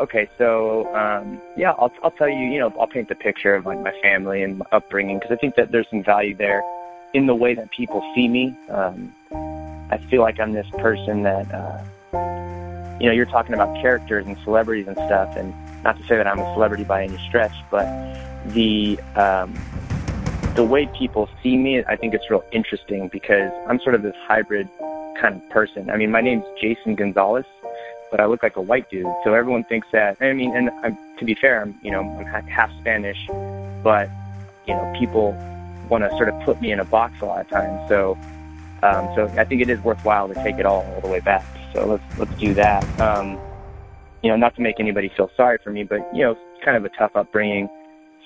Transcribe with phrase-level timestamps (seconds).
[0.00, 2.46] okay, so um, yeah, I'll I'll tell you.
[2.46, 5.36] You know, I'll paint the picture of like my family and my upbringing because I
[5.36, 6.62] think that there's some value there
[7.14, 8.56] in the way that people see me.
[8.68, 9.14] Um,
[9.90, 11.82] I feel like I'm this person that, uh,
[13.00, 16.26] you know, you're talking about characters and celebrities and stuff, and not to say that
[16.26, 17.86] I'm a celebrity by any stretch, but
[18.46, 19.54] the um,
[20.54, 24.16] the way people see me, I think it's real interesting because I'm sort of this
[24.26, 24.68] hybrid
[25.20, 25.90] kind of person.
[25.90, 27.46] I mean, my name's Jason Gonzalez,
[28.10, 30.16] but I look like a white dude, so everyone thinks that.
[30.20, 33.18] I mean, and I'm, to be fair, I'm you know I'm half Spanish,
[33.82, 34.08] but
[34.66, 35.32] you know people
[35.88, 37.88] want to sort of put me in a box a lot of times.
[37.88, 38.16] So,
[38.82, 41.44] um, so I think it is worthwhile to take it all all the way back.
[41.72, 42.84] So let's let's do that.
[43.00, 43.38] Um,
[44.22, 46.84] you know, not to make anybody feel sorry for me, but you know, kind of
[46.84, 47.68] a tough upbringing,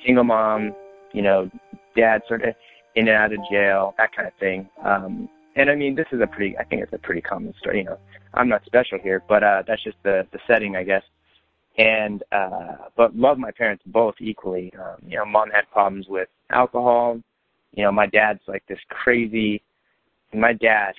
[0.05, 0.75] single mom,
[1.13, 1.51] you know,
[1.97, 2.55] dad sort of
[2.95, 4.69] in and out of jail, that kind of thing.
[4.83, 7.79] Um, and I mean, this is a pretty, I think it's a pretty common story.
[7.79, 7.99] You know,
[8.35, 11.03] I'm not special here, but uh, that's just the the setting, I guess.
[11.77, 14.73] And uh, but love my parents both equally.
[14.79, 17.21] Um, you know, mom had problems with alcohol,
[17.75, 19.63] you know, my dad's like this crazy.
[20.33, 20.95] My dad,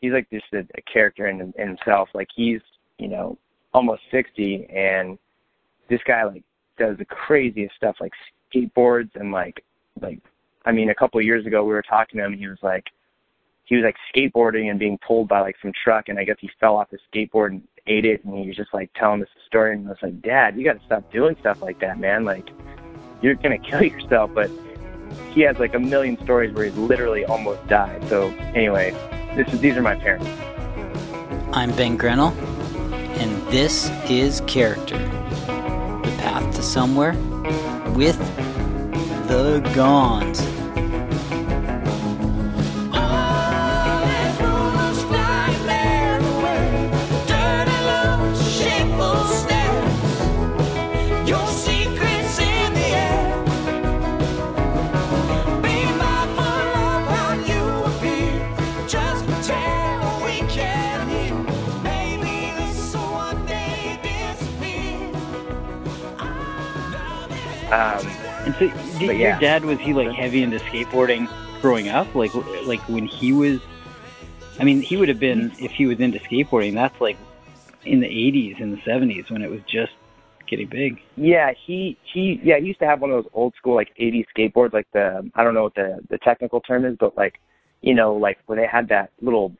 [0.00, 2.08] he's like just a, a character in, in himself.
[2.14, 2.60] Like he's,
[2.98, 3.38] you know,
[3.74, 5.18] almost sixty, and
[5.88, 6.42] this guy like
[6.78, 8.12] does the craziest stuff, like
[8.54, 9.62] skateboards and like,
[10.00, 10.20] like,
[10.64, 12.32] I mean, a couple of years ago we were talking to him.
[12.32, 12.84] And he was like,
[13.66, 16.48] he was like skateboarding and being pulled by like some truck, and I guess he
[16.58, 19.74] fell off his skateboard and ate it, and he was just like telling the story,
[19.74, 22.24] and I was like, Dad, you got to stop doing stuff like that, man.
[22.24, 22.48] Like,
[23.20, 24.30] you're gonna kill yourself.
[24.32, 24.50] But
[25.32, 28.08] he has like a million stories where he's literally almost died.
[28.08, 28.92] So anyway,
[29.34, 30.28] this is these are my parents.
[31.52, 32.32] I'm Ben Grenell,
[33.18, 37.14] and this is Character, the path to somewhere
[37.94, 38.18] with
[39.26, 40.55] the Gons.
[67.66, 68.06] Um,
[68.46, 69.12] and so, did, yeah.
[69.12, 71.28] your dad was he like heavy into skateboarding
[71.60, 72.14] growing up?
[72.14, 72.32] Like,
[72.64, 73.60] like when he was,
[74.60, 76.74] I mean, he would have been if he was into skateboarding.
[76.74, 77.18] That's like
[77.84, 79.92] in the '80s and the '70s when it was just
[80.46, 81.00] getting big.
[81.16, 84.26] Yeah, he he yeah he used to have one of those old school like '80s
[84.36, 87.40] skateboards, like the I don't know what the the technical term is, but like
[87.82, 89.52] you know like where they had that little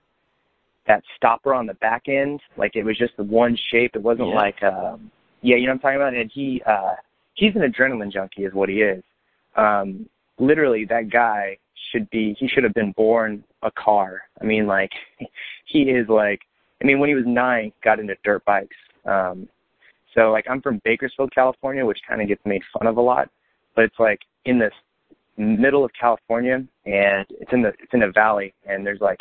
[0.87, 3.97] that stopper on the back end, like it was just the one shape.
[3.97, 4.35] It wasn't yeah.
[4.35, 5.11] like um
[5.43, 6.15] yeah, you know what I'm talking about.
[6.15, 6.95] And he uh
[7.37, 9.03] he's an adrenaline junkie, is what he is.
[9.57, 10.09] Um,
[10.39, 11.57] literally, that guy
[11.93, 12.35] should be.
[12.39, 14.23] He should have been born a car.
[14.41, 14.91] I mean, like,
[15.67, 16.41] he is like.
[16.83, 18.77] I mean, when he was nine, got into dirt bikes.
[19.07, 19.49] Um,
[20.15, 23.31] so like, I'm from Bakersfield, California, which kind of gets made fun of a lot,
[23.75, 24.73] but it's like in this
[25.39, 29.21] middle of California, and it's in the it's in a valley, and there's like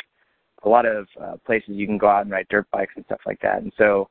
[0.64, 3.20] a lot of uh, places you can go out and ride dirt bikes and stuff
[3.26, 3.62] like that.
[3.62, 4.08] And so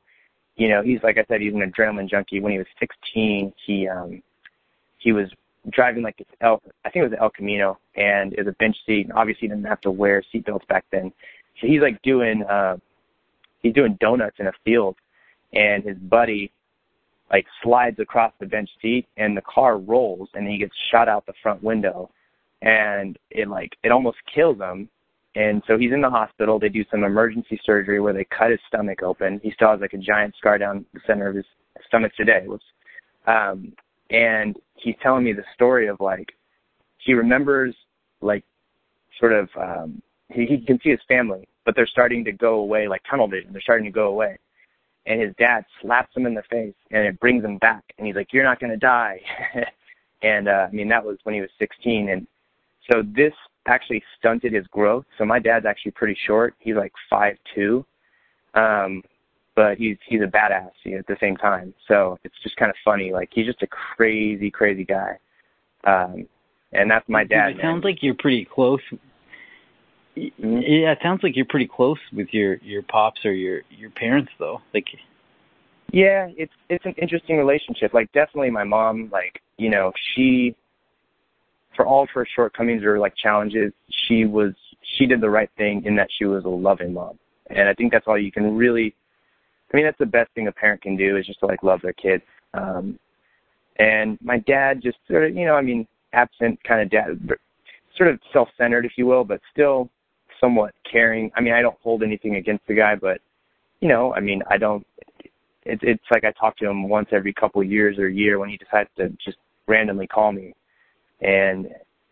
[0.56, 2.40] you know, he's like I said, he's an adrenaline junkie.
[2.40, 4.22] When he was 16, he um,
[4.98, 5.28] he was
[5.70, 8.56] driving like this El, I think it was an El Camino, and it was a
[8.58, 9.06] bench seat.
[9.06, 11.12] And obviously, he didn't have to wear seatbelts back then.
[11.60, 12.76] So he's like doing uh,
[13.62, 14.96] he's doing donuts in a field,
[15.52, 16.50] and his buddy
[17.30, 21.26] like slides across the bench seat, and the car rolls, and he gets shot out
[21.26, 22.10] the front window,
[22.62, 24.88] and it like it almost kills him.
[25.36, 26.58] And so he's in the hospital.
[26.58, 29.38] They do some emergency surgery where they cut his stomach open.
[29.42, 31.44] He still has like a giant scar down the center of his
[31.86, 32.44] stomach today.
[32.46, 32.64] Whoops.
[33.26, 33.74] Um,
[34.08, 36.32] and he's telling me the story of like
[36.96, 37.74] he remembers
[38.22, 38.44] like
[39.20, 40.00] sort of um,
[40.32, 43.52] he, he can see his family, but they're starting to go away like tunnel vision.
[43.52, 44.38] They're starting to go away.
[45.04, 47.84] And his dad slaps him in the face, and it brings him back.
[47.98, 49.20] And he's like, "You're not going to die."
[50.22, 52.08] and uh, I mean, that was when he was 16.
[52.08, 52.26] And
[52.90, 53.34] so this
[53.66, 55.04] actually stunted his growth.
[55.18, 56.54] So my dad's actually pretty short.
[56.58, 57.84] He's like five two,
[58.54, 59.02] um,
[59.54, 61.74] but he's he's a badass you know, at the same time.
[61.88, 63.12] So it's just kind of funny.
[63.12, 65.18] Like he's just a crazy crazy guy,
[65.84, 66.26] um,
[66.72, 67.52] and that's my dad.
[67.52, 68.80] It sounds like you're pretty close.
[70.16, 70.58] Mm-hmm.
[70.58, 74.30] Yeah, it sounds like you're pretty close with your your pops or your your parents
[74.38, 74.60] though.
[74.72, 74.86] Like
[75.92, 77.94] yeah, it's it's an interesting relationship.
[77.94, 80.54] Like definitely my mom, like, you know, she
[81.76, 83.72] for all of her shortcomings or like challenges,
[84.06, 84.52] she was
[84.96, 87.18] she did the right thing in that she was a loving mom.
[87.48, 88.94] And I think that's all you can really
[89.72, 91.80] I mean that's the best thing a parent can do is just to like love
[91.82, 92.24] their kids.
[92.54, 92.98] Um
[93.78, 97.30] and my dad just sort of, you know, I mean, absent kind of dad
[97.96, 99.90] sort of self-centered if you will, but still
[100.40, 101.30] somewhat caring.
[101.36, 103.20] I mean, I don't hold anything against the guy, but
[103.80, 104.86] you know, I mean, I don't
[105.66, 108.38] it's it's like I talk to him once every couple of years or a year
[108.38, 109.36] when he decides to just
[109.66, 110.54] randomly call me,
[111.20, 111.68] and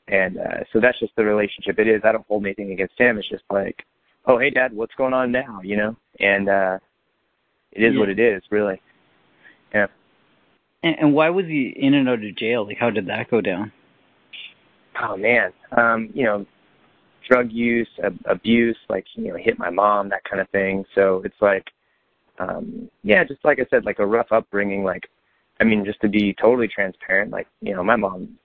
[0.08, 2.02] and uh, so that's just the relationship it is.
[2.04, 3.18] I don't hold anything against him.
[3.18, 3.84] It's just like,
[4.26, 5.60] oh hey dad, what's going on now?
[5.62, 6.78] You know, and uh,
[7.72, 8.00] it is yeah.
[8.00, 8.80] what it is, really.
[9.74, 9.86] Yeah.
[10.82, 12.66] And, and why was he in and out of jail?
[12.66, 13.72] Like, how did that go down?
[15.02, 16.46] Oh man, um, you know,
[17.28, 20.84] drug use, ab- abuse, like you know, hit my mom, that kind of thing.
[20.94, 21.64] So it's like,
[22.38, 24.84] um, yeah, just like I said, like a rough upbringing.
[24.84, 25.08] Like,
[25.60, 28.38] I mean, just to be totally transparent, like you know, my mom,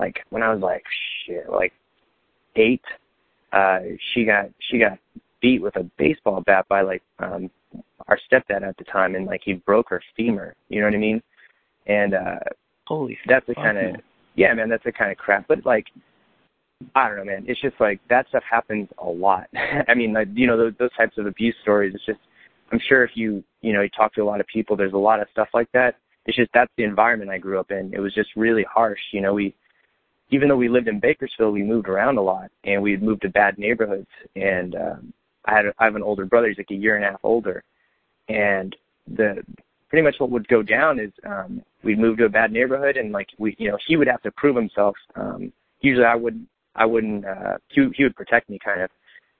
[0.00, 0.82] like when I was like
[1.24, 1.72] shit, like
[2.56, 2.82] eight,
[3.52, 3.80] uh,
[4.12, 4.98] she got she got
[5.42, 7.50] beat with a baseball bat by like um
[8.08, 10.54] our stepdad at the time, and like he broke her femur.
[10.70, 11.22] You know what I mean?
[11.86, 12.38] And uh,
[12.86, 13.96] holy, that's the kind of
[14.36, 15.46] yeah, man, that's the kind of crap.
[15.46, 15.86] But like
[16.94, 17.44] I don't know, man.
[17.46, 19.48] It's just like that stuff happens a lot.
[19.88, 21.94] I mean, like you know, those, those types of abuse stories.
[21.94, 22.20] It's just,
[22.72, 24.98] I'm sure if you you know you talk to a lot of people, there's a
[24.98, 25.96] lot of stuff like that.
[26.24, 27.92] It's just that's the environment I grew up in.
[27.92, 29.00] It was just really harsh.
[29.12, 29.54] You know, we
[30.30, 33.22] even though we lived in Bakersfield, we moved around a lot, and we had moved
[33.22, 34.08] to bad neighborhoods.
[34.36, 35.12] And um,
[35.44, 36.48] I had I have an older brother.
[36.48, 37.62] He's like a year and a half older,
[38.28, 38.74] and
[39.16, 39.42] the
[39.88, 43.12] pretty much what would go down is um, we'd move to a bad neighborhood, and
[43.12, 44.96] like we you know he would have to prove himself.
[45.16, 46.46] Um, usually I would
[46.76, 47.24] I wouldn't.
[47.24, 48.90] Uh, he he would protect me kind of,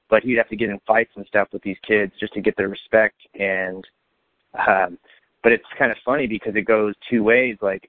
[0.09, 2.57] but he'd have to get in fights and stuff with these kids just to get
[2.57, 3.17] their respect.
[3.39, 3.87] And
[4.67, 4.99] um,
[5.43, 7.57] but it's kind of funny because it goes two ways.
[7.63, 7.89] Like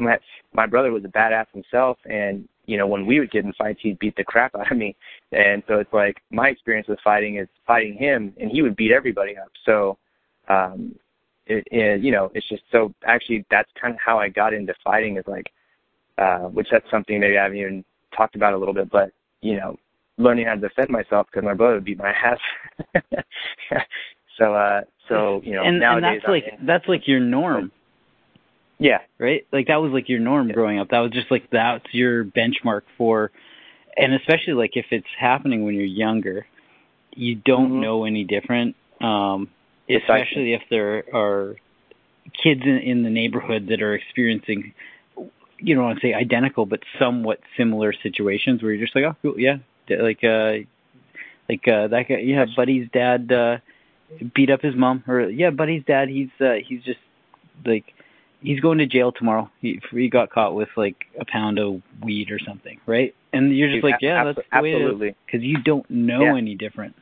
[0.00, 0.18] my
[0.52, 3.80] my brother was a badass himself, and you know when we would get in fights,
[3.82, 4.96] he'd beat the crap out of me.
[5.32, 8.92] And so it's like my experience with fighting is fighting him, and he would beat
[8.92, 9.50] everybody up.
[9.64, 9.98] So
[10.48, 10.94] um,
[11.46, 14.74] it, it, you know, it's just so actually that's kind of how I got into
[14.84, 15.46] fighting is like,
[16.18, 17.84] uh, which that's something maybe I haven't even
[18.16, 19.76] talked about a little bit, but you know,
[20.18, 22.38] learning how to defend myself because my brother would beat my ass.
[24.38, 27.72] so, uh, so you know, and, nowadays and that's like in, that's like your norm.
[28.82, 28.98] Yeah.
[29.18, 29.46] Right.
[29.52, 30.90] Like that was like your norm growing up.
[30.90, 33.30] That was just like that's your benchmark for,
[33.96, 36.46] and especially like if it's happening when you're younger,
[37.14, 37.80] you don't mm-hmm.
[37.80, 38.76] know any different.
[39.00, 39.50] Um,
[39.88, 41.56] especially if there are
[42.42, 44.74] kids in, in the neighborhood that are experiencing
[45.62, 49.16] you don't want to say identical, but somewhat similar situations where you're just like, oh,
[49.22, 49.58] cool, yeah,
[49.88, 50.54] like, uh,
[51.48, 53.58] like uh, that guy, yeah, Buddy's dad uh,
[54.34, 56.98] beat up his mom, or yeah, Buddy's dad, he's uh, he's just
[57.64, 57.94] like
[58.42, 59.50] he's going to jail tomorrow.
[59.60, 63.14] He he got caught with like a pound of weed or something, right?
[63.32, 66.36] And you're just like, yeah, that's the way it is, because you don't know yeah.
[66.36, 66.94] any different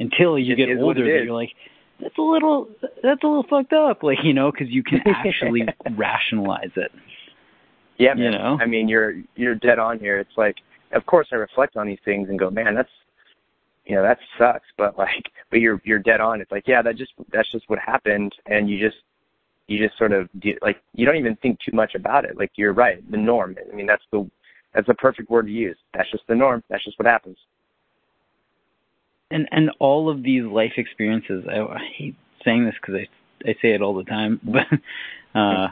[0.00, 1.04] until you it get older.
[1.04, 1.52] That you're like,
[2.00, 2.68] that's a little
[3.02, 5.62] that's a little fucked up, like you know, because you can actually
[5.96, 6.90] rationalize it.
[7.98, 8.24] Yeah, man.
[8.24, 8.58] You know?
[8.60, 10.18] I mean, you're you're dead on here.
[10.18, 10.56] It's like,
[10.92, 12.90] of course, I reflect on these things and go, man, that's,
[13.86, 14.66] you know, that sucks.
[14.76, 16.40] But like, but you're you're dead on.
[16.40, 18.98] It's like, yeah, that just that's just what happened, and you just
[19.66, 20.28] you just sort of
[20.62, 22.36] like you don't even think too much about it.
[22.36, 23.56] Like you're right, the norm.
[23.70, 24.28] I mean, that's the
[24.74, 25.76] that's the perfect word to use.
[25.94, 26.62] That's just the norm.
[26.68, 27.36] That's just what happens.
[29.30, 33.54] And and all of these life experiences, I, I hate saying this because I I
[33.62, 35.68] say it all the time, but uh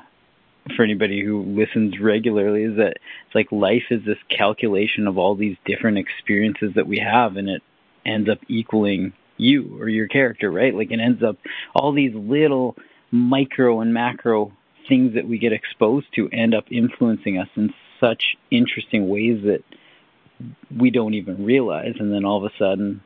[0.77, 2.95] for anybody who listens regularly is that
[3.27, 7.49] it's like life is this calculation of all these different experiences that we have and
[7.49, 7.63] it
[8.07, 10.75] ends up equaling you or your character, right?
[10.75, 11.37] Like it ends up
[11.75, 12.77] all these little
[13.13, 14.53] micro and macro
[14.89, 19.63] things that we get exposed to end up influencing us in such interesting ways that
[20.77, 23.01] we don't even realize and then all of a sudden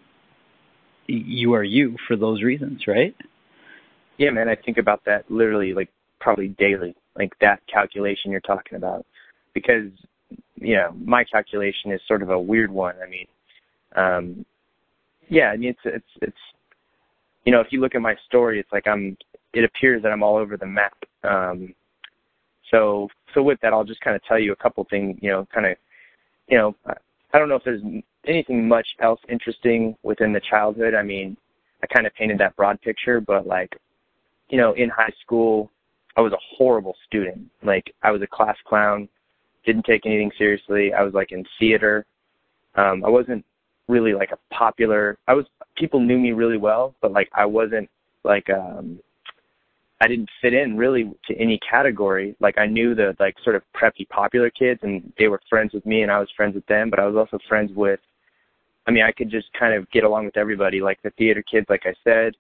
[1.06, 3.14] you are you for those reasons, right?
[4.16, 8.76] Yeah, man, I think about that literally like probably daily like that calculation you're talking
[8.76, 9.04] about
[9.54, 9.90] because
[10.56, 13.26] you know my calculation is sort of a weird one i mean
[13.94, 14.44] um
[15.28, 16.36] yeah i mean it's it's it's
[17.44, 19.16] you know if you look at my story it's like i'm
[19.56, 21.74] it appears that i'm all over the map um
[22.70, 25.46] so so with that i'll just kind of tell you a couple things you know
[25.52, 25.76] kind of
[26.48, 27.82] you know i don't know if there's
[28.26, 31.36] anything much else interesting within the childhood i mean
[31.82, 33.76] i kind of painted that broad picture but like
[34.48, 35.70] you know in high school
[36.16, 37.42] I was a horrible student.
[37.62, 39.08] Like I was a class clown,
[39.64, 40.92] didn't take anything seriously.
[40.94, 42.06] I was like in theater.
[42.74, 43.44] Um, I wasn't
[43.88, 45.18] really like a popular.
[45.28, 45.44] I was
[45.76, 47.88] people knew me really well, but like I wasn't
[48.24, 48.98] like um
[50.00, 52.36] I didn't fit in really to any category.
[52.38, 55.86] Like I knew the like sort of preppy popular kids and they were friends with
[55.86, 58.00] me and I was friends with them, but I was also friends with
[58.86, 61.66] I mean, I could just kind of get along with everybody, like the theater kids
[61.70, 62.34] like I said.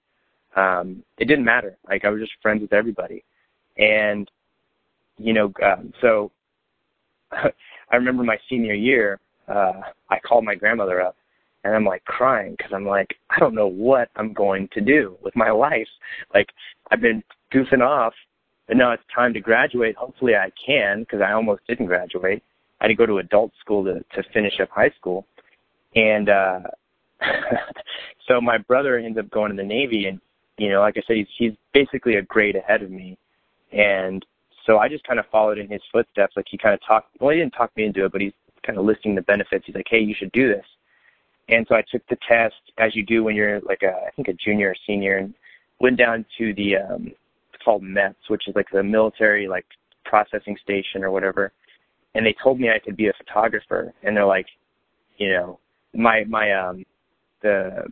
[0.54, 1.76] Um it didn't matter.
[1.88, 3.24] Like I was just friends with everybody.
[3.78, 4.30] And,
[5.18, 6.30] you know, um, so
[7.32, 11.16] I remember my senior year, uh, I called my grandmother up
[11.66, 15.16] and I'm like crying because I'm like, I don't know what I'm going to do
[15.22, 15.88] with my life.
[16.32, 16.48] Like
[16.90, 18.14] I've been goofing off,
[18.68, 19.96] but now it's time to graduate.
[19.96, 22.42] Hopefully I can because I almost didn't graduate.
[22.80, 25.26] I had to go to adult school to to finish up high school,
[25.96, 26.60] and uh
[28.28, 30.20] so my brother ends up going to the Navy, and
[30.58, 33.18] you know, like I said, he's he's basically a grade ahead of me,
[33.72, 34.24] and
[34.66, 36.36] so I just kind of followed in his footsteps.
[36.36, 37.08] Like he kind of talked.
[37.18, 39.64] Well, he didn't talk me into it, but he's kind of listing the benefits.
[39.66, 40.64] He's like, "Hey, you should do this."
[41.48, 44.28] And so I took the test, as you do when you're like a, I think
[44.28, 45.34] a junior or senior, and
[45.80, 47.12] went down to the um,
[47.52, 49.66] it's called MEPS, which is like the military like
[50.04, 51.52] processing station or whatever.
[52.14, 54.46] And they told me I could be a photographer, and they're like,
[55.18, 55.58] you know,
[55.94, 56.84] my my um
[57.42, 57.84] the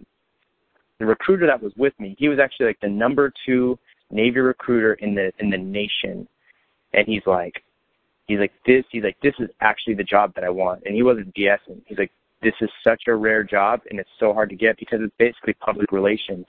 [0.99, 3.79] the recruiter that was with me, he was actually like the number two
[4.11, 6.27] Navy recruiter in the in the nation,
[6.93, 7.63] and he's like,
[8.27, 11.03] he's like this, he's like this is actually the job that I want, and he
[11.03, 11.83] wasn't BSing.
[11.87, 12.13] He's like
[12.45, 15.55] this is such a rare job, and it's so hard to get because it's basically
[15.55, 16.47] public relations,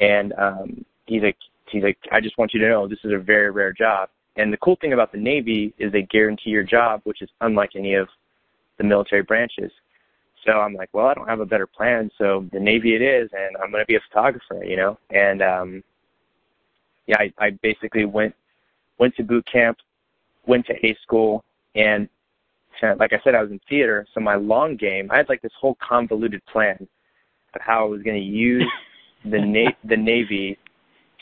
[0.00, 1.36] and um, he's like
[1.70, 4.10] he's like I just want you to know this is a very rare job.
[4.36, 7.70] And the cool thing about the Navy is they guarantee your job, which is unlike
[7.74, 8.08] any of
[8.78, 9.70] the military branches.
[10.46, 12.10] So I'm like, well, I don't have a better plan.
[12.16, 14.98] So the Navy it is, and I'm going to be a photographer, you know.
[15.10, 15.84] And um,
[17.06, 18.34] yeah, I, I basically went
[18.98, 19.78] went to boot camp,
[20.46, 21.44] went to A school,
[21.74, 22.08] and
[22.98, 24.06] like I said, I was in theater.
[24.14, 26.88] So my long game, I had like this whole convoluted plan
[27.54, 28.66] of how I was going to use
[29.24, 30.58] the na- the Navy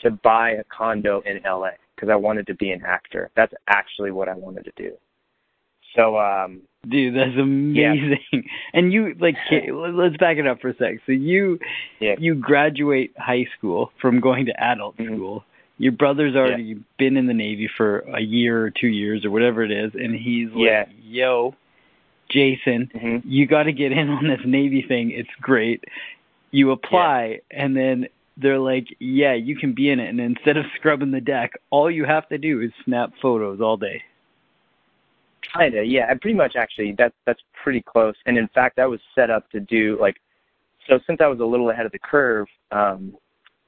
[0.03, 3.29] to buy a condo in LA because I wanted to be an actor.
[3.35, 4.93] That's actually what I wanted to do.
[5.95, 8.19] So um Dude, that's amazing.
[8.31, 8.39] Yeah.
[8.73, 10.99] And you like let's back it up for a sec.
[11.05, 11.59] So you
[11.99, 12.15] yeah.
[12.17, 15.15] you graduate high school from going to adult mm-hmm.
[15.15, 15.43] school.
[15.79, 16.75] Your brother's already yeah.
[16.97, 20.13] been in the Navy for a year or two years or whatever it is, and
[20.13, 21.55] he's like, "Yo,
[22.29, 23.27] Jason, mm-hmm.
[23.27, 25.11] you got to get in on this Navy thing.
[25.11, 25.85] It's great."
[26.51, 30.65] You apply, and then they're like, "Yeah, you can be in it." And instead of
[30.75, 34.03] scrubbing the deck, all you have to do is snap photos all day.
[35.57, 36.13] Kinda, yeah.
[36.15, 38.15] Pretty much, actually, that's that's pretty close.
[38.25, 40.17] And in fact, I was set up to do like,
[40.89, 43.15] so since I was a little ahead of the curve, um,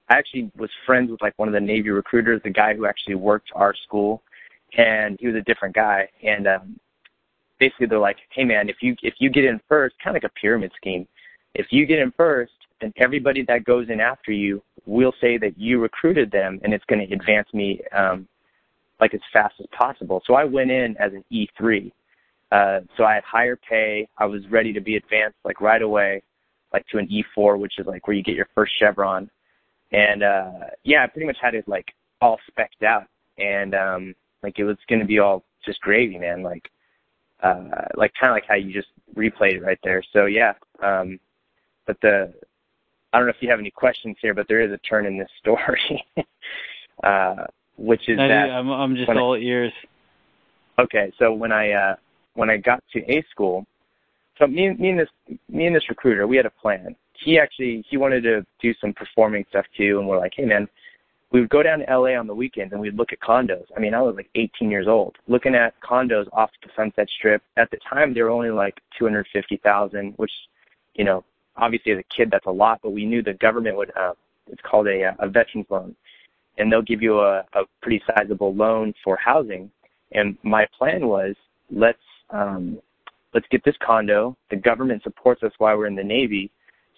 [0.10, 3.15] I actually was friends with like one of the Navy recruiters, the guy who actually
[3.15, 4.22] worked our school,
[4.77, 6.10] and he was a different guy.
[6.24, 6.79] And um,
[7.60, 10.31] basically, they're like, "Hey, man, if you if you get in first, kind of like
[10.31, 11.08] a pyramid scheme.
[11.53, 15.58] If you get in first, then everybody that goes in after you will say that
[15.58, 18.27] you recruited them, and it's going to advance me um,
[19.00, 20.22] like as fast as possible.
[20.25, 21.91] So I went in as an E3.
[22.51, 24.08] Uh, so I had higher pay.
[24.17, 26.22] I was ready to be advanced like right away,
[26.74, 29.29] like to an E4, which is like where you get your first chevron.
[29.91, 30.51] And uh,
[30.83, 31.88] yeah, I pretty much had it like
[32.21, 33.07] all specked out,
[33.38, 36.43] and um, like it was going to be all just gravy, man.
[36.43, 36.69] Like,
[37.43, 40.01] uh, like kind of like how you just replayed it right there.
[40.13, 41.19] So yeah, um,
[41.86, 42.33] but the
[43.12, 45.17] I don't know if you have any questions here, but there is a turn in
[45.17, 46.05] this story.
[47.03, 47.45] uh,
[47.77, 49.74] which is I that I'm, I'm just all I, ears.
[50.79, 51.95] Okay, so when I uh,
[52.36, 53.65] when I got to A school,
[54.38, 55.10] so me, me and this
[55.50, 56.95] me and this recruiter, we had a plan.
[57.23, 60.67] He actually he wanted to do some performing stuff too, and we're like, hey man,
[61.31, 63.65] we would go down to LA on the weekends and we'd look at condos.
[63.75, 67.41] I mean, I was like 18 years old, looking at condos off the Sunset Strip.
[67.57, 70.31] At the time, they were only like 250,000, which,
[70.95, 71.23] you know,
[71.55, 73.91] obviously as a kid that's a lot, but we knew the government would.
[73.95, 74.13] Uh,
[74.47, 75.95] it's called a a veterans loan
[76.57, 79.71] and they'll give you a, a pretty sizable loan for housing.
[80.11, 81.35] And my plan was
[81.71, 81.97] let's
[82.29, 82.79] um,
[83.33, 84.37] let's get this condo.
[84.49, 86.51] The government supports us while we're in the Navy,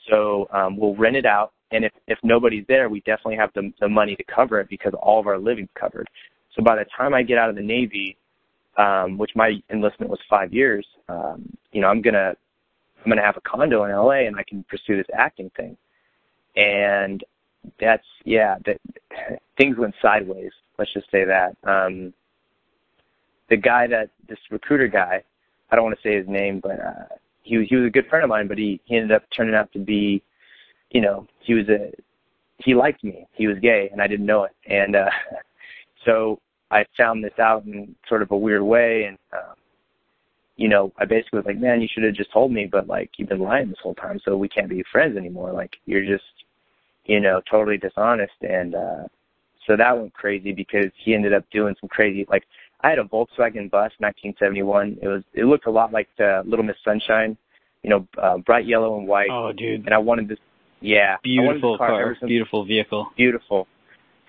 [0.09, 1.53] so um, we'll rent it out.
[1.71, 4.93] And if if nobody's there, we definitely have the the money to cover it because
[5.01, 6.07] all of our living's covered.
[6.55, 8.17] So by the time I get out of the Navy,
[8.77, 12.35] um, which my enlistment was five years, um, you know, I'm gonna
[13.03, 15.77] I'm gonna have a condo in LA and I can pursue this acting thing.
[16.55, 17.23] And
[17.79, 18.79] that's yeah, that
[19.57, 20.51] things went sideways.
[20.77, 21.55] Let's just say that.
[21.63, 22.13] Um,
[23.49, 25.23] the guy that this recruiter guy,
[25.71, 28.07] I don't want to say his name, but uh, he was he was a good
[28.07, 30.23] friend of mine, but he he ended up turning out to be,
[30.91, 31.91] you know, he was a
[32.57, 33.27] he liked me.
[33.33, 35.09] He was gay, and I didn't know it, and uh,
[36.05, 36.39] so
[36.71, 39.55] I found this out in sort of a weird way, and um,
[40.55, 43.11] you know, I basically was like, man, you should have just told me, but like
[43.17, 45.51] you've been lying this whole time, so we can't be friends anymore.
[45.51, 46.23] Like you're just
[47.05, 48.33] you know, totally dishonest.
[48.41, 49.03] And uh,
[49.67, 52.43] so that went crazy because he ended up doing some crazy, like,
[52.83, 54.97] I had a Volkswagen bus, 1971.
[55.01, 57.37] It was, it looked a lot like the Little Miss Sunshine,
[57.81, 59.29] you know, uh, bright yellow and white.
[59.31, 59.85] Oh, dude.
[59.85, 60.37] And I wanted this,
[60.81, 61.15] yeah.
[61.23, 63.07] Beautiful car, car since, beautiful vehicle.
[63.15, 63.67] Beautiful.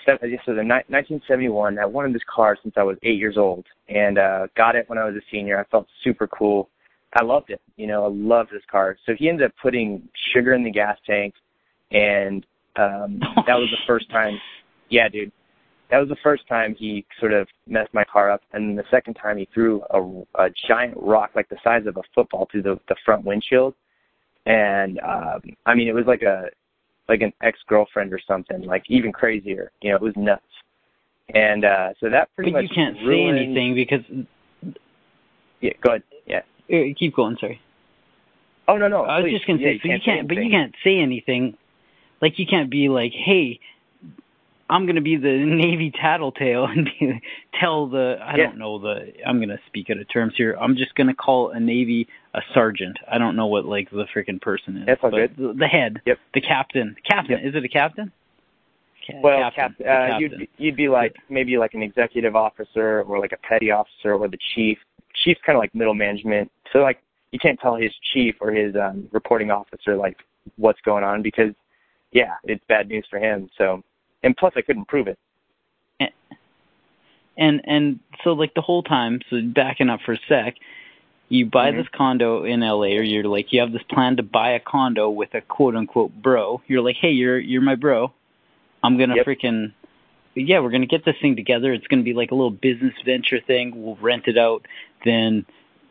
[0.06, 1.78] So, this was in 1971.
[1.78, 4.99] I wanted this car since I was eight years old, and uh, got it when
[4.99, 5.58] I was a senior.
[5.58, 6.68] I felt super cool.
[7.14, 7.61] I loved it.
[7.76, 8.96] You know, I loved this car.
[9.06, 11.34] So he ended up putting sugar in the gas tank,
[11.90, 12.44] and
[12.76, 14.38] um, that was the first time.
[14.90, 15.32] Yeah, dude,
[15.94, 18.40] that was the first time he sort of messed my car up.
[18.52, 20.00] And the second time he threw a,
[20.42, 23.74] a giant rock like the size of a football through the, the front windshield.
[24.44, 26.46] And um, I mean, it was like a
[27.08, 29.70] like an ex girlfriend or something, like even crazier.
[29.82, 30.42] You know, it was nuts.
[31.32, 32.70] And uh, so that pretty but much.
[32.70, 33.38] But you can't ruined...
[33.38, 34.76] say anything because.
[35.60, 36.02] Yeah, go ahead.
[36.26, 36.42] Yeah.
[36.68, 37.36] Uh, keep going.
[37.38, 37.60] Sorry.
[38.66, 39.04] Oh no no.
[39.04, 39.36] I was please.
[39.36, 41.56] just gonna yeah, say, you so you can't, can't, but you can't say anything.
[42.20, 43.60] Like you can't be like, hey,
[44.68, 47.21] I'm gonna be the Navy tattletale and be,
[47.61, 48.44] tell the I yeah.
[48.44, 50.56] don't know the I'm gonna speak out of terms here.
[50.61, 52.99] I'm just gonna call a Navy a sergeant.
[53.11, 54.87] I don't know what like the freaking person is.
[54.87, 55.37] That's all good.
[55.37, 56.18] The, the head, yep.
[56.33, 57.38] the captain, captain.
[57.38, 57.49] Yep.
[57.49, 58.12] Is it a captain?
[59.06, 60.21] Ca- well, captain, cap, uh, captain.
[60.21, 64.28] you'd you'd be like maybe like an executive officer or like a petty officer or
[64.28, 64.78] the chief.
[65.25, 66.50] Chief's kind of like middle management.
[66.73, 66.99] So like
[67.30, 70.16] you can't tell his chief or his um, reporting officer like
[70.56, 71.52] what's going on because
[72.12, 73.50] yeah, it's bad news for him.
[73.59, 73.83] So
[74.25, 75.19] and plus I couldn't prove it.
[76.00, 76.11] And
[77.37, 80.54] and, and so like the whole time, so backing up for a sec,
[81.28, 81.78] you buy mm-hmm.
[81.78, 85.11] this condo in LA or you're like you have this plan to buy a condo
[85.11, 86.62] with a quote unquote bro.
[86.66, 88.12] You're like, "Hey, you're you're my bro.
[88.83, 89.26] I'm going to yep.
[89.26, 89.73] freaking
[90.35, 91.73] yeah, we're going to get this thing together.
[91.73, 93.73] It's going to be like a little business venture thing.
[93.75, 94.66] We'll rent it out.
[95.04, 95.47] Then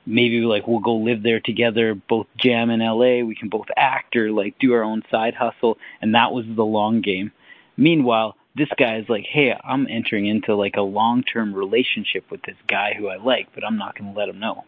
[0.05, 3.25] maybe like we'll go live there together, both jam in LA.
[3.25, 5.77] We can both act or like do our own side hustle.
[6.01, 7.31] And that was the long game.
[7.77, 12.41] Meanwhile, this guy is like, hey, I'm entering into like a long term relationship with
[12.43, 14.63] this guy who I like, but I'm not going to let him know.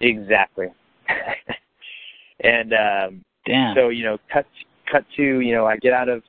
[0.00, 0.68] Exactly.
[2.40, 3.74] and um, damn.
[3.74, 4.46] So you know, cut
[4.90, 6.22] cut to you know, I get out of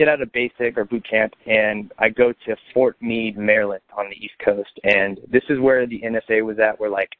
[0.00, 4.08] get out of basic or boot camp and I go to Fort Meade, Maryland on
[4.08, 4.70] the East Coast.
[4.82, 7.10] And this is where the NSA was at, where like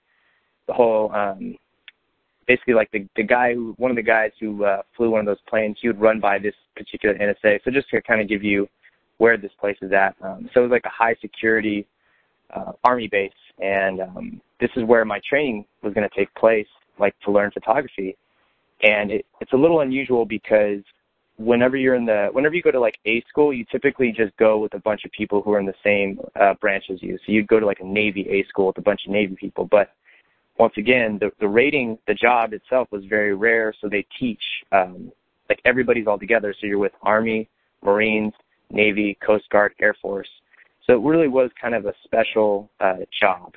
[0.67, 1.57] the whole, um,
[2.51, 5.27] basically like the, the guy who, one of the guys who uh, flew one of
[5.27, 7.61] those planes, he would run by this particular NSA.
[7.65, 8.69] So just to kind of give you
[9.19, 10.17] where this place is at.
[10.21, 11.87] Um, so it was like a high security
[12.53, 13.31] uh, army base.
[13.61, 16.67] And um, this is where my training was going to take place,
[16.99, 18.17] like to learn photography.
[18.83, 20.81] And it, it's a little unusual because
[21.37, 24.59] whenever you're in the whenever you go to like A school, you typically just go
[24.59, 27.17] with a bunch of people who are in the same uh, branch as you.
[27.19, 29.69] So you'd go to like a Navy A school with a bunch of Navy people.
[29.71, 29.91] But
[30.61, 33.73] once again, the the rating, the job itself was very rare.
[33.81, 35.11] So they teach um,
[35.49, 36.55] like everybody's all together.
[36.61, 37.49] So you're with Army,
[37.83, 38.35] Marines,
[38.71, 40.29] Navy, Coast Guard, Air Force.
[40.87, 43.55] So it really was kind of a special uh, job.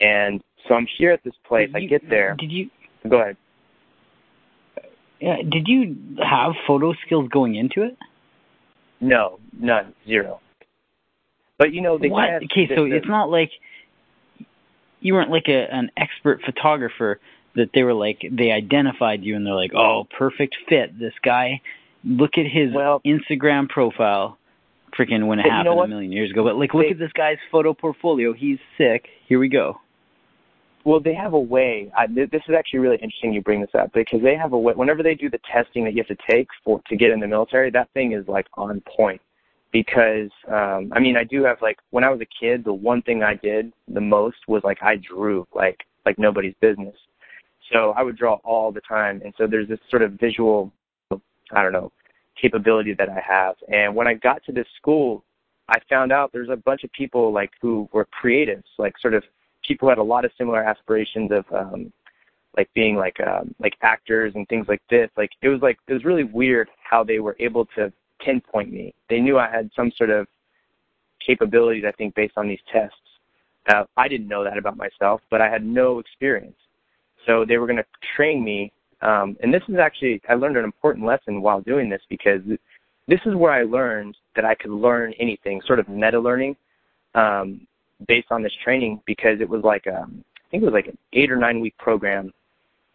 [0.00, 1.68] And so I'm here at this place.
[1.68, 2.34] Did I you, get there.
[2.38, 2.70] Did you
[3.08, 3.36] go ahead?
[5.20, 5.94] Yeah, did you
[6.26, 7.96] have photo skills going into it?
[9.00, 10.40] No, none, zero.
[11.58, 12.28] But you know, they what?
[12.28, 13.50] Had, okay, so it's not like
[15.04, 17.20] you weren't like a an expert photographer
[17.54, 20.98] that they were like they identified you and they're like, oh, perfect fit.
[20.98, 21.60] This guy,
[22.02, 24.38] look at his well, Instagram profile.
[24.98, 26.98] Freaking when it happened you know a million years ago, but like, look they, at
[26.98, 28.32] this guy's photo portfolio.
[28.32, 29.08] He's sick.
[29.28, 29.80] Here we go.
[30.84, 31.90] Well, they have a way.
[31.96, 34.72] I, this is actually really interesting you bring this up because they have a way.
[34.74, 37.26] Whenever they do the testing that you have to take for to get in the
[37.26, 39.20] military, that thing is like on point.
[39.74, 43.02] Because um, I mean, I do have like when I was a kid, the one
[43.02, 46.94] thing I did the most was like I drew like like nobody's business.
[47.72, 50.70] So I would draw all the time, and so there's this sort of visual,
[51.50, 51.90] I don't know,
[52.40, 53.56] capability that I have.
[53.66, 55.24] And when I got to this school,
[55.68, 59.24] I found out there's a bunch of people like who were creatives, like sort of
[59.66, 61.92] people who had a lot of similar aspirations of um
[62.56, 65.92] like being like um like actors and things like this like it was like it
[65.92, 67.92] was really weird how they were able to
[68.24, 68.94] pinpoint me.
[69.08, 70.26] They knew i had some sort of
[71.24, 72.96] capabilities i think based on these tests
[73.68, 76.56] uh, i didn't know that about myself but i had no experience.
[77.26, 80.64] So they were going to train me um and this is actually i learned an
[80.64, 82.40] important lesson while doing this because
[83.08, 86.56] this is where i learned that i could learn anything sort of meta learning
[87.14, 87.66] um
[88.06, 90.98] based on this training because it was like um I think it was like an
[91.12, 92.32] eight or nine week program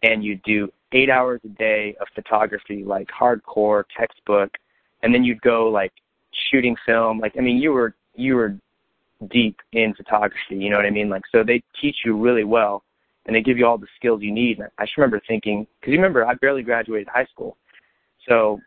[0.02, 4.50] and you do eight hours a day of photography like hardcore textbook
[5.02, 5.92] and then you'd go like
[6.50, 8.56] shooting film like I mean you were you were
[9.30, 12.82] deep in photography you know what I mean like so they teach you really well
[13.26, 15.92] and they give you all the skills you need and I just remember thinking because
[15.92, 17.56] you remember I barely graduated high school
[18.28, 18.60] so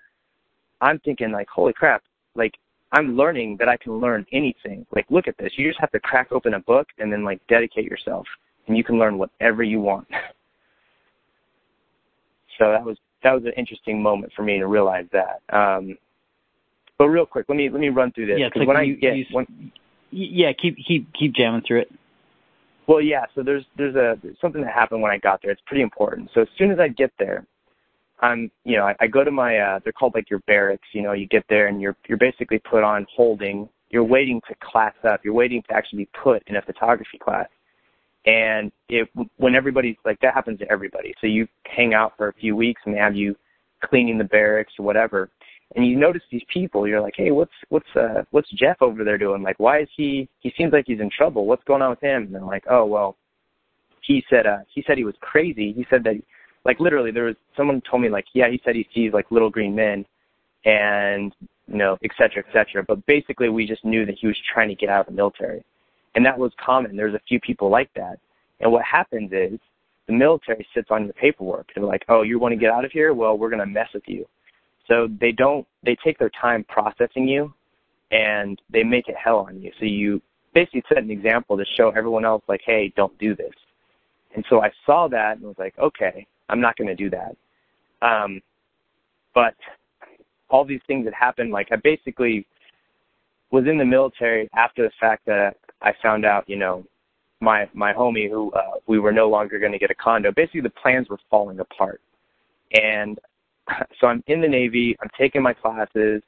[0.82, 2.04] I'm thinking like holy crap
[2.36, 2.54] like
[2.93, 4.86] I'm learning that I can learn anything.
[4.96, 5.52] Like, look at this.
[5.58, 8.26] You just have to crack open a book and then like dedicate yourself,
[8.67, 10.08] and you can learn whatever you want.
[12.60, 15.41] so that was that was an interesting moment for me to realize that.
[15.56, 15.98] Um,
[16.97, 18.97] but real quick, let me let me run through this Yeah, like when you, I
[18.97, 19.71] get you, when,
[20.12, 21.91] yeah, keep keep keep jamming through it.
[22.88, 23.25] Well, yeah.
[23.36, 25.51] So there's there's a there's something that happened when I got there.
[25.51, 26.29] It's pretty important.
[26.34, 27.45] So as soon as I get there,
[28.21, 30.88] I'm you know I, I go to my uh, they're called like your barracks.
[30.93, 33.69] You know, you get there and you're you're basically put on holding.
[33.89, 35.21] You're waiting to class up.
[35.23, 37.47] You're waiting to actually be put in a photography class.
[38.25, 41.13] And it when everybody's like that happens to everybody.
[41.21, 43.36] So you hang out for a few weeks and they have you
[43.84, 45.29] cleaning the barracks or whatever
[45.76, 49.17] and you notice these people you're like hey what's what's uh what's jeff over there
[49.17, 49.41] doing?
[49.41, 51.45] Like why is he he seems like he's in trouble.
[51.45, 52.23] What's going on with him?
[52.23, 53.17] And they're like oh well
[54.02, 55.73] he said uh he said he was crazy.
[55.73, 56.15] He said that
[56.65, 59.49] like literally there was someone told me like yeah he said he sees like little
[59.49, 60.06] green men
[60.65, 61.34] and
[61.67, 62.84] you know et cetera et cetera.
[62.84, 65.63] But basically we just knew that he was trying to get out of the military.
[66.15, 66.95] And that was common.
[66.95, 68.19] There's a few people like that.
[68.60, 69.60] And what happens is
[70.06, 71.69] the military sits on your paperwork.
[71.73, 73.13] They're like oh you want to get out of here?
[73.13, 74.28] Well we're going to mess with you
[74.88, 77.54] so they don't they take their time processing you
[78.12, 79.72] and they make it hell on you.
[79.80, 80.22] So you
[80.54, 83.54] basically set an example to show everyone else like, hey, don't do this.
[84.36, 87.36] And so I saw that and was like, okay, I'm not going to do that.
[88.02, 88.41] Um,
[89.34, 89.56] but
[90.50, 92.46] all these things that happened, like I basically
[93.52, 96.86] was in the military after the fact that I found out, you know,
[97.39, 100.32] my my homie who uh, we were no longer going to get a condo.
[100.32, 102.02] Basically, the plans were falling apart,
[102.72, 103.19] and
[103.99, 106.21] so I'm in the Navy, I'm taking my classes,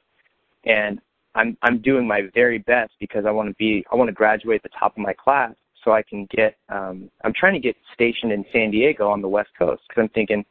[0.64, 1.00] and
[1.36, 4.62] I'm I'm doing my very best because I want to be I want to graduate
[4.64, 7.76] at the top of my class so I can get um I'm trying to get
[7.94, 10.44] stationed in San Diego on the West Coast because I'm thinking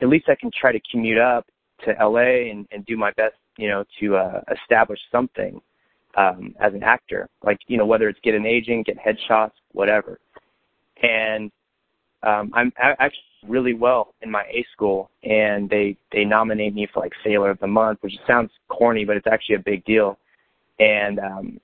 [0.00, 1.46] at least I can try to commute up
[1.84, 5.60] to LA and and do my best you know to uh, establish something
[6.16, 7.28] um as an actor.
[7.44, 10.18] Like you know whether it's get an agent get headshots whatever.
[11.02, 11.52] And
[12.22, 17.00] um I'm actually really well in my A school, and they they nominate me for
[17.00, 20.18] like Sailor of the Month, which sounds corny, but it's actually a big deal.
[20.78, 21.60] And um,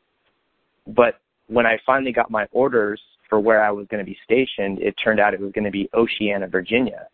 [0.87, 4.81] but when I finally got my orders for where I was going to be stationed,
[4.81, 7.07] it turned out it was going to be Oceana, Virginia.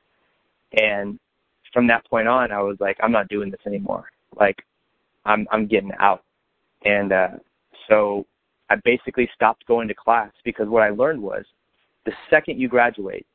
[0.73, 1.19] And
[1.73, 4.11] from that point on, I was like, I'm not doing this anymore.
[4.39, 4.63] Like,
[5.25, 6.23] I'm I'm getting out.
[6.85, 7.29] And uh,
[7.89, 8.27] so
[8.71, 11.45] I basically stopped going to class because what I learned was
[12.05, 13.27] the second you graduate,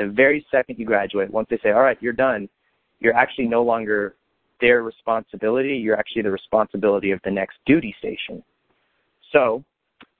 [0.00, 2.48] the very second you graduate, once they say, all right, you're done,
[3.00, 4.16] you're actually no longer
[4.60, 5.76] their responsibility.
[5.76, 8.42] You're actually the responsibility of the next duty station.
[9.32, 9.62] So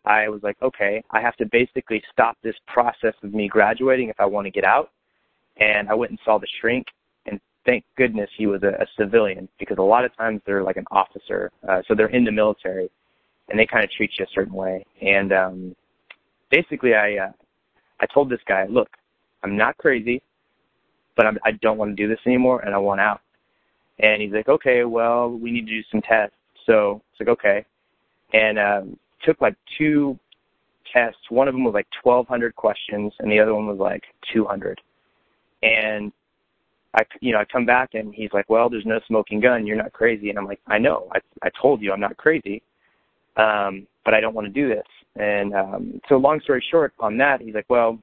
[0.05, 4.17] I was like, okay, I have to basically stop this process of me graduating if
[4.19, 4.91] I want to get out.
[5.59, 6.87] And I went and saw the shrink,
[7.27, 10.79] and thank goodness he was a, a civilian because a lot of times they're like
[10.79, 12.91] an officer, uh, so they're in the military,
[13.49, 14.87] and they kind of treat you a certain way.
[15.03, 15.77] And um,
[16.51, 17.33] basically, I uh,
[18.01, 18.89] I told this guy, look,
[19.43, 20.23] I'm not crazy,
[21.17, 23.21] but I'm, I don't want to do this anymore and I want out.
[23.99, 26.37] And he's like, okay, well, we need to do some tests.
[26.67, 27.65] So it's like, okay.
[28.33, 30.19] And um, took like two
[30.93, 31.21] tests.
[31.29, 34.81] One of them was like 1,200 questions, and the other one was like 200.
[35.63, 36.13] And
[36.95, 39.67] I, you know, I come back and he's like, well, there's no smoking gun.
[39.67, 40.31] You're not crazy.
[40.31, 41.09] And I'm like, I know.
[41.13, 42.63] I, I told you I'm not crazy,
[43.37, 44.87] um, but I don't want to do this.
[45.17, 47.99] And um, so, long story short, on that, he's like, well,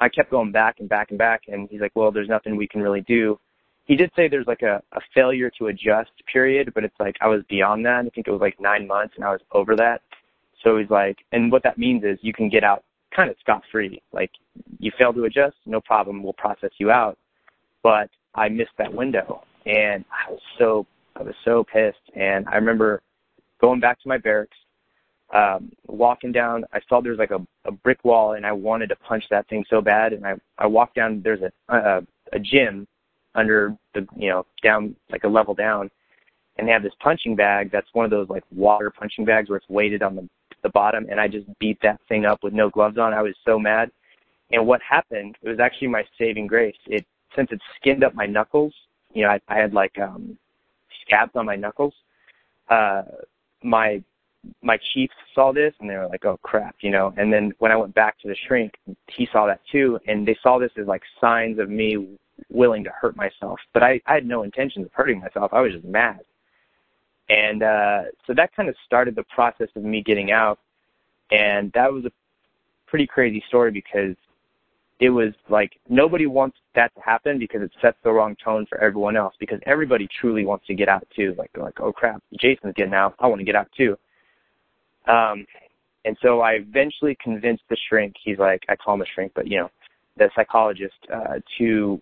[0.00, 2.68] I kept going back and back and back, and he's like, well, there's nothing we
[2.68, 3.38] can really do.
[3.84, 7.28] He did say there's like a, a failure to adjust period, but it's like I
[7.28, 8.04] was beyond that.
[8.04, 10.02] I think it was like nine months, and I was over that.
[10.62, 12.84] So he's like, and what that means is you can get out
[13.14, 14.02] kind of scot free.
[14.12, 14.30] Like
[14.78, 17.16] you fail to adjust, no problem, we'll process you out.
[17.82, 21.96] But I missed that window, and I was so I was so pissed.
[22.14, 23.02] And I remember
[23.60, 24.56] going back to my barracks,
[25.34, 28.96] um, walking down, I saw there's like a, a brick wall, and I wanted to
[28.96, 30.12] punch that thing so bad.
[30.12, 31.20] And I I walked down.
[31.22, 32.86] There's a a, a gym
[33.34, 35.90] under the you know down like a level down,
[36.56, 39.58] and they have this punching bag that's one of those like water punching bags where
[39.58, 40.28] it's weighted on the
[40.62, 43.14] the bottom, and I just beat that thing up with no gloves on.
[43.14, 43.90] I was so mad.
[44.50, 45.36] And what happened?
[45.42, 46.76] It was actually my saving grace.
[46.86, 47.04] It
[47.36, 48.74] since it skinned up my knuckles.
[49.12, 50.38] You know, I, I had like um
[51.04, 51.94] scabs on my knuckles.
[52.68, 53.02] Uh,
[53.62, 54.02] my
[54.62, 57.12] my chiefs saw this and they were like, oh crap, you know.
[57.16, 58.74] And then when I went back to the shrink,
[59.06, 62.18] he saw that too, and they saw this as like signs of me
[62.50, 63.58] willing to hurt myself.
[63.72, 65.52] But I, I had no intention of hurting myself.
[65.52, 66.20] I was just mad.
[67.28, 70.58] And uh, so that kind of started the process of me getting out.
[71.30, 72.10] And that was a
[72.86, 74.16] pretty crazy story because
[75.00, 78.78] it was like nobody wants that to happen because it sets the wrong tone for
[78.78, 81.34] everyone else because everybody truly wants to get out too.
[81.38, 83.14] Like like, oh crap, Jason's getting out.
[83.20, 83.96] I want to get out too.
[85.06, 85.46] Um,
[86.04, 88.14] and so I eventually convinced the shrink.
[88.22, 89.70] He's like, I call him a shrink, but you know,
[90.16, 92.00] the psychologist uh, to.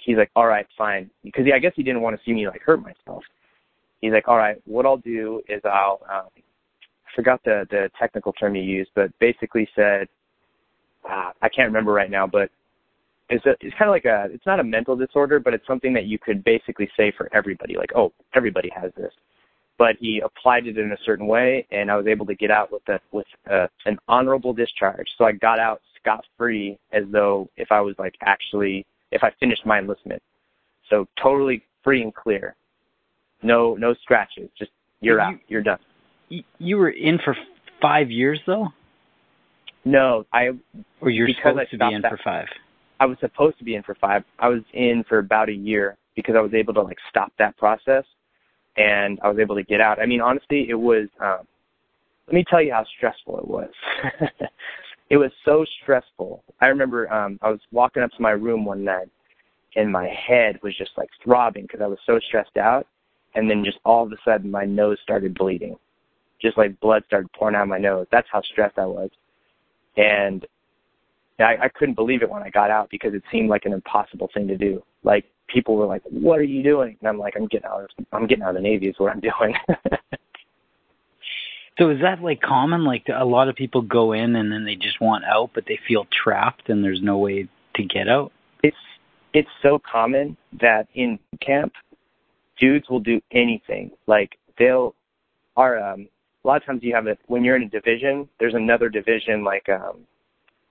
[0.00, 2.62] He's like, all right, fine, because I guess he didn't want to see me like
[2.62, 3.24] hurt myself.
[4.00, 6.00] He's like, all right, what I'll do is I'll.
[6.10, 10.08] Um, I forgot the the technical term he used, but basically said,
[11.08, 12.50] uh, I can't remember right now, but
[13.30, 15.92] it's a, it's kind of like a it's not a mental disorder, but it's something
[15.94, 19.12] that you could basically say for everybody, like oh everybody has this.
[19.78, 22.72] But he applied it in a certain way, and I was able to get out
[22.72, 25.06] with a with a, an honorable discharge.
[25.16, 29.30] So I got out scot free, as though if I was like actually if I
[29.40, 30.22] finished my enlistment.
[30.90, 32.56] So totally free and clear.
[33.42, 34.50] No no scratches.
[34.58, 35.34] Just you're you, out.
[35.48, 35.78] You're done.
[36.58, 37.36] You were in for
[37.80, 38.68] five years though.
[39.84, 40.50] No, I.
[41.00, 42.46] Or you're supposed to be in that, for five.
[43.00, 44.24] I was supposed to be in for five.
[44.38, 47.56] I was in for about a year because I was able to like stop that
[47.56, 48.04] process,
[48.78, 50.00] and I was able to get out.
[50.00, 51.08] I mean, honestly, it was.
[51.20, 51.46] Um,
[52.26, 53.70] let me tell you how stressful it was.
[55.10, 56.44] it was so stressful.
[56.60, 59.08] I remember um, I was walking up to my room one night,
[59.76, 62.86] and my head was just like throbbing because I was so stressed out,
[63.34, 65.76] and then just all of a sudden my nose started bleeding,
[66.40, 68.06] just like blood started pouring out of my nose.
[68.12, 69.10] That's how stressed I was,
[69.96, 70.46] and
[71.40, 74.28] I, I couldn't believe it when I got out because it seemed like an impossible
[74.34, 74.82] thing to do.
[75.02, 77.82] Like people were like, "What are you doing?" And I'm like, "I'm getting out.
[77.82, 78.88] Of, I'm getting out of the Navy.
[78.88, 79.54] Is what I'm doing."
[81.78, 82.84] so is that like common?
[82.84, 85.78] Like a lot of people go in and then they just want out, but they
[85.88, 88.32] feel trapped and there's no way to get out.
[88.62, 88.76] It's
[89.32, 91.72] it's so common that in camp,
[92.58, 93.90] dudes will do anything.
[94.06, 94.94] Like they'll
[95.56, 96.08] are um
[96.44, 98.28] a lot of times you have it when you're in a division.
[98.38, 100.06] There's another division like um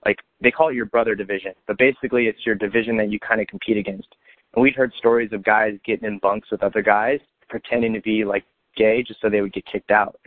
[0.04, 3.40] like they call it your brother division, but basically it's your division that you kind
[3.40, 4.08] of compete against.
[4.54, 8.24] And we'd heard stories of guys getting in bunks with other guys, pretending to be
[8.24, 8.44] like
[8.76, 10.18] gay just so they would get kicked out.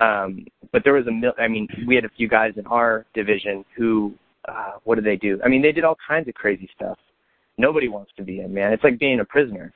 [0.00, 3.06] Um, but there was a mil- I mean, we had a few guys in our
[3.14, 4.14] division who,
[4.48, 5.40] uh, what did they do?
[5.44, 6.98] I mean, they did all kinds of crazy stuff.
[7.56, 8.72] Nobody wants to be in, man.
[8.72, 9.72] It's like being a prisoner.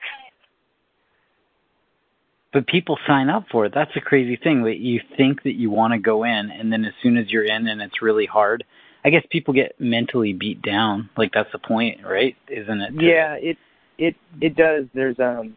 [2.53, 3.73] But people sign up for it.
[3.75, 4.65] That's a crazy thing.
[4.65, 7.45] That you think that you want to go in, and then as soon as you're
[7.45, 8.65] in and it's really hard,
[9.05, 11.11] I guess people get mentally beat down.
[11.17, 12.37] Like that's the point, right?
[12.49, 12.95] Isn't it?
[12.95, 13.59] Yeah, it
[13.99, 14.87] it it does.
[14.95, 15.57] There's um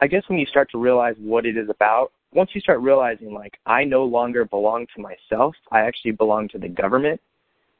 [0.00, 3.32] I guess when you start to realize what it is about, once you start realizing
[3.32, 7.20] like I no longer belong to myself, I actually belong to the government.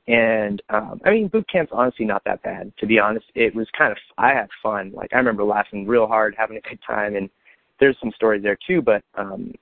[0.09, 3.27] And um I mean boot camp's honestly not that bad, to be honest.
[3.35, 4.93] It was kind of I had fun.
[4.95, 7.29] Like I remember laughing real hard, having a good time and
[7.79, 9.53] there's some stories there too, but um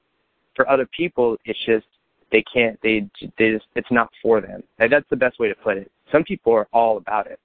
[0.55, 1.87] for other people it's just
[2.31, 5.55] they can't they they just it's not for them and that's the best way to
[5.55, 7.39] put it some people are all about it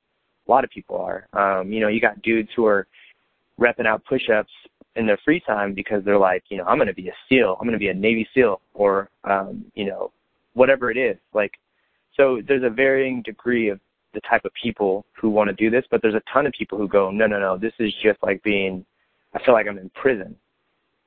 [0.50, 1.28] a lot of people are.
[1.34, 2.88] Um you know you got dudes who are
[3.60, 4.52] repping out push-ups
[4.96, 7.56] in their free time because they're like you know i'm going to be a seal.
[7.60, 10.12] I'm going to be a navy seal or um you know
[10.54, 11.18] whatever it is.
[11.34, 11.54] Like
[12.18, 13.80] so there's a varying degree of
[14.14, 16.78] the type of people who want to do this but there's a ton of people
[16.80, 18.84] who go no no no this is just like being
[19.36, 20.36] i feel like i'm in prison.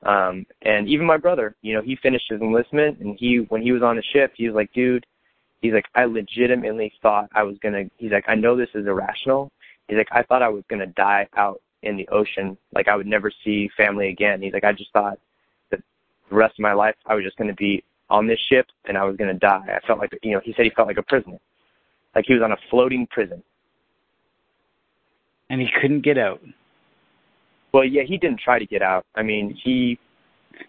[0.05, 3.71] Um, and even my brother, you know, he finished his enlistment and he, when he
[3.71, 5.05] was on the ship, he was like, dude,
[5.63, 8.85] he's like, I legitimately thought I was going to, he's like, I know this is
[8.85, 9.49] irrational.
[9.87, 12.57] He's like, I thought I was going to die out in the ocean.
[12.75, 14.41] Like I would never see family again.
[14.41, 15.17] He's like, I just thought
[15.71, 15.81] that
[16.29, 18.97] the rest of my life I was just going to be on this ship and
[18.97, 19.65] I was going to die.
[19.67, 21.39] I felt like, you know, he said he felt like a prisoner.
[22.13, 23.41] Like he was on a floating prison.
[25.49, 26.41] And he couldn't get out.
[27.73, 29.05] Well, yeah, he didn't try to get out.
[29.15, 29.97] I mean, he.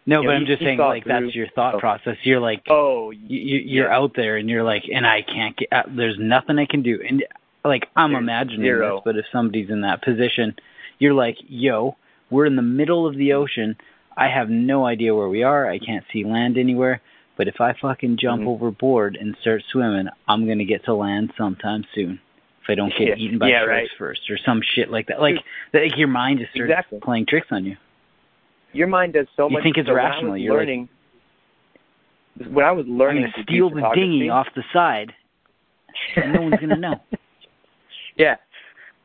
[0.06, 1.12] No, but know, I'm just saying, like through.
[1.24, 1.80] that's your thought oh.
[1.80, 2.16] process.
[2.22, 3.96] You're like, oh, you, you're yeah.
[3.96, 5.68] out there, and you're like, and I can't get.
[5.72, 5.94] Out.
[5.94, 7.24] There's nothing I can do, and
[7.64, 8.96] like I'm There's imagining zero.
[8.96, 10.56] this, but if somebody's in that position,
[10.98, 11.96] you're like, yo,
[12.30, 13.76] we're in the middle of the ocean.
[14.16, 15.68] I have no idea where we are.
[15.68, 17.00] I can't see land anywhere.
[17.36, 18.48] But if I fucking jump mm-hmm.
[18.48, 22.20] overboard and start swimming, I'm gonna get to land sometime soon
[22.64, 23.14] if I don't get yeah.
[23.16, 23.88] eaten by yeah, sharks right.
[23.98, 25.20] first or some shit like that.
[25.20, 25.36] Like,
[25.72, 27.00] like your mind just starts exactly.
[27.00, 27.76] playing tricks on you.
[28.74, 29.60] Your mind does so you much.
[29.60, 30.36] You think it's so rational.
[30.36, 30.88] You're learning.
[32.38, 35.12] Like, when I was learning I'm to steal the dinghy off the side,
[36.16, 37.00] no one's gonna know.
[38.16, 38.36] Yeah,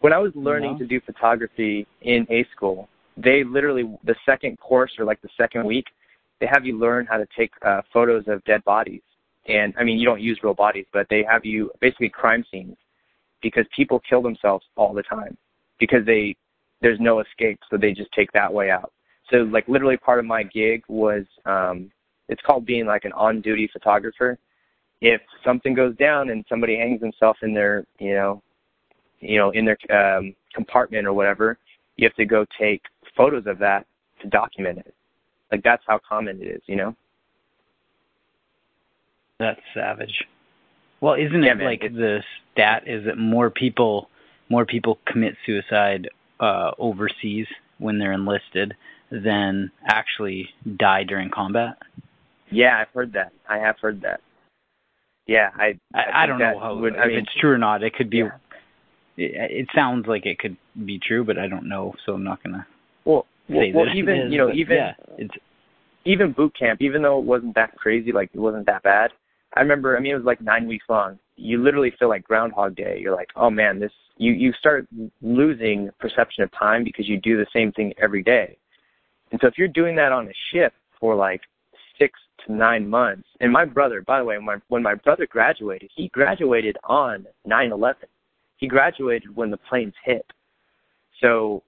[0.02, 4.92] when I was learning to do photography in A school, they literally the second course
[5.00, 5.86] or like the second week,
[6.40, 9.02] they have you learn how to take uh, photos of dead bodies.
[9.48, 12.78] And I mean, you don't use real bodies, but they have you basically crime scenes
[13.42, 15.36] because people kill themselves all the time
[15.80, 16.36] because they
[16.82, 18.94] there's no escape, so they just take that way out.
[19.32, 21.92] So like literally part of my gig was um
[22.28, 24.38] it's called being like an on duty photographer.
[25.02, 28.42] If something goes down and somebody hangs themselves in their, you know,
[29.20, 31.58] you know, in their um compartment or whatever,
[31.98, 32.82] you have to go take
[33.16, 33.86] photos of that
[34.22, 34.94] to document it.
[35.52, 36.96] Like that's how common it is, you know?
[39.40, 40.26] That's savage.
[41.02, 44.10] Well, isn't yeah, it man, like the stat is that more people
[44.50, 48.76] more people commit suicide uh, overseas when they're enlisted
[49.12, 51.78] than actually die during combat?
[52.52, 53.32] Yeah, I've heard that.
[53.48, 54.22] I have heard that.
[55.28, 57.84] yeah, I I, I don't know how would, if I mean, it's true or not.
[57.84, 58.18] It could be.
[58.18, 58.32] Yeah.
[59.18, 62.42] It, it sounds like it could be true, but I don't know, so I'm not
[62.44, 62.66] gonna.
[63.06, 65.34] Well, say well, that even is, you know even yeah, it's
[66.06, 69.12] even boot camp, even though it wasn't that crazy, like it wasn't that bad.
[69.56, 71.18] I remember, I mean, it was like nine weeks long.
[71.36, 73.00] You literally feel like Groundhog Day.
[73.02, 73.92] You're like, oh man, this.
[74.18, 74.88] You you start
[75.22, 78.58] losing perception of time because you do the same thing every day.
[79.32, 81.42] And so if you're doing that on a ship for like
[82.00, 85.28] six to nine months, and my brother, by the way, when my, when my brother
[85.30, 88.08] graduated, he graduated on nine eleven.
[88.58, 90.26] He graduated when the planes hit.
[91.22, 91.64] So,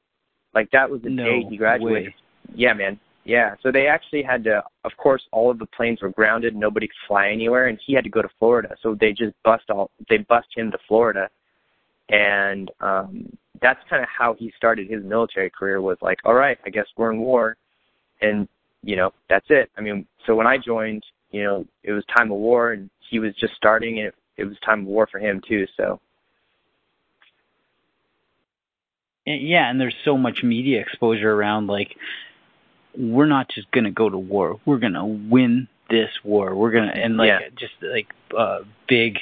[0.54, 2.10] like that was the no day he graduated.
[2.10, 2.16] Way.
[2.56, 3.00] Yeah, man.
[3.24, 4.64] Yeah, so they actually had to.
[4.84, 6.56] Of course, all of the planes were grounded.
[6.56, 8.76] Nobody could fly anywhere, and he had to go to Florida.
[8.82, 9.92] So they just bust all.
[10.10, 11.30] They bust him to Florida,
[12.10, 15.82] and um, that's kind of how he started his military career.
[15.82, 17.58] Was like, all right, I guess we're in war,
[18.22, 18.48] and
[18.84, 19.70] you know that's it.
[19.78, 23.20] I mean, so when I joined, you know, it was time of war, and he
[23.20, 25.66] was just starting, and it, it was time of war for him too.
[25.78, 26.00] So
[29.26, 31.96] yeah, and there's so much media exposure around like
[32.98, 34.60] we're not just going to go to war.
[34.66, 36.56] We're going to win this war.
[36.56, 37.40] We're going to and like Yeah.
[37.58, 39.20] just like uh big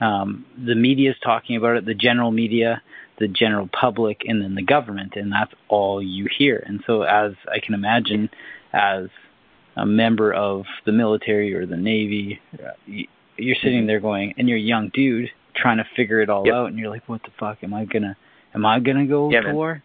[0.00, 2.80] um the media's talking about it, the general media,
[3.18, 6.62] the general public and then the government and that's all you hear.
[6.66, 8.30] And so as I can imagine
[8.72, 9.06] as
[9.76, 12.40] a member of the military or the navy,
[13.36, 16.54] you're sitting there going and you're a young dude trying to figure it all Yep.
[16.54, 18.16] out and you're like what the fuck am I going to
[18.54, 19.54] am I to go Yeah, to man.
[19.56, 19.82] war?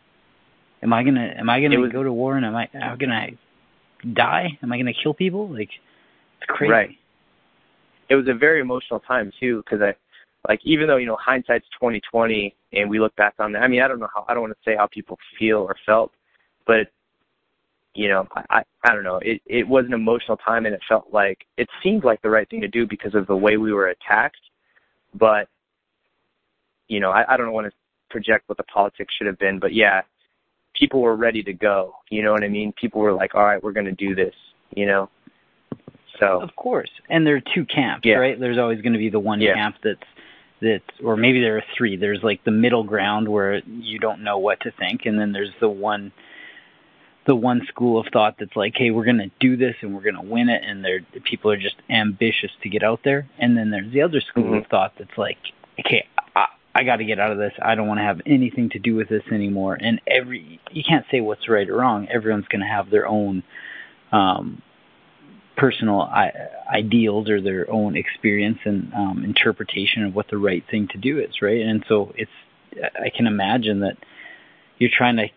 [0.83, 2.95] Am I gonna am I gonna was- go to war and am I am I
[2.95, 3.27] gonna
[4.13, 4.57] die?
[4.61, 5.47] Am I gonna kill people?
[5.49, 5.69] Like
[6.39, 6.71] it's crazy.
[6.71, 6.97] Right.
[8.09, 9.95] it was a very emotional time too because I
[10.47, 13.63] like even though you know hindsight's twenty twenty and we look back on that.
[13.63, 15.75] I mean I don't know how I don't want to say how people feel or
[15.86, 16.12] felt,
[16.65, 16.88] but
[17.93, 20.81] you know I I, I don't know it it was an emotional time and it
[20.88, 23.73] felt like it seemed like the right thing to do because of the way we
[23.73, 24.41] were attacked,
[25.13, 25.47] but
[26.88, 27.73] you know I I don't want to
[28.10, 30.01] project what the politics should have been, but yeah,
[30.73, 31.93] people were ready to go.
[32.10, 32.71] You know what I mean?
[32.79, 34.33] People were like, all right, we're going to do this.
[34.75, 35.10] You know.
[36.19, 36.89] So Of course.
[37.10, 38.15] And there are two camps, Yeah.
[38.15, 38.39] right?
[38.39, 39.53] There's always gonna be the one Yeah.
[39.53, 39.99] camp that's
[40.61, 41.97] that's or maybe there are three.
[41.97, 45.53] There's like the middle ground where you don't know what to think and then there's
[45.59, 46.11] the one
[47.25, 50.23] the one school of thought that's like, hey, we're gonna do this and we're gonna
[50.23, 53.27] win it, and they're people are just ambitious to get out there.
[53.37, 54.59] And then there's the other school Mhm.
[54.59, 55.37] of thought that's like,
[55.77, 57.51] okay, I, I got to get out of this.
[57.61, 59.77] I don't want to have anything to do with this anymore.
[59.79, 62.07] And every you can't say what's right or wrong.
[62.07, 63.43] Everyone's gonna have their own
[64.13, 64.61] um,
[65.57, 66.31] personal I,
[66.71, 71.19] ideals or their own experience and um, interpretation of what the right thing to do
[71.19, 71.61] is, right?
[71.61, 72.31] And so it's
[72.75, 73.97] I can imagine that
[74.77, 75.27] you're trying to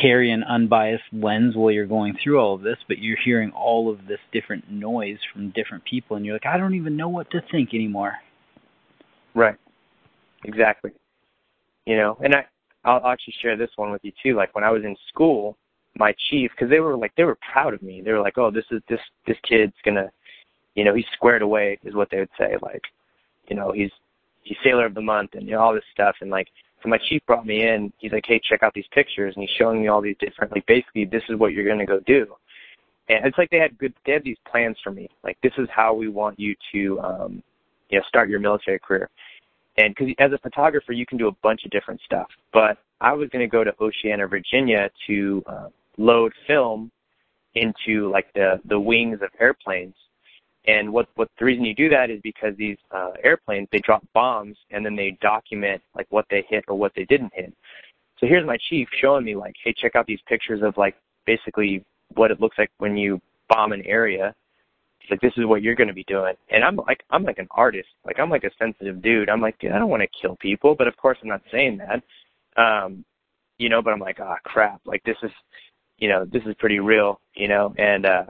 [0.00, 3.90] carry an unbiased lens while you're going through all of this, but you're hearing all
[3.90, 7.30] of this different noise from different people, and you're like, I don't even know what
[7.30, 8.14] to think anymore.
[9.34, 9.56] Right.
[10.44, 10.90] Exactly.
[11.86, 12.46] You know, and I
[12.84, 14.34] I'll actually share this one with you too.
[14.34, 15.56] Like when I was in school,
[15.96, 18.00] my chief, because they were like they were proud of me.
[18.00, 20.10] They were like, oh, this is this this kid's gonna,
[20.74, 22.56] you know, he's squared away, is what they would say.
[22.62, 22.82] Like,
[23.48, 23.90] you know, he's
[24.42, 26.16] he's sailor of the month and you know all this stuff.
[26.20, 26.48] And like,
[26.82, 27.92] so my chief brought me in.
[27.98, 30.52] He's like, hey, check out these pictures, and he's showing me all these different.
[30.52, 32.26] Like, basically, this is what you're gonna go do.
[33.08, 33.94] And it's like they had good.
[34.06, 35.08] They had these plans for me.
[35.22, 37.42] Like, this is how we want you to, um,
[37.90, 39.10] you know, start your military career
[39.78, 43.12] and because as a photographer you can do a bunch of different stuff but i
[43.12, 46.90] was going to go to oceana virginia to uh, load film
[47.54, 49.94] into like the the wings of airplanes
[50.66, 54.02] and what what the reason you do that is because these uh, airplanes they drop
[54.14, 57.52] bombs and then they document like what they hit or what they didn't hit
[58.18, 61.84] so here's my chief showing me like hey check out these pictures of like basically
[62.14, 64.34] what it looks like when you bomb an area
[65.02, 66.34] He's like, this is what you're going to be doing.
[66.50, 67.88] And I'm like, I'm like an artist.
[68.06, 69.28] Like, I'm like a sensitive dude.
[69.28, 71.78] I'm like, dude, I don't want to kill people, but of course I'm not saying
[71.78, 72.62] that.
[72.62, 73.04] Um,
[73.58, 74.80] you know, but I'm like, ah, crap.
[74.84, 75.30] Like, this is,
[76.02, 78.24] you know, this is pretty real, you know, and, uh,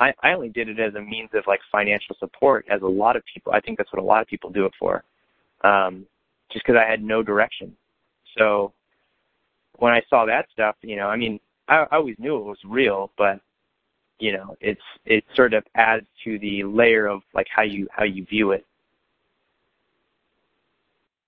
[0.00, 3.14] I, I only did it as a means of like financial support as a lot
[3.14, 3.52] of people.
[3.52, 5.04] I think that's what a lot of people do it for.
[5.62, 6.06] Um,
[6.50, 7.76] just because I had no direction.
[8.36, 8.72] So
[9.78, 12.58] when I saw that stuff, you know, I mean, I, I always knew it was
[12.64, 13.40] real, but
[14.18, 18.04] you know it's it sort of adds to the layer of like how you how
[18.04, 18.64] you view it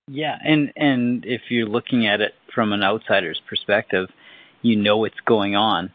[0.07, 4.07] Yeah, and and if you're looking at it from an outsider's perspective,
[4.65, 5.91] you know what's going on.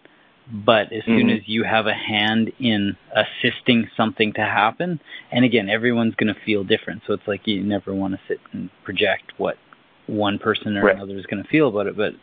[0.52, 1.38] But as soon Mhm.
[1.38, 4.98] as you have a hand in assisting something to happen,
[5.30, 7.02] and again, everyone's going to feel different.
[7.06, 9.58] So it's like you never want to sit and project what
[10.06, 10.96] one person or Right.
[10.96, 11.96] another is going to feel about it.
[11.96, 12.14] But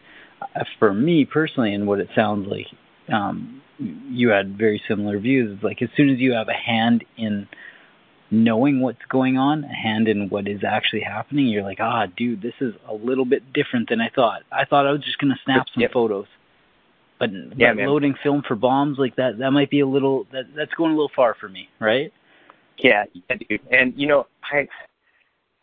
[0.55, 2.67] uh, for me personally, and what it sounds like,
[3.09, 5.53] um, you had very similar views.
[5.53, 7.47] It's like as soon as you have a hand in
[8.30, 12.53] knowing what's going on and in what is actually happening, you're like, ah, dude, this
[12.59, 14.41] is a little bit different than I thought.
[14.51, 15.91] I thought I was just gonna snap some yep.
[15.93, 16.25] photos,
[17.19, 20.45] but, yeah, but loading film for bombs like that, that might be a little that
[20.55, 22.11] that's going a little far for me, right?
[22.78, 23.61] Yeah, yeah, dude.
[23.71, 24.67] And you know, I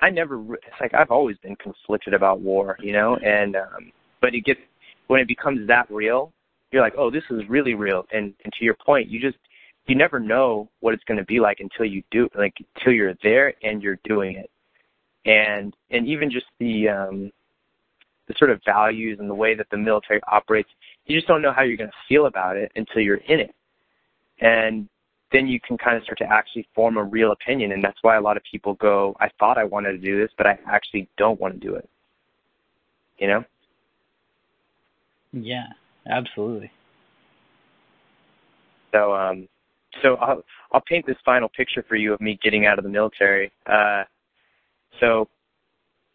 [0.00, 4.34] I never it's like I've always been conflicted about war, you know, and um but
[4.34, 4.60] it gets
[5.06, 6.32] when it becomes that real,
[6.72, 8.04] you're like, oh, this is really real.
[8.12, 9.38] And and to your point, you just
[9.86, 13.14] you never know what it's going to be like until you do like until you're
[13.22, 14.50] there and you're doing it.
[15.26, 17.32] And and even just the um
[18.28, 20.70] the sort of values and the way that the military operates
[21.06, 23.54] you just don't know how you're going to feel about it until you're in it.
[24.40, 24.88] And
[25.32, 28.16] then you can kind of start to actually form a real opinion and that's why
[28.16, 31.08] a lot of people go i thought i wanted to do this but i actually
[31.18, 31.88] don't want to do it.
[33.18, 33.44] You know?
[35.32, 35.66] Yeah
[36.08, 36.70] absolutely.
[38.92, 39.48] So um
[40.02, 40.42] so I'll
[40.72, 43.52] I'll paint this final picture for you of me getting out of the military.
[43.66, 44.04] Uh,
[45.00, 45.28] so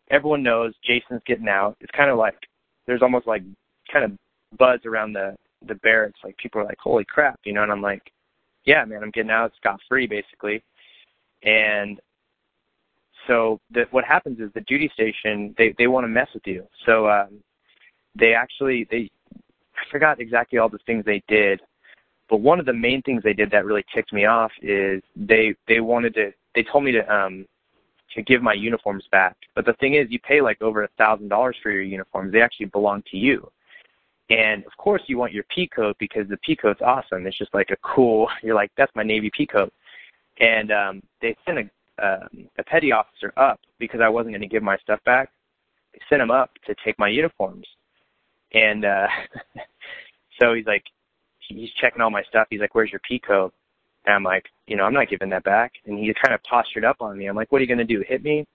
[0.09, 1.77] everyone knows Jason's getting out.
[1.81, 2.35] It's kind of like
[2.85, 3.43] there's almost like
[3.91, 4.11] kind of
[4.57, 5.35] buzz around the
[5.67, 6.19] the barracks.
[6.23, 8.11] Like people are like, "Holy crap!" You know, and I'm like,
[8.65, 10.63] "Yeah, man, I'm getting out scot free, basically."
[11.43, 11.99] And
[13.27, 16.65] so the, what happens is the duty station they they want to mess with you.
[16.85, 17.43] So um,
[18.19, 19.09] they actually they
[19.75, 21.61] I forgot exactly all the things they did,
[22.29, 25.55] but one of the main things they did that really ticked me off is they
[25.67, 27.45] they wanted to they told me to um
[28.15, 29.35] to give my uniforms back.
[29.55, 32.31] But the thing is you pay like over a thousand dollars for your uniforms.
[32.31, 33.51] They actually belong to you.
[34.29, 37.25] And of course you want your P coat because the P coat's awesome.
[37.27, 39.73] It's just like a cool you're like, that's my Navy P coat.
[40.39, 41.69] And um they sent a
[42.01, 45.31] um, a petty officer up because I wasn't going to give my stuff back.
[45.93, 47.67] They sent him up to take my uniforms,
[48.53, 49.07] and uh,
[50.39, 50.83] so he's like,
[51.57, 52.47] he's checking all my stuff.
[52.49, 53.53] He's like, "Where's your P coat?"
[54.05, 55.73] And I'm like, you know, I'm not giving that back.
[55.85, 57.27] And he kind of postured up on me.
[57.27, 58.03] I'm like, what are you going to do?
[58.07, 58.45] Hit me?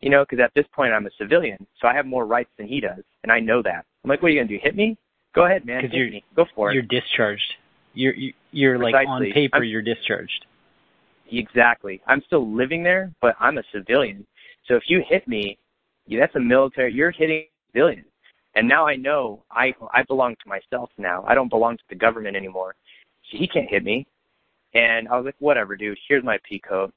[0.00, 2.66] You know, because at this point I'm a civilian, so I have more rights than
[2.66, 3.86] he does, and I know that.
[4.02, 4.60] I'm like, what are you going to do?
[4.62, 4.98] Hit me?
[5.34, 5.82] Go ahead, man.
[5.82, 6.24] Hit you're, me.
[6.36, 6.74] Go for it.
[6.74, 7.54] You're discharged.
[7.94, 8.14] You're
[8.50, 10.46] you're like on paper, I'm, you're discharged.
[11.30, 12.02] Exactly.
[12.06, 14.26] I'm still living there, but I'm a civilian.
[14.66, 15.58] So if you hit me,
[16.10, 16.92] that's a military.
[16.92, 18.04] You're hitting a civilian.
[18.54, 21.24] And now I know I I belong to myself now.
[21.26, 22.74] I don't belong to the government anymore.
[23.30, 24.06] So he can't hit me.
[24.74, 25.98] And I was like, whatever, dude.
[26.08, 26.92] Here's my P coat.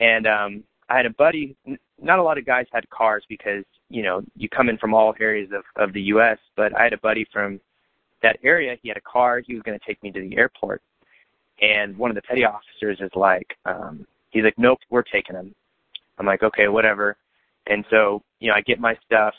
[0.00, 1.56] And um, I had a buddy.
[2.00, 5.14] Not a lot of guys had cars because you know you come in from all
[5.20, 6.38] areas of of the U.S.
[6.56, 7.60] But I had a buddy from
[8.22, 8.76] that area.
[8.82, 9.40] He had a car.
[9.40, 10.82] He was going to take me to the airport.
[11.60, 15.54] And one of the petty officers is like, um, he's like, nope, we're taking him.
[16.18, 17.16] I'm like, okay, whatever.
[17.66, 19.34] And so, you know, I get my stuff.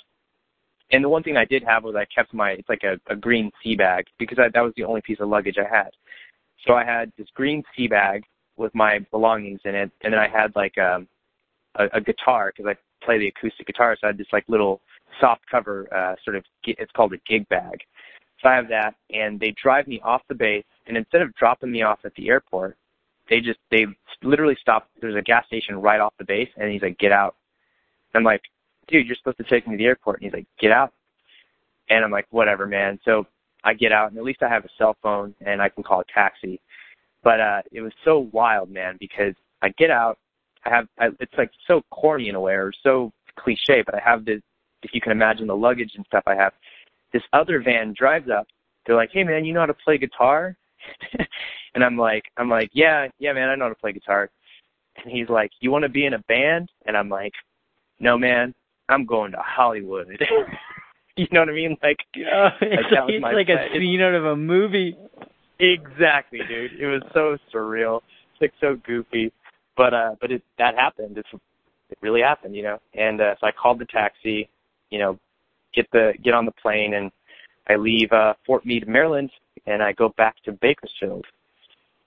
[0.91, 3.15] And the one thing I did have was I kept my it's like a, a
[3.15, 5.89] green sea bag because I, that was the only piece of luggage I had.
[6.65, 8.23] So I had this green sea bag
[8.55, 11.07] with my belongings in it, and then I had like um,
[11.75, 13.95] a, a guitar because I play the acoustic guitar.
[13.99, 14.81] So I had this like little
[15.19, 17.79] soft cover uh, sort of it's called a gig bag.
[18.41, 21.71] So I have that, and they drive me off the base, and instead of dropping
[21.71, 22.77] me off at the airport,
[23.29, 23.85] they just they
[24.23, 24.87] literally stop.
[25.01, 27.35] There's a gas station right off the base, and he's like, "Get out."
[28.13, 28.41] I'm like,
[28.87, 30.21] dude, you're supposed to take me to the airport.
[30.21, 30.93] And he's like, get out.
[31.89, 32.99] And I'm like, whatever, man.
[33.05, 33.25] So
[33.63, 36.01] I get out, and at least I have a cell phone, and I can call
[36.01, 36.59] a taxi.
[37.23, 40.17] But uh, it was so wild, man, because I get out.
[40.65, 43.99] I have, I, it's like so corny in a way, or so cliche, but I
[44.03, 44.41] have this,
[44.83, 46.53] if you can imagine the luggage and stuff I have.
[47.13, 48.47] This other van drives up.
[48.85, 50.55] They're like, hey, man, you know how to play guitar?
[51.75, 54.29] and I'm like, I'm like, yeah, yeah, man, I know how to play guitar.
[55.03, 56.69] And he's like, you want to be in a band?
[56.85, 57.33] And I'm like,
[57.99, 58.53] no, man,
[58.89, 60.07] I'm going to Hollywood.
[61.15, 61.77] you know what I mean?
[61.81, 64.95] Like, yeah, it's like, it's like a scene out of a movie.
[65.59, 66.73] Exactly, dude.
[66.79, 68.01] It was so surreal.
[68.33, 69.33] It's like so goofy,
[69.75, 71.17] but uh, but it that happened.
[71.17, 71.29] It's
[71.89, 72.77] it really happened, you know.
[72.93, 74.49] And uh, so I called the taxi,
[74.91, 75.17] you know,
[75.73, 77.11] get the get on the plane, and
[77.67, 79.31] I leave uh, Fort Meade, Maryland,
[79.65, 81.25] and I go back to Bakersfield,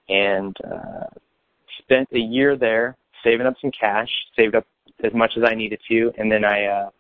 [0.09, 1.07] and uh,
[1.79, 4.67] spent a year there saving up some cash, saved up
[5.05, 6.91] as much as I needed to, and then I uh,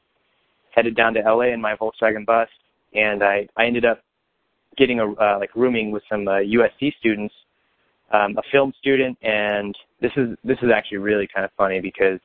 [0.74, 2.48] headed down to LA in my Volkswagen bus,
[2.94, 4.00] and I I ended up
[4.76, 7.34] getting a uh, like rooming with some uh, USC students,
[8.12, 12.20] um, a film student, and this is this is actually really kind of funny because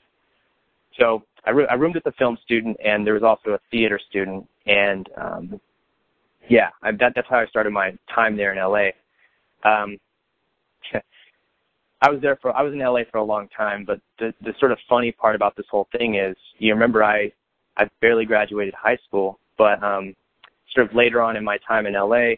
[0.99, 4.47] so I, I roomed with a film student, and there was also a theater student,
[4.65, 5.61] and um,
[6.49, 8.89] yeah, I, that that's how I started my time there in LA.
[9.63, 9.97] Um,
[12.05, 14.53] I was there for I was in LA for a long time, but the the
[14.59, 17.31] sort of funny part about this whole thing is you remember I
[17.77, 20.15] I barely graduated high school, but um
[20.75, 22.35] sort of later on in my time in LA,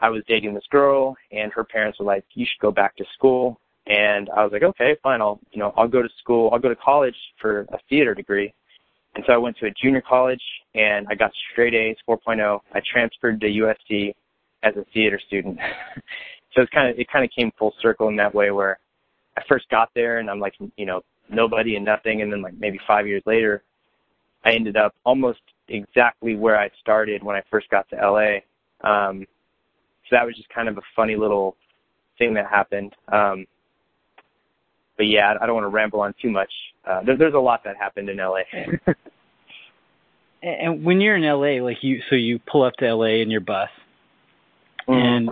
[0.00, 3.04] I was dating this girl and her parents were like, You should go back to
[3.14, 5.22] school And I was like, okay, fine.
[5.22, 6.50] I'll, you know, I'll go to school.
[6.52, 8.52] I'll go to college for a theater degree.
[9.14, 10.42] And so I went to a junior college
[10.74, 12.60] and I got straight A's, 4.0.
[12.74, 14.12] I transferred to USC
[14.62, 15.58] as a theater student.
[16.54, 18.78] so it's kind of, it kind of came full circle in that way where
[19.36, 22.22] I first got there and I'm like, you know, nobody and nothing.
[22.22, 23.62] And then like maybe five years later,
[24.44, 28.38] I ended up almost exactly where I started when I first got to LA.
[28.88, 29.26] Um,
[30.08, 31.56] so that was just kind of a funny little
[32.18, 32.94] thing that happened.
[33.08, 33.46] Um,
[34.96, 36.50] but yeah, I don't want to ramble on too much.
[36.86, 38.42] Uh, there, there's a lot that happened in LA.
[40.42, 43.40] and when you're in LA, like you, so you pull up to LA in your
[43.40, 43.70] bus,
[44.86, 44.92] mm-hmm.
[44.92, 45.30] and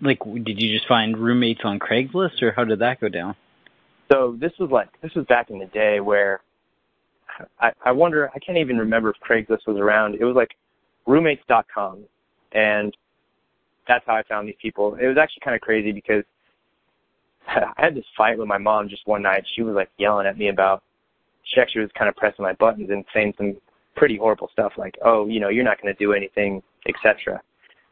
[0.00, 3.34] like, did you just find roommates on Craigslist, or how did that go down?
[4.12, 6.40] So this was like this was back in the day where
[7.60, 10.16] I, I wonder I can't even remember if Craigslist was around.
[10.16, 10.50] It was like
[11.06, 12.04] roommates.com,
[12.52, 12.96] and
[13.88, 14.96] that's how I found these people.
[14.96, 16.24] It was actually kind of crazy because
[17.48, 19.44] I had this fight with my mom just one night.
[19.54, 20.82] She was like yelling at me about.
[21.44, 23.56] She actually was kind of pressing my buttons and saying some
[23.96, 27.40] pretty horrible stuff like, "Oh, you know, you're not going to do anything, etc."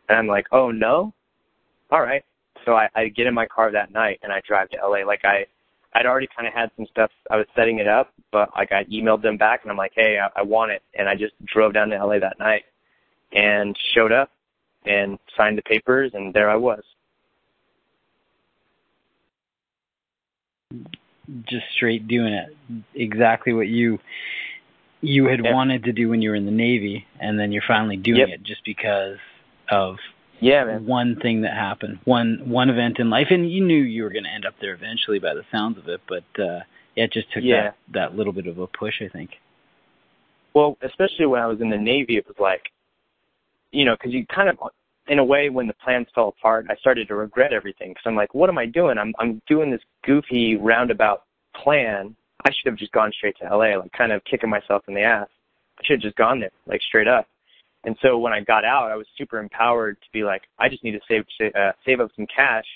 [0.09, 1.13] And I'm like, "Oh no,
[1.93, 2.25] all right."
[2.65, 5.05] So I, I get in my car that night and I drive to LA.
[5.07, 5.47] Like I,
[5.95, 7.11] I'd already kind of had some stuff.
[7.31, 10.19] I was setting it up, but like I emailed them back and I'm like, "Hey,
[10.19, 12.65] I, I want it," and I just drove down to LA that night
[13.33, 14.31] and showed up
[14.85, 16.83] and signed the papers, and there I was.
[21.45, 22.57] Just straight doing it,
[22.95, 23.99] exactly what you
[25.01, 27.97] you had wanted to do when you were in the Navy, and then you're finally
[27.97, 28.29] doing yep.
[28.29, 29.19] it just because
[29.69, 29.97] of
[30.41, 30.87] yeah, man.
[30.87, 34.25] one thing that happened, one one event in life, and you knew you were going
[34.25, 36.61] to end up there eventually by the sounds of it, but uh,
[36.95, 37.63] yeah, it just took yeah.
[37.63, 39.31] that that little bit of a push, I think.
[40.55, 42.63] Well, especially when I was in the Navy, it was like,
[43.71, 44.59] you know, because you kind of,
[45.09, 48.17] in a way, when the plans fell apart, I started to regret everything because I'm
[48.17, 48.99] like, what am I doing?
[48.99, 51.23] I'm I'm doing this goofy roundabout
[51.55, 52.15] plan.
[52.45, 55.03] I should have just gone straight to LA, like kind of kicking myself in the
[55.03, 55.29] ass.
[55.79, 57.27] I should have just gone there, like straight up.
[57.85, 60.85] And so when I got out, I was super empowered to be like, I just
[60.85, 61.25] need to save
[61.55, 62.67] uh, save up some cash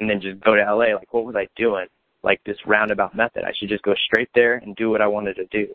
[0.00, 0.94] and then just go to LA.
[0.96, 1.86] Like, what was I doing?
[2.22, 3.44] Like this roundabout method.
[3.44, 5.74] I should just go straight there and do what I wanted to do.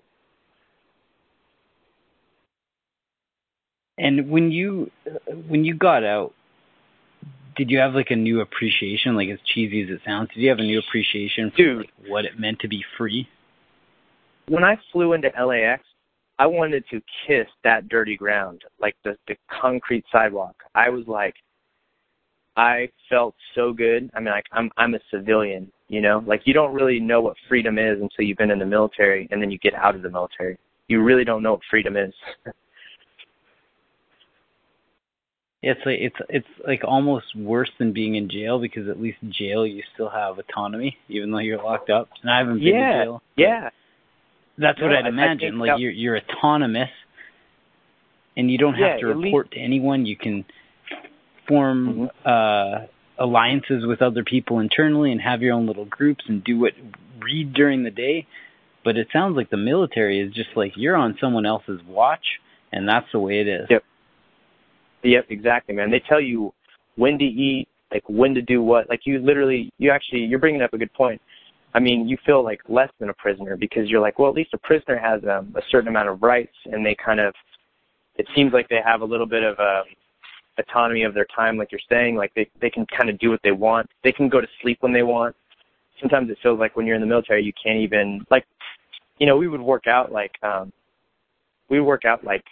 [4.00, 4.90] And when you
[5.48, 6.34] when you got out,
[7.56, 9.16] did you have like a new appreciation?
[9.16, 11.92] Like as cheesy as it sounds, did you have a new appreciation for Dude, like,
[12.08, 13.28] what it meant to be free?
[14.48, 15.84] When I flew into LAX,
[16.40, 20.56] I wanted to kiss that dirty ground, like the the concrete sidewalk.
[20.74, 21.36] I was like,
[22.56, 24.10] I felt so good.
[24.16, 26.24] I mean, like I'm I'm a civilian, you know.
[26.26, 29.42] Like you don't really know what freedom is until you've been in the military, and
[29.42, 30.58] then you get out of the military.
[30.88, 32.14] You really don't know what freedom is.
[35.62, 39.68] it's like it's it's like almost worse than being in jail because at least jail
[39.68, 42.08] you still have autonomy even though you're locked up.
[42.22, 43.22] And I haven't been yeah, in jail.
[43.36, 43.70] Yeah.
[44.60, 45.58] That's what I'd imagine.
[45.58, 46.90] like that, you're you're autonomous,
[48.36, 50.06] and you don't have yeah, to report to anyone.
[50.06, 50.46] You can
[51.48, 52.84] form mm-hmm.
[52.84, 52.88] uh,
[53.24, 56.74] alliances with other people internally and have your own little groups and do what
[57.22, 58.28] read during the day.
[58.84, 62.26] But it sounds like the military is just like you're on someone else's watch,
[62.72, 63.68] and that's the way it is.
[63.70, 63.84] Yep.
[65.04, 65.92] Yep, exactly, man.
[65.92, 66.54] They tell you
[66.96, 68.90] when to eat, like when to do what.
[68.90, 71.22] Like you literally, you actually, you're bringing up a good point.
[71.74, 74.54] I mean, you feel like less than a prisoner because you're like, well, at least
[74.54, 77.34] a prisoner has um, a certain amount of rights, and they kind of,
[78.16, 79.84] it seems like they have a little bit of um,
[80.60, 83.40] autonomy of their time, like you're saying, like they they can kind of do what
[83.44, 83.90] they want.
[84.04, 85.36] They can go to sleep when they want.
[86.00, 88.46] Sometimes it feels like when you're in the military, you can't even like,
[89.20, 90.72] you know, we would work out like, um,
[91.70, 92.44] we work out like,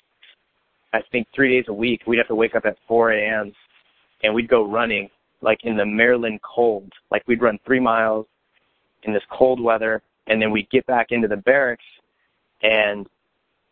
[0.93, 2.01] I think three days a week.
[2.05, 3.53] We'd have to wake up at 4 a.m.
[4.23, 5.09] and we'd go running
[5.41, 6.91] like in the Maryland cold.
[7.09, 8.25] Like we'd run three miles
[9.03, 11.83] in this cold weather, and then we'd get back into the barracks,
[12.61, 13.07] and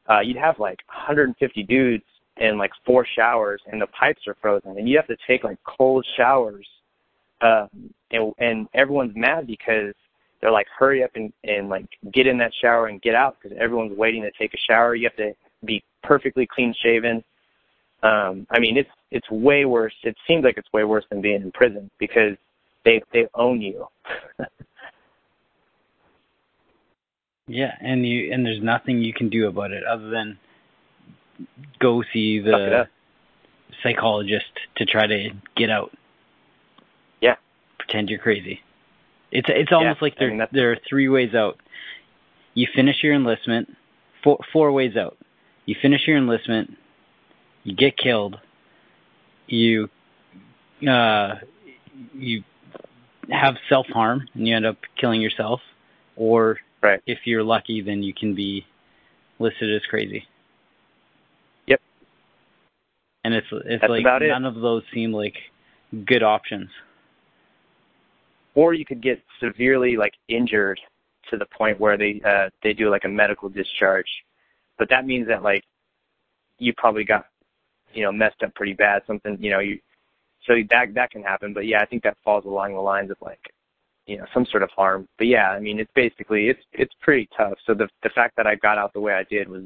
[0.09, 2.03] uh, you'd have like 150 dudes
[2.37, 5.57] in like four showers, and the pipes are frozen, and you have to take like
[5.63, 6.67] cold showers,
[7.41, 7.67] uh,
[8.11, 9.93] and and everyone's mad because
[10.41, 13.57] they're like, hurry up and and like get in that shower and get out because
[13.59, 14.95] everyone's waiting to take a shower.
[14.95, 15.33] You have to
[15.65, 17.23] be perfectly clean shaven.
[18.03, 19.93] Um, I mean, it's it's way worse.
[20.03, 22.37] It seems like it's way worse than being in prison because
[22.83, 23.87] they they own you.
[27.47, 30.37] Yeah, and you and there's nothing you can do about it other than
[31.79, 32.87] go see the
[33.83, 34.45] psychologist
[34.77, 35.91] to try to get out.
[37.21, 37.35] Yeah.
[37.77, 38.61] Pretend you're crazy.
[39.31, 41.59] It's it's almost yeah, like there I mean, there are three ways out.
[42.55, 43.69] You finish your enlistment,
[44.23, 45.17] four four ways out.
[45.65, 46.71] You finish your enlistment,
[47.63, 48.39] you get killed,
[49.47, 49.89] you
[50.87, 51.35] uh
[52.13, 52.43] you
[53.29, 55.59] have self harm and you end up killing yourself,
[56.15, 57.01] or right.
[57.05, 58.65] if you're lucky, then you can be
[59.39, 60.23] listed as crazy.
[61.67, 61.81] Yep.
[63.23, 64.47] And it's it's That's like none it.
[64.47, 65.35] of those seem like
[66.05, 66.69] good options.
[68.53, 70.79] Or you could get severely like injured
[71.29, 74.09] to the point where they uh they do like a medical discharge.
[74.77, 75.63] But that means that like
[76.57, 77.25] you probably got
[77.93, 79.79] you know messed up pretty bad something you know you
[80.45, 83.17] so that that can happen but yeah i think that falls along the lines of
[83.21, 83.39] like
[84.05, 85.07] you know some sort of harm.
[85.17, 87.57] But yeah i mean it's basically it's it's pretty tough.
[87.65, 89.63] So the the fact that i got out the way i did was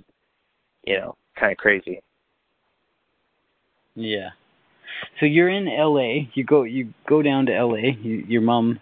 [0.85, 2.01] you know kind of crazy.
[3.95, 4.29] Yeah.
[5.19, 8.79] So you're in la you go you go down to la you, your mom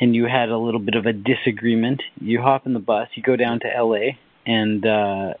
[0.00, 2.00] and you had a little bit of a disagreement.
[2.20, 4.10] You hop in the bus you go down to la
[4.46, 5.34] and uh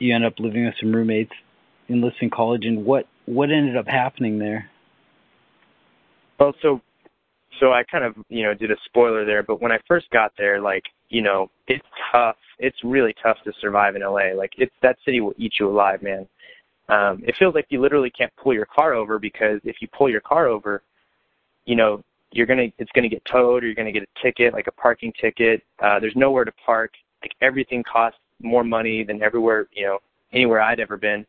[0.00, 1.32] you end up living with some roommates
[1.90, 4.70] in Liston College, and what what ended up happening there?
[6.38, 6.80] Well, so
[7.58, 10.32] so I kind of you know did a spoiler there, but when I first got
[10.38, 12.36] there, like you know it's tough.
[12.58, 14.32] It's really tough to survive in LA.
[14.36, 16.26] Like it's that city will eat you alive, man.
[16.88, 20.10] Um, it feels like you literally can't pull your car over because if you pull
[20.10, 20.82] your car over,
[21.64, 24.66] you know you're gonna it's gonna get towed or you're gonna get a ticket, like
[24.66, 25.62] a parking ticket.
[25.80, 26.92] Uh, there's nowhere to park.
[27.22, 29.98] Like everything costs more money than everywhere you know
[30.32, 31.26] anywhere I'd ever been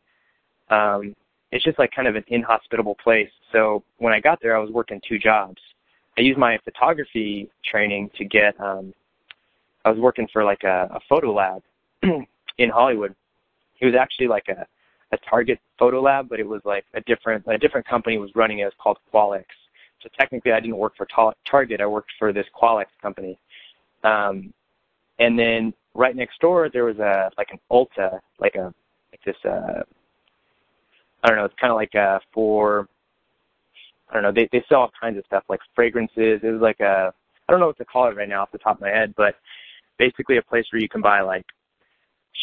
[0.72, 1.13] um,
[1.51, 3.30] it's just like kind of an inhospitable place.
[3.51, 5.61] So when I got there, I was working two jobs.
[6.22, 8.53] I used my photography training to get.
[8.61, 8.93] Um,
[9.84, 11.63] I was working for like a, a photo lab
[12.03, 13.15] in Hollywood.
[13.80, 14.67] It was actually like a
[15.13, 18.59] a Target photo lab, but it was like a different a different company was running
[18.59, 18.61] it.
[18.61, 19.45] It was called Qualex.
[20.03, 21.07] So technically, I didn't work for
[21.49, 21.82] Target.
[21.82, 23.39] I worked for this Qualex company.
[24.03, 24.53] Um,
[25.17, 28.72] and then right next door there was a like an Ulta, like a
[29.11, 29.82] like this uh
[31.24, 32.88] I don't know, it's kind of like uh for
[34.12, 36.41] I don't know, they they sell all kinds of stuff like fragrances.
[36.43, 37.14] It was like a
[37.47, 39.14] I don't know what to call it right now off the top of my head,
[39.16, 39.36] but
[39.97, 41.45] basically a place where you can buy like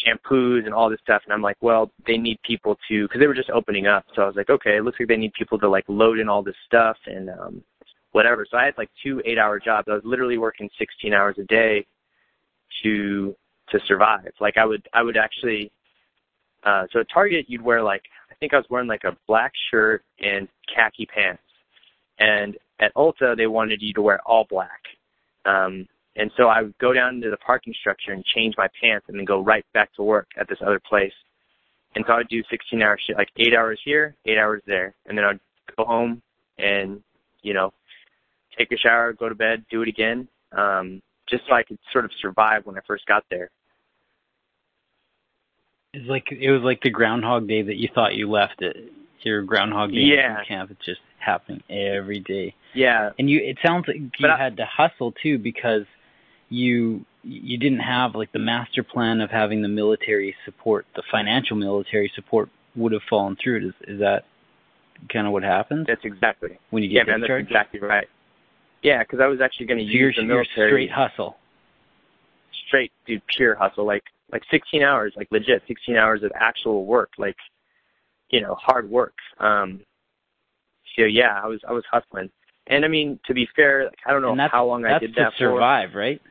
[0.05, 3.27] shampoos and all this stuff and I'm like, well, they need people to cuz they
[3.27, 4.05] were just opening up.
[4.15, 6.29] So I was like, okay, it looks like they need people to like load in
[6.29, 7.63] all this stuff and um
[8.11, 8.45] whatever.
[8.49, 9.87] So I had like two 8-hour jobs.
[9.87, 11.85] I was literally working 16 hours a day
[12.83, 13.35] to
[13.69, 14.31] to survive.
[14.39, 15.71] Like I would I would actually
[16.63, 19.51] uh so at Target you'd wear like I think I was wearing like a black
[19.69, 21.43] shirt and khaki pants.
[22.19, 24.81] And at Ulta, they wanted you to wear all black.
[25.45, 29.05] Um, and so I would go down into the parking structure and change my pants
[29.07, 31.13] and then go right back to work at this other place.
[31.95, 34.93] And so I would do 16 hour shit, like eight hours here, eight hours there.
[35.05, 35.39] And then I'd
[35.75, 36.21] go home
[36.57, 37.01] and,
[37.41, 37.73] you know,
[38.57, 42.05] take a shower, go to bed, do it again, um, just so I could sort
[42.05, 43.49] of survive when I first got there.
[45.93, 48.91] It's like it was like the Groundhog Day that you thought you left it.
[49.23, 50.43] Your Groundhog Day yeah.
[50.47, 50.69] camp.
[50.69, 52.55] It's just happening every day.
[52.73, 53.11] Yeah.
[53.17, 55.83] And you, it sounds like you but had to hustle too because
[56.49, 61.55] you you didn't have like the master plan of having the military support, the financial
[61.55, 63.67] military support would have fallen through.
[63.67, 64.23] Is is that
[65.11, 65.87] kind of what happens?
[65.87, 68.07] That's exactly when you get yeah, man, that's exactly right.
[68.81, 70.69] Yeah, because I was actually going to so use the military.
[70.69, 71.35] straight hustle.
[72.67, 73.85] Straight, dude, pure hustle.
[73.85, 77.35] Like like 16 hours, like legit 16 hours of actual work, like
[78.29, 79.15] you know, hard work.
[79.39, 79.81] Um,
[80.95, 82.29] so yeah, I was I was hustling,
[82.67, 85.15] and I mean to be fair, like, I don't know how long I did that
[85.15, 85.21] for.
[85.21, 85.99] Just to survive, for.
[85.99, 86.21] right?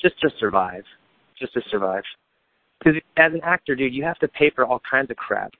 [0.00, 0.84] Just to survive,
[1.38, 2.04] just to survive.
[2.78, 5.52] Because as an actor, dude, you have to pay for all kinds of crap.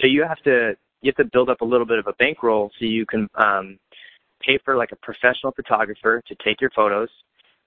[0.00, 2.70] So you have to you have to build up a little bit of a bankroll
[2.78, 3.78] so you can um,
[4.40, 7.08] pay for like a professional photographer to take your photos.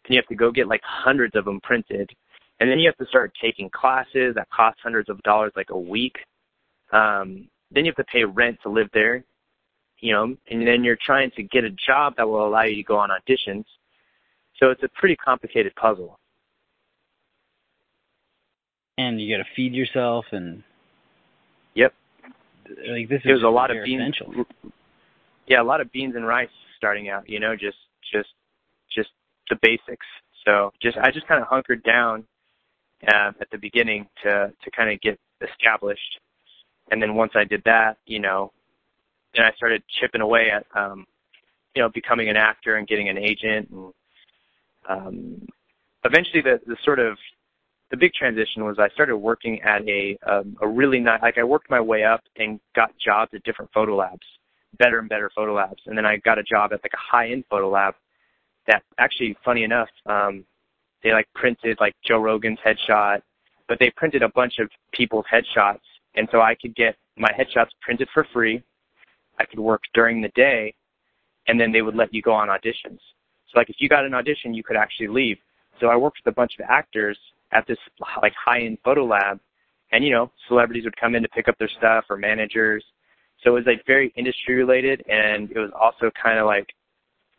[0.03, 2.11] Then you have to go get like hundreds of them printed
[2.59, 5.77] and then you have to start taking classes that cost hundreds of dollars like a
[5.77, 6.15] week.
[6.91, 9.23] Um, then you have to pay rent to live there,
[10.03, 12.83] you know, and then you're trying to get a job that will allow you to
[12.83, 13.63] go on auditions.
[14.57, 16.19] So it's a pretty complicated puzzle.
[18.97, 20.61] And you got to feed yourself and.
[21.75, 21.93] Yep.
[22.89, 24.13] Like this is There's a lot of beans.
[24.19, 24.45] Essential.
[25.47, 27.27] Yeah, a lot of beans and rice starting out.
[27.29, 27.77] You know, just
[28.11, 28.29] just
[28.93, 29.09] just
[29.49, 30.05] the basics.
[30.45, 32.25] So just I just kind of hunkered down
[33.07, 36.19] um, at the beginning to to kind of get established.
[36.91, 38.51] And then once I did that, you know,
[39.35, 41.05] then I started chipping away at um,
[41.75, 43.69] you know becoming an actor and getting an agent.
[43.69, 43.93] And
[44.89, 45.47] um,
[46.03, 47.17] eventually, the the sort of
[47.91, 51.43] the big transition was I started working at a um, a really nice like I
[51.43, 54.25] worked my way up and got jobs at different photo labs,
[54.77, 57.31] better and better photo labs, and then I got a job at like a high
[57.31, 57.95] end photo lab
[58.67, 60.45] that actually funny enough um
[61.03, 63.21] they like printed like Joe Rogan's headshot,
[63.67, 65.81] but they printed a bunch of people's headshots,
[66.15, 68.63] and so I could get my headshots printed for free.
[69.39, 70.73] I could work during the day,
[71.47, 72.99] and then they would let you go on auditions.
[73.47, 75.37] So like if you got an audition, you could actually leave.
[75.79, 77.17] So I worked with a bunch of actors
[77.51, 77.77] at this
[78.21, 79.39] like high-end photo lab,
[79.91, 82.83] and you know celebrities would come in to pick up their stuff or managers.
[83.43, 86.73] So it was like very industry related, and it was also kind of like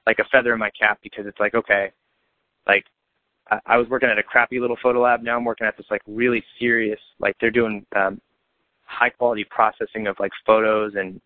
[0.07, 1.90] like a feather in my cap because it's like okay,
[2.66, 2.84] like
[3.51, 5.22] I, I was working at a crappy little photo lab.
[5.22, 8.20] Now I'm working at this like really serious, like they're doing um,
[8.84, 11.20] high quality processing of like photos and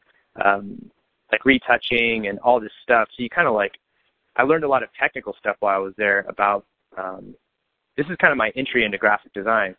[0.45, 0.91] um,
[1.33, 3.09] like retouching and all this stuff.
[3.17, 3.73] So you kind of like,
[4.37, 6.65] I learned a lot of technical stuff while I was there about.
[6.97, 7.35] Um,
[7.97, 9.75] this is kind of my entry into graphic design.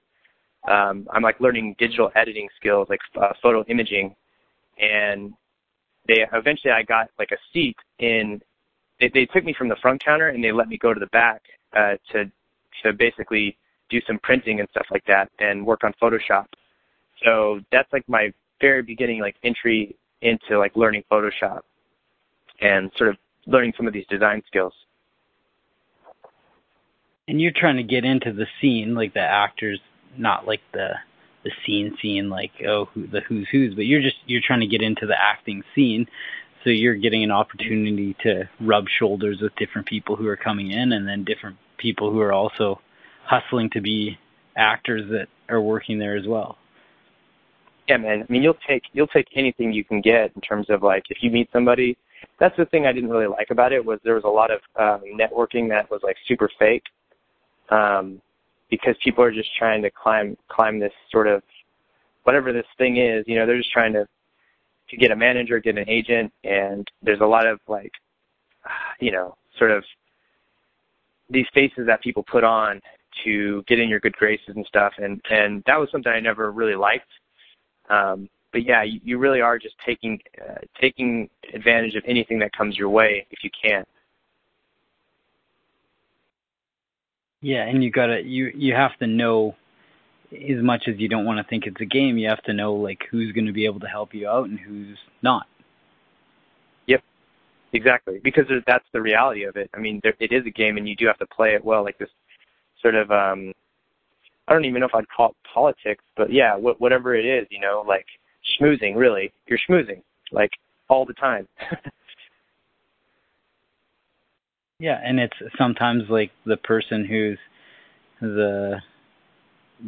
[0.69, 4.13] Um, I'm like learning digital editing skills, like uh, photo imaging,
[4.77, 5.33] and
[6.07, 8.41] they eventually I got like a seat in.
[8.99, 11.07] They, they took me from the front counter and they let me go to the
[11.07, 11.41] back
[11.75, 12.29] uh, to
[12.83, 13.57] to basically
[13.89, 16.45] do some printing and stuff like that and work on Photoshop.
[17.23, 18.31] So that's like my
[18.61, 21.61] very beginning like entry into like learning Photoshop
[22.61, 24.73] and sort of learning some of these design skills.
[27.27, 29.79] And you're trying to get into the scene, like the actors,
[30.17, 30.95] not like the
[31.43, 34.67] the scene scene, like oh who, the who's who's, but you're just you're trying to
[34.67, 36.07] get into the acting scene.
[36.63, 40.91] So you're getting an opportunity to rub shoulders with different people who are coming in,
[40.91, 42.81] and then different people who are also
[43.23, 44.17] hustling to be
[44.57, 46.57] actors that are working there as well.
[47.89, 48.21] Yeah, man.
[48.21, 51.17] I mean, you'll take you'll take anything you can get in terms of like if
[51.23, 51.97] you meet somebody.
[52.39, 54.59] That's the thing I didn't really like about it was there was a lot of
[54.75, 56.83] um, networking that was like super fake,
[57.71, 58.21] um,
[58.69, 61.41] because people are just trying to climb climb this sort of
[62.25, 63.23] whatever this thing is.
[63.25, 64.05] You know, they're just trying to
[64.89, 67.91] to get a manager, get an agent, and there's a lot of like,
[68.99, 69.83] you know, sort of
[71.27, 72.81] these faces that people put on
[73.23, 76.51] to get in your good graces and stuff and and that was something I never
[76.51, 77.09] really liked
[77.89, 82.51] um but yeah you, you really are just taking uh, taking advantage of anything that
[82.53, 83.85] comes your way if you can
[87.41, 89.55] yeah and you gotta you you have to know
[90.31, 92.73] as much as you don't want to think it's a game you have to know
[92.73, 95.47] like who's going to be able to help you out and who's not
[96.87, 97.03] Yep,
[97.73, 99.69] Exactly, because that's the reality of it.
[99.75, 101.83] I mean, there, it is a game, and you do have to play it well.
[101.83, 102.09] Like this
[102.81, 103.53] sort of, um,
[104.49, 107.47] I don't even know if I'd call it politics, but yeah, wh- whatever it is,
[107.51, 108.05] you know, like
[108.59, 108.95] schmoozing.
[108.95, 110.51] Really, you're schmoozing like
[110.89, 111.47] all the time.
[114.79, 117.37] yeah, and it's sometimes like the person who's
[118.19, 118.81] the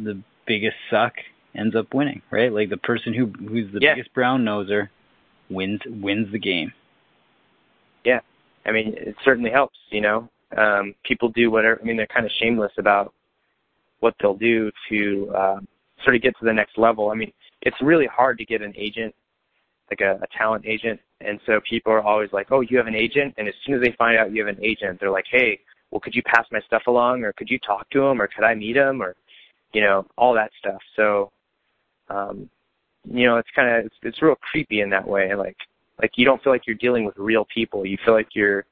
[0.04, 1.14] the biggest suck
[1.54, 2.52] ends up winning, right?
[2.52, 3.94] Like the person who who's the yeah.
[3.94, 4.88] biggest brown noser
[5.50, 6.72] wins wins the game
[8.04, 8.20] yeah,
[8.66, 9.76] I mean, it certainly helps.
[9.90, 11.78] You know, um, people do whatever.
[11.80, 13.12] I mean, they're kind of shameless about
[14.02, 15.60] what they'll do to uh,
[16.02, 17.10] sort of get to the next level.
[17.10, 17.32] I mean,
[17.62, 19.14] it's really hard to get an agent,
[19.90, 22.96] like a, a talent agent, and so people are always like, "Oh, you have an
[22.96, 25.60] agent," and as soon as they find out you have an agent, they're like, "Hey,
[25.90, 28.44] well, could you pass my stuff along, or could you talk to him, or could
[28.44, 29.14] I meet him, or
[29.72, 31.30] you know, all that stuff." So,
[32.08, 32.50] um,
[33.08, 35.34] you know, it's kind of it's, it's real creepy in that way.
[35.34, 35.56] Like,
[36.00, 37.86] like you don't feel like you're dealing with real people.
[37.86, 38.64] You feel like you're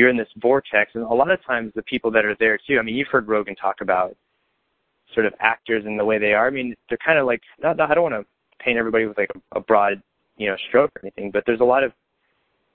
[0.00, 2.78] you're in this vortex, and a lot of times the people that are there too.
[2.78, 4.16] I mean, you've heard Rogan talk about
[5.12, 6.46] sort of actors and the way they are.
[6.46, 9.18] I mean, they're kind of like not, not I don't want to paint everybody with
[9.18, 10.00] like a, a broad
[10.38, 11.92] you know stroke or anything, but there's a lot of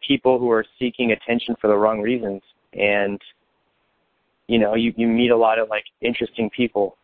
[0.07, 3.19] people who are seeking attention for the wrong reasons, and
[4.45, 6.95] you know you you meet a lot of like interesting people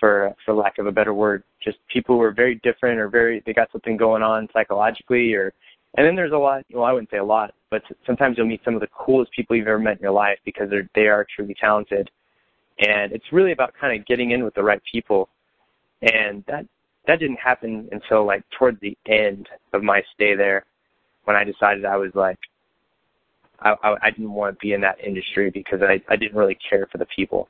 [0.00, 3.42] for for lack of a better word just people who are very different or very
[3.44, 5.52] they got something going on psychologically or
[5.96, 8.60] and then there's a lot well i wouldn't say a lot but sometimes you'll meet
[8.64, 11.26] some of the coolest people you've ever met in your life because they're they are
[11.34, 12.10] truly talented.
[12.80, 15.28] And it's really about kind of getting in with the right people.
[16.02, 16.66] And that
[17.06, 20.64] that didn't happen until like towards the end of my stay there
[21.24, 22.38] when i decided i was like
[23.60, 26.58] i i, I didn't want to be in that industry because i i didn't really
[26.68, 27.48] care for the people.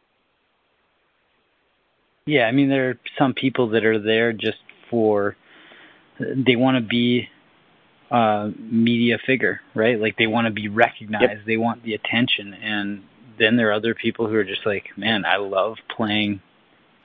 [2.26, 4.58] Yeah, I mean there are some people that are there just
[4.90, 5.36] for
[6.18, 7.28] they want to be
[8.10, 10.00] a media figure, right?
[10.00, 11.46] Like they want to be recognized, yep.
[11.46, 13.02] they want the attention, and
[13.38, 16.40] then there are other people who are just like, man, I love playing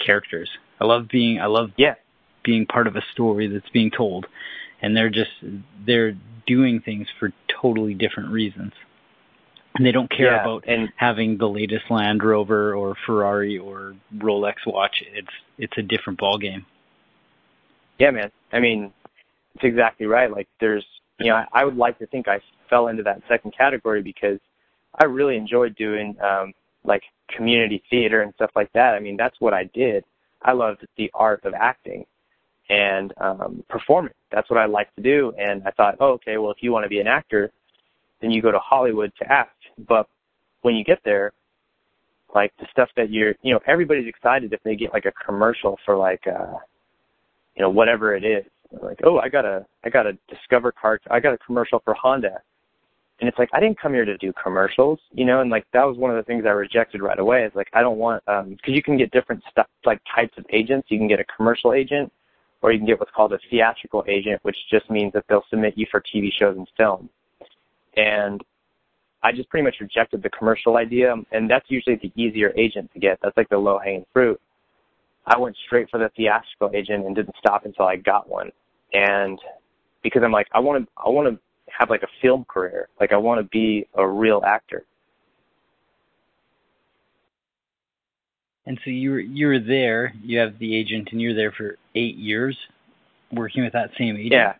[0.06, 0.50] characters.
[0.80, 1.96] I love being, I love yeah.
[2.44, 4.26] being part of a story that's being told,
[4.82, 5.32] and they're just
[5.86, 6.14] they're
[6.46, 7.32] doing things for
[7.62, 8.74] totally different reasons
[9.76, 13.96] and they don't care yeah, about and, having the latest Land Rover or Ferrari or
[14.16, 15.04] Rolex watch.
[15.14, 15.28] It's
[15.58, 16.66] it's a different ball game.
[18.00, 18.32] Yeah, man.
[18.52, 18.94] I mean,
[19.56, 20.32] it's exactly right.
[20.32, 20.86] Like there's,
[21.20, 22.40] you know, I, I would like to think I
[22.70, 24.40] fell into that second category because
[25.00, 26.54] I really enjoyed doing um
[26.84, 27.04] like
[27.36, 28.94] community theater and stuff like that.
[28.94, 30.04] I mean, that's what I did.
[30.42, 32.06] I loved the art of acting
[32.70, 34.14] and um performing.
[34.32, 36.84] That's what I like to do and I thought, "Oh, okay, well if you want
[36.86, 37.52] to be an actor,
[38.22, 39.52] then you go to Hollywood to act.
[39.88, 40.08] But
[40.62, 41.34] when you get there,
[42.34, 45.78] like the stuff that you're, you know, everybody's excited if they get like a commercial
[45.86, 46.58] for like, uh,
[47.56, 48.46] you know, whatever it is.
[48.82, 51.02] Like, oh, I got a, I got a Discover card.
[51.10, 52.42] I got a commercial for Honda.
[53.20, 55.84] And it's like, I didn't come here to do commercials, you know, and like that
[55.86, 57.44] was one of the things I rejected right away.
[57.44, 60.46] It's like, I don't want, um, cause you can get different stuff, like types of
[60.52, 60.88] agents.
[60.90, 62.12] You can get a commercial agent
[62.62, 65.78] or you can get what's called a theatrical agent, which just means that they'll submit
[65.78, 67.10] you for TV shows and film.
[67.96, 68.44] And
[69.24, 73.00] I just pretty much rejected the commercial idea, and that's usually the easier agent to
[73.00, 73.18] get.
[73.22, 74.40] That's like the low hanging fruit.
[75.26, 78.52] I went straight for the theatrical agent and didn't stop until I got one.
[78.96, 79.40] And
[80.04, 81.40] because I'm like, I want to, I want to
[81.78, 82.88] have like a film career.
[83.00, 84.86] Like I want to be a real actor.
[88.66, 90.14] And so you were you were there.
[90.24, 92.58] You have the agent, and you're there for eight years,
[93.32, 94.32] working with that same agent.
[94.32, 94.54] Yeah.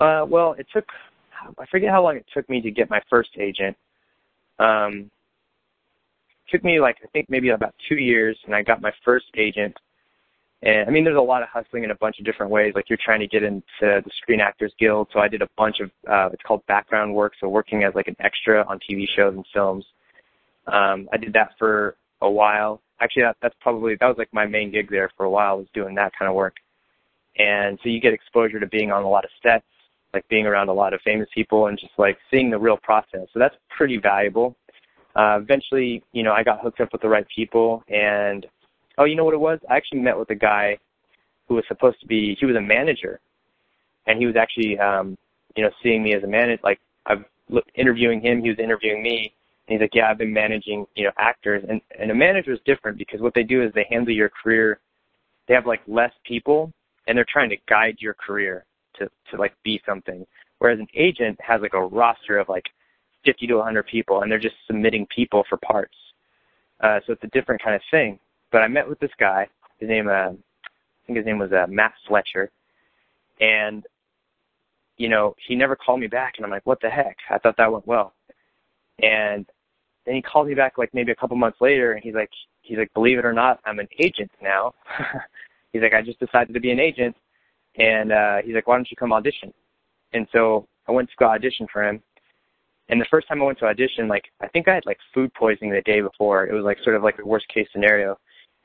[0.00, 0.84] Uh, well, it took
[1.58, 3.76] I forget how long it took me to get my first agent.
[4.58, 5.10] Um,
[6.46, 9.26] it took me like I think maybe about two years, and I got my first
[9.36, 9.76] agent.
[10.62, 12.72] And I mean, there's a lot of hustling in a bunch of different ways.
[12.74, 15.80] Like you're trying to get into the Screen Actors Guild, so I did a bunch
[15.80, 19.34] of uh, it's called background work, so working as like an extra on TV shows
[19.34, 19.84] and films.
[20.66, 22.80] Um, I did that for a while.
[23.00, 25.66] Actually, that, that's probably that was like my main gig there for a while was
[25.74, 26.56] doing that kind of work.
[27.38, 29.66] And so you get exposure to being on a lot of sets
[30.16, 33.28] like being around a lot of famous people and just like seeing the real process.
[33.32, 34.56] So that's pretty valuable.
[35.14, 38.46] Uh, eventually, you know, I got hooked up with the right people and,
[38.98, 39.58] oh, you know what it was?
[39.68, 40.78] I actually met with a guy
[41.48, 43.20] who was supposed to be, he was a manager
[44.06, 45.16] and he was actually, um,
[45.56, 47.24] you know, seeing me as a manager, like I'm
[47.74, 49.32] interviewing him, he was interviewing me.
[49.68, 51.64] And he's like, yeah, I've been managing, you know, actors.
[51.68, 54.78] And, and a manager is different because what they do is they handle your career.
[55.48, 56.72] They have like less people
[57.06, 58.64] and they're trying to guide your career
[58.98, 60.26] to to like be something.
[60.58, 62.64] Whereas an agent has like a roster of like
[63.24, 65.94] 50 to 100 people, and they're just submitting people for parts.
[66.80, 68.18] Uh, so it's a different kind of thing.
[68.56, 69.46] But I met with this guy.
[69.80, 70.34] His name, uh, I
[71.06, 72.50] think his name was uh, Matt Fletcher,
[73.38, 73.84] and
[74.96, 77.18] you know he never called me back, and I'm like, what the heck?
[77.28, 78.14] I thought that went well,
[79.02, 79.44] and
[80.06, 82.30] then he called me back like maybe a couple months later, and he's like,
[82.62, 84.72] he's like, believe it or not, I'm an agent now.
[85.74, 87.14] he's like, I just decided to be an agent,
[87.74, 89.52] and uh, he's like, why don't you come audition?
[90.14, 92.02] And so I went to go audition for him.
[92.88, 95.30] And the first time I went to audition, like I think I had like food
[95.34, 96.46] poisoning the day before.
[96.46, 98.16] It was like sort of like the worst case scenario.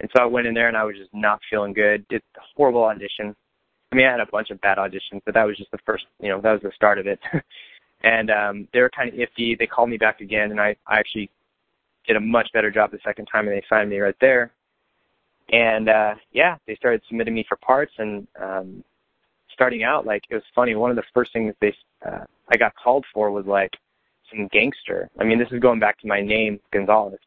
[0.02, 2.08] And so I went in there and I was just not feeling good.
[2.08, 3.36] Did a horrible audition.
[3.91, 6.06] I mean, I had a bunch of bad auditions, but that was just the first,
[6.20, 7.20] you know, that was the start of it.
[8.04, 9.58] and um, they were kind of iffy.
[9.58, 11.30] They called me back again, and I, I actually
[12.08, 14.52] did a much better job the second time, and they signed me right there.
[15.52, 18.84] And uh, yeah, they started submitting me for parts, and um,
[19.54, 20.74] starting out, like it was funny.
[20.74, 21.76] One of the first things they
[22.08, 23.72] uh, I got called for was like
[24.32, 25.10] some gangster.
[25.20, 27.20] I mean, this is going back to my name, Gonzalez.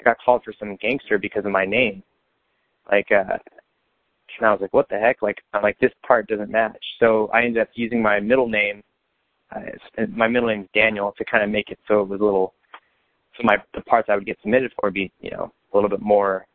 [0.00, 2.02] I got called for some gangster because of my name.
[2.90, 3.38] Like, uh,
[4.38, 5.22] and I was like, what the heck?
[5.22, 6.84] Like, I'm like, this part doesn't match.
[7.00, 8.82] So I ended up using my middle name.
[9.54, 9.60] Uh,
[10.14, 12.52] my middle name is Daniel to kind of make it so it was a little,
[13.36, 15.88] so my the parts I would get submitted for would be, you know, a little
[15.90, 16.46] bit more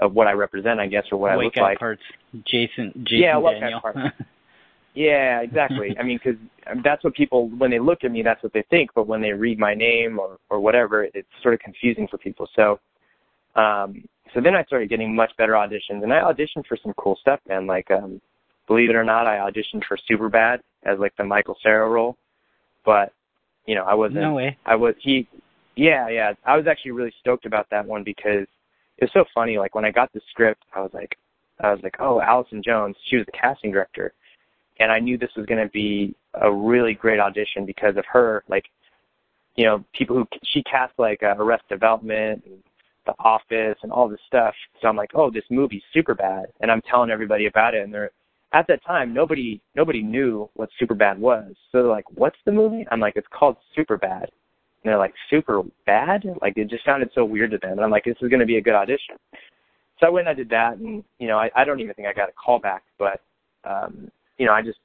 [0.00, 1.78] of what I represent, I guess, or what white I look like.
[1.78, 2.02] parts,
[2.44, 3.80] Jason, Jason yeah, Daniel.
[3.80, 3.98] Parts.
[4.96, 5.94] Yeah, exactly.
[6.00, 6.40] I mean, because
[6.82, 8.90] that's what people when they look at me, that's what they think.
[8.94, 12.48] But when they read my name or or whatever, it's sort of confusing for people.
[12.56, 12.80] So,
[13.54, 14.02] um,
[14.34, 17.40] so then I started getting much better auditions, and I auditioned for some cool stuff.
[17.46, 18.20] Man, like, um,
[18.66, 22.16] believe it or not, I auditioned for Superbad as like the Michael Cera role.
[22.84, 23.12] But
[23.66, 24.22] you know, I wasn't.
[24.22, 24.56] No way.
[24.64, 25.28] I was he.
[25.76, 26.32] Yeah, yeah.
[26.46, 28.46] I was actually really stoked about that one because
[28.96, 29.58] it was so funny.
[29.58, 31.18] Like when I got the script, I was like,
[31.60, 32.96] I was like, oh, Allison Jones.
[33.10, 34.14] She was the casting director
[34.78, 38.44] and I knew this was going to be a really great audition because of her.
[38.48, 38.64] Like,
[39.56, 42.62] you know, people who she cast like uh, Arrested Development, and
[43.06, 44.54] The Office, and all this stuff.
[44.80, 47.82] So I'm like, oh, this movie's Superbad, and I'm telling everybody about it.
[47.82, 48.10] And they're
[48.52, 51.52] at that time nobody nobody knew what Superbad was.
[51.72, 52.86] So they're like, what's the movie?
[52.90, 54.22] I'm like, it's called Superbad.
[54.22, 56.24] And they're like, super bad?
[56.40, 57.72] Like it just sounded so weird to them.
[57.72, 59.16] And I'm like, this is going to be a good audition.
[59.98, 62.06] So I went and I did that, and you know, I, I don't even think
[62.06, 63.22] I got a call back, but
[63.64, 64.78] um, you know, I just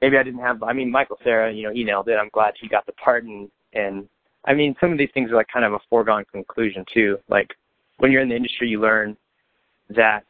[0.00, 0.62] maybe I didn't have.
[0.62, 2.14] I mean, Michael Cera, you know, he nailed it.
[2.14, 4.08] I'm glad he got the part, and and
[4.44, 7.18] I mean, some of these things are like kind of a foregone conclusion too.
[7.28, 7.50] Like
[7.98, 9.16] when you're in the industry, you learn
[9.90, 10.24] that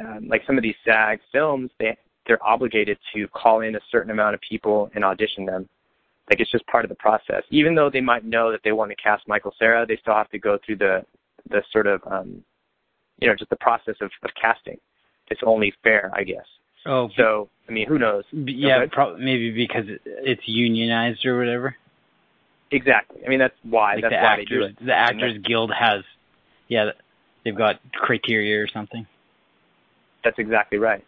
[0.00, 1.96] um, like some of these SAG films, they
[2.26, 5.68] they're obligated to call in a certain amount of people and audition them.
[6.30, 7.42] Like it's just part of the process.
[7.50, 10.30] Even though they might know that they want to cast Michael Cera, they still have
[10.30, 11.04] to go through the
[11.48, 12.42] the sort of um,
[13.18, 14.78] you know just the process of, of casting.
[15.28, 16.46] It's only fair, I guess.
[16.86, 18.24] Oh, so I mean, who knows?
[18.32, 21.76] Yeah, probably maybe because it's unionized or whatever.
[22.72, 23.22] Exactly.
[23.24, 23.94] I mean, that's why.
[23.94, 24.86] Like that's the why actors, they do it.
[24.86, 26.04] The Actors Guild has,
[26.68, 26.90] yeah,
[27.44, 29.06] they've got criteria or something.
[30.24, 31.04] That's exactly right.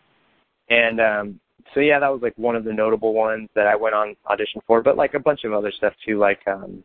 [0.68, 1.40] And um
[1.74, 4.60] so yeah, that was like one of the notable ones that I went on audition
[4.66, 6.82] for, but like a bunch of other stuff too, like um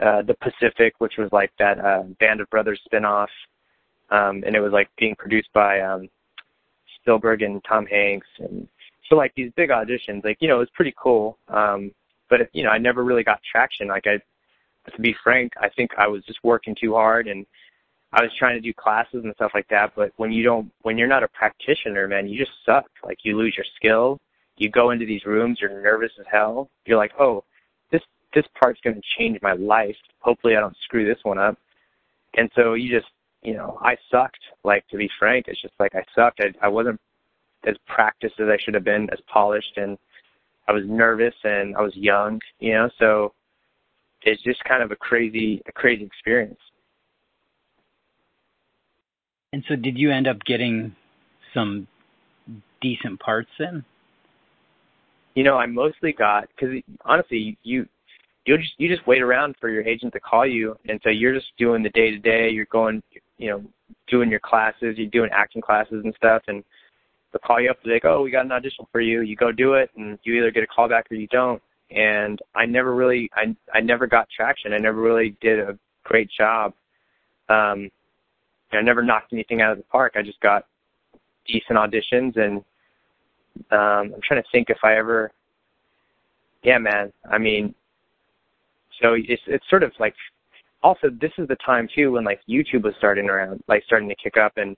[0.00, 3.28] uh The Pacific, which was like that uh Band of Brothers spinoff.
[4.10, 6.08] Um and it was like being produced by um
[7.04, 8.66] Spielberg and Tom Hanks and
[9.08, 11.38] so like these big auditions, like, you know, it was pretty cool.
[11.48, 11.92] Um
[12.30, 13.88] but you know, I never really got traction.
[13.88, 14.18] Like I
[14.94, 17.46] to be frank, I think I was just working too hard and
[18.14, 20.96] I was trying to do classes and stuff like that, but when you don't, when
[20.96, 22.86] you're not a practitioner, man, you just suck.
[23.04, 24.20] Like you lose your skill.
[24.56, 26.70] You go into these rooms, you're nervous as hell.
[26.86, 27.42] You're like, oh,
[27.90, 28.02] this
[28.32, 29.96] this part's going to change my life.
[30.20, 31.58] Hopefully, I don't screw this one up.
[32.36, 33.10] And so you just,
[33.44, 34.40] you know, I sucked.
[34.64, 36.40] Like to be frank, it's just like I sucked.
[36.40, 37.00] I, I wasn't
[37.66, 39.96] as practiced as I should have been, as polished, and
[40.66, 42.90] I was nervous and I was young, you know.
[42.98, 43.34] So
[44.22, 46.58] it's just kind of a crazy, a crazy experience.
[49.52, 50.96] And so, did you end up getting
[51.52, 51.86] some
[52.80, 53.84] decent parts in?
[55.34, 57.86] You know, I mostly got because honestly, you
[58.46, 61.34] you just you just wait around for your agent to call you, and so you're
[61.34, 62.50] just doing the day to day.
[62.50, 63.02] You're going,
[63.38, 63.64] you know,
[64.08, 64.96] doing your classes.
[64.96, 66.62] You're doing acting classes and stuff, and
[67.32, 67.78] they'll call you up.
[67.84, 70.34] They're like, "Oh, we got an audition for you." You go do it, and you
[70.34, 71.62] either get a call back or you don't.
[71.90, 74.72] And I never really, I I never got traction.
[74.72, 76.72] I never really did a great job.
[77.48, 77.90] Um,
[78.72, 80.14] I never knocked anything out of the park.
[80.16, 80.66] I just got
[81.46, 82.58] decent auditions, and
[83.70, 85.30] um, I'm trying to think if I ever.
[86.62, 87.12] Yeah, man.
[87.30, 87.74] I mean,
[89.02, 90.14] so it's it's sort of like.
[90.84, 94.14] Also, this is the time too when like YouTube was starting around, like starting to
[94.14, 94.76] kick up, and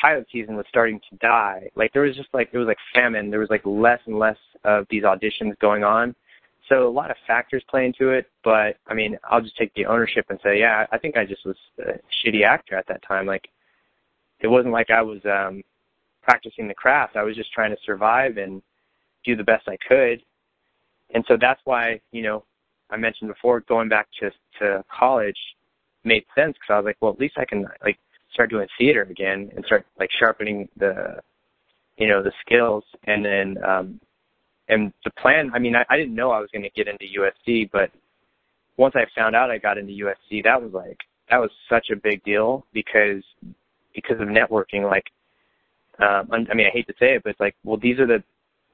[0.00, 1.68] pilot season was starting to die.
[1.74, 3.28] Like there was just like it was like famine.
[3.28, 6.14] There was like less and less of these auditions going on.
[6.68, 9.84] So a lot of factors play into it, but I mean, I'll just take the
[9.84, 13.26] ownership and say, yeah, I think I just was a shitty actor at that time.
[13.26, 13.48] Like,
[14.40, 15.62] it wasn't like I was um
[16.22, 17.16] practicing the craft.
[17.16, 18.62] I was just trying to survive and
[19.24, 20.22] do the best I could.
[21.14, 22.44] And so that's why, you know,
[22.92, 24.30] I mentioned before going back to
[24.60, 25.38] to college
[26.04, 27.98] made sense because I was like, well, at least I can like
[28.32, 31.20] start doing theater again and start like sharpening the,
[31.96, 32.84] you know, the skills.
[33.04, 34.00] And then um,
[34.68, 37.04] and the plan, I mean, I, I didn't know I was going to get into
[37.18, 37.90] USC, but
[38.76, 40.98] once I found out I got into USC, that was like
[41.30, 43.22] that was such a big deal because
[43.94, 44.88] because of networking.
[44.88, 45.04] Like,
[45.98, 48.22] um, I mean, I hate to say it, but it's like, well, these are the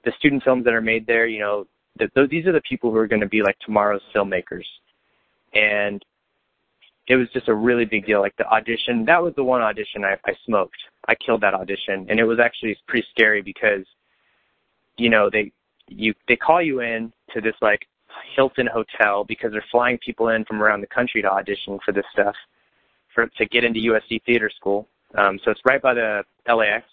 [0.05, 1.27] the student films that are made there.
[1.27, 1.66] You know,
[1.99, 4.64] the, these are the people who are going to be like tomorrow's filmmakers,
[5.55, 6.05] and
[7.09, 8.20] it was just a really big deal.
[8.20, 10.76] Like the audition, that was the one audition I, I smoked.
[11.09, 13.84] I killed that audition, and it was actually pretty scary because,
[14.99, 15.53] you know, they
[15.88, 17.86] you they call you in to this like
[18.36, 22.05] Hilton hotel because they're flying people in from around the country to audition for this
[22.12, 22.34] stuff
[23.14, 24.86] for to get into USC theater school.
[25.16, 26.84] Um, so it's right by the LAX,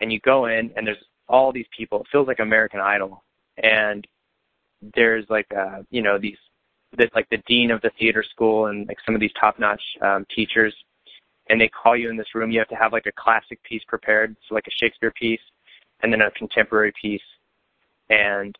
[0.00, 2.00] and you go in and there's all these people.
[2.00, 3.24] It feels like American Idol,
[3.58, 4.06] and
[4.94, 6.38] there's like uh, you know these
[6.96, 10.26] the, like the dean of the theater school and like some of these top-notch um,
[10.34, 10.74] teachers,
[11.48, 12.50] and they call you in this room.
[12.50, 15.40] You have to have like a classic piece prepared, so like a Shakespeare piece,
[16.02, 17.22] and then a contemporary piece
[18.12, 18.56] and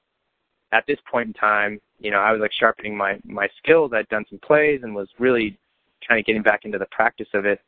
[0.73, 3.93] at this point in time, you know, I was like sharpening my my skills.
[3.95, 5.59] I'd done some plays and was really
[6.07, 7.61] kind of getting back into the practice of it.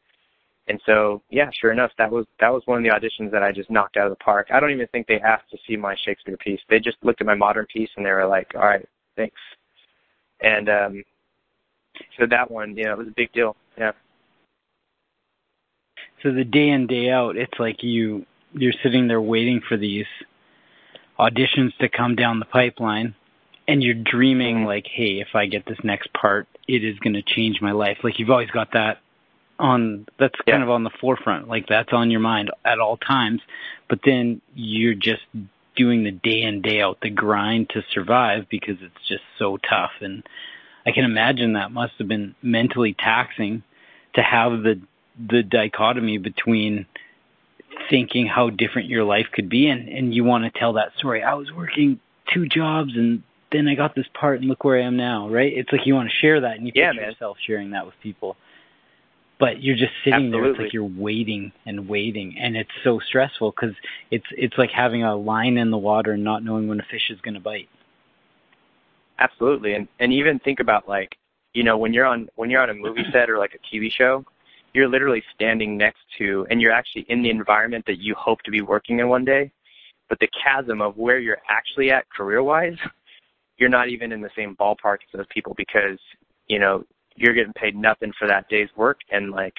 [0.67, 3.53] And so, yeah, sure enough, that was that was one of the auditions that I
[3.53, 4.49] just knocked out of the park.
[4.51, 6.61] I don't even think they asked to see my Shakespeare piece.
[6.71, 9.41] They just looked at my modern piece and they were like, "All right, thanks."
[10.41, 11.05] And um
[12.19, 13.57] so that one, yeah, it was a big deal.
[13.77, 13.93] Yeah.
[16.23, 20.07] So the day in day out, it's like you you're sitting there waiting for these
[21.19, 23.15] auditions to come down the pipeline
[23.69, 24.67] and you're dreaming mm-hmm.
[24.67, 27.99] like, hey, if I get this next part, it is going to change my life.
[28.03, 28.99] Like you've always got that
[29.59, 30.55] on that's yeah.
[30.55, 31.49] kind of on the forefront.
[31.49, 33.41] Like that's on your mind at all times.
[33.89, 35.23] But then you're just
[35.77, 39.91] doing the day in day out the grind to survive because it's just so tough
[40.01, 40.23] and
[40.87, 43.63] I can imagine that must have been mentally taxing
[44.15, 44.81] to have the
[45.29, 46.87] the dichotomy between
[47.89, 51.23] thinking how different your life could be and and you want to tell that story
[51.23, 52.01] i was working
[52.33, 55.53] two jobs and then i got this part and look where i am now right
[55.57, 57.95] it's like you want to share that and you yeah, picture yourself sharing that with
[58.03, 58.37] people
[59.45, 60.41] but you're just sitting Absolutely.
[60.41, 63.75] there it's like you're waiting and waiting and it's so stressful because
[64.11, 67.11] it's it's like having a line in the water and not knowing when a fish
[67.11, 67.69] is going to bite
[69.19, 71.17] Absolutely, and and even think about like
[71.53, 73.91] you know when you're on when you're on a movie set or like a TV
[73.91, 74.25] show,
[74.73, 78.51] you're literally standing next to and you're actually in the environment that you hope to
[78.51, 79.53] be working in one day
[80.09, 82.77] but the chasm of where you're actually at career wise,
[83.59, 85.99] you're not even in the same ballpark as those people because
[86.49, 86.85] you know
[87.17, 89.55] you're getting paid nothing for that day's work, and like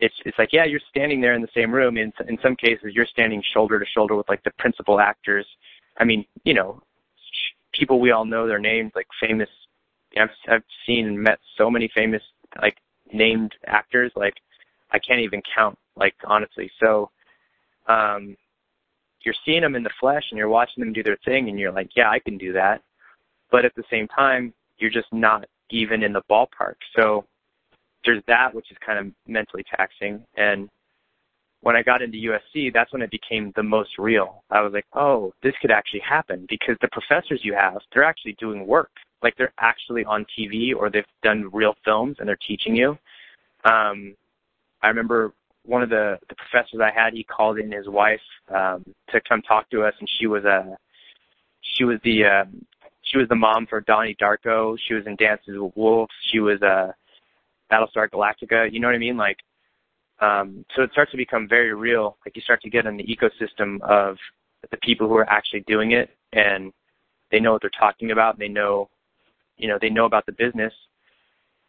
[0.00, 1.96] it's it's like yeah, you're standing there in the same room.
[1.96, 5.46] In in some cases, you're standing shoulder to shoulder with like the principal actors.
[5.98, 6.82] I mean, you know,
[7.72, 9.48] people we all know their names, like famous.
[10.18, 12.22] I've I've seen and met so many famous
[12.60, 12.76] like
[13.12, 14.34] named actors, like
[14.90, 16.70] I can't even count, like honestly.
[16.80, 17.10] So,
[17.88, 18.36] um,
[19.22, 21.72] you're seeing them in the flesh and you're watching them do their thing, and you're
[21.72, 22.82] like, yeah, I can do that.
[23.50, 26.74] But at the same time, you're just not even in the ballpark.
[26.96, 27.24] So
[28.04, 30.24] there's that, which is kind of mentally taxing.
[30.36, 30.68] And
[31.60, 34.44] when I got into USC, that's when it became the most real.
[34.50, 38.36] I was like, oh, this could actually happen because the professors you have, they're actually
[38.38, 38.90] doing work.
[39.22, 42.96] Like they're actually on TV or they've done real films and they're teaching you.
[43.64, 44.14] Um,
[44.82, 45.32] I remember
[45.64, 48.20] one of the, the professors I had, he called in his wife
[48.54, 50.76] um, to come talk to us, and she was a
[51.60, 52.44] she was the uh,
[53.10, 54.76] she was the mom for Donnie Darko.
[54.86, 56.12] She was in Dances with Wolves.
[56.30, 56.92] She was uh,
[57.70, 58.72] Battlestar Galactica.
[58.72, 59.16] You know what I mean?
[59.16, 59.38] Like,
[60.20, 62.16] um, so it starts to become very real.
[62.24, 64.16] Like you start to get in the ecosystem of
[64.70, 66.72] the people who are actually doing it, and
[67.30, 68.34] they know what they're talking about.
[68.34, 68.88] And They know,
[69.56, 70.72] you know, they know about the business.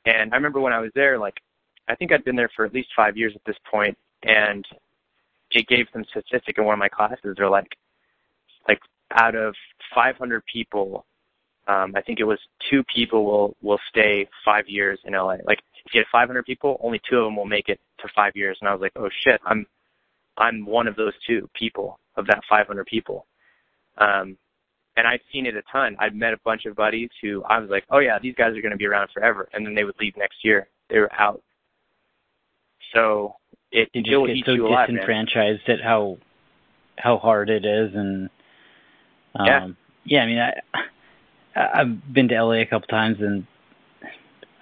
[0.06, 1.36] And I remember when I was there, like,
[1.88, 4.66] I think I'd been there for at least five years at this point, and
[5.52, 7.36] it gave some statistic in one of my classes.
[7.38, 7.76] They're like,
[8.68, 8.80] like
[9.12, 9.56] out of
[9.94, 11.06] 500 people,
[11.70, 12.40] um, I think it was
[12.70, 15.36] two people will will stay five years in LA.
[15.46, 18.34] Like if you had 500 people, only two of them will make it to five
[18.36, 18.58] years.
[18.60, 19.68] And I was like, oh shit, I'm
[20.36, 23.28] I'm one of those two people of that 500 people.
[23.98, 24.38] Um,
[24.98, 25.96] and I'd seen it a ton.
[26.00, 28.62] I'd met a bunch of buddies who I was like, oh yeah, these guys are
[28.62, 30.68] going to be around forever, and then they would leave next year.
[30.90, 31.42] They were out.
[32.96, 33.36] So
[33.72, 36.18] it you just get so disenfranchised at how
[36.98, 38.30] how hard it is, and
[39.36, 39.68] um, yeah,
[40.06, 40.22] yeah.
[40.22, 40.54] I mean, I
[41.56, 43.46] I've been to LA a couple times, and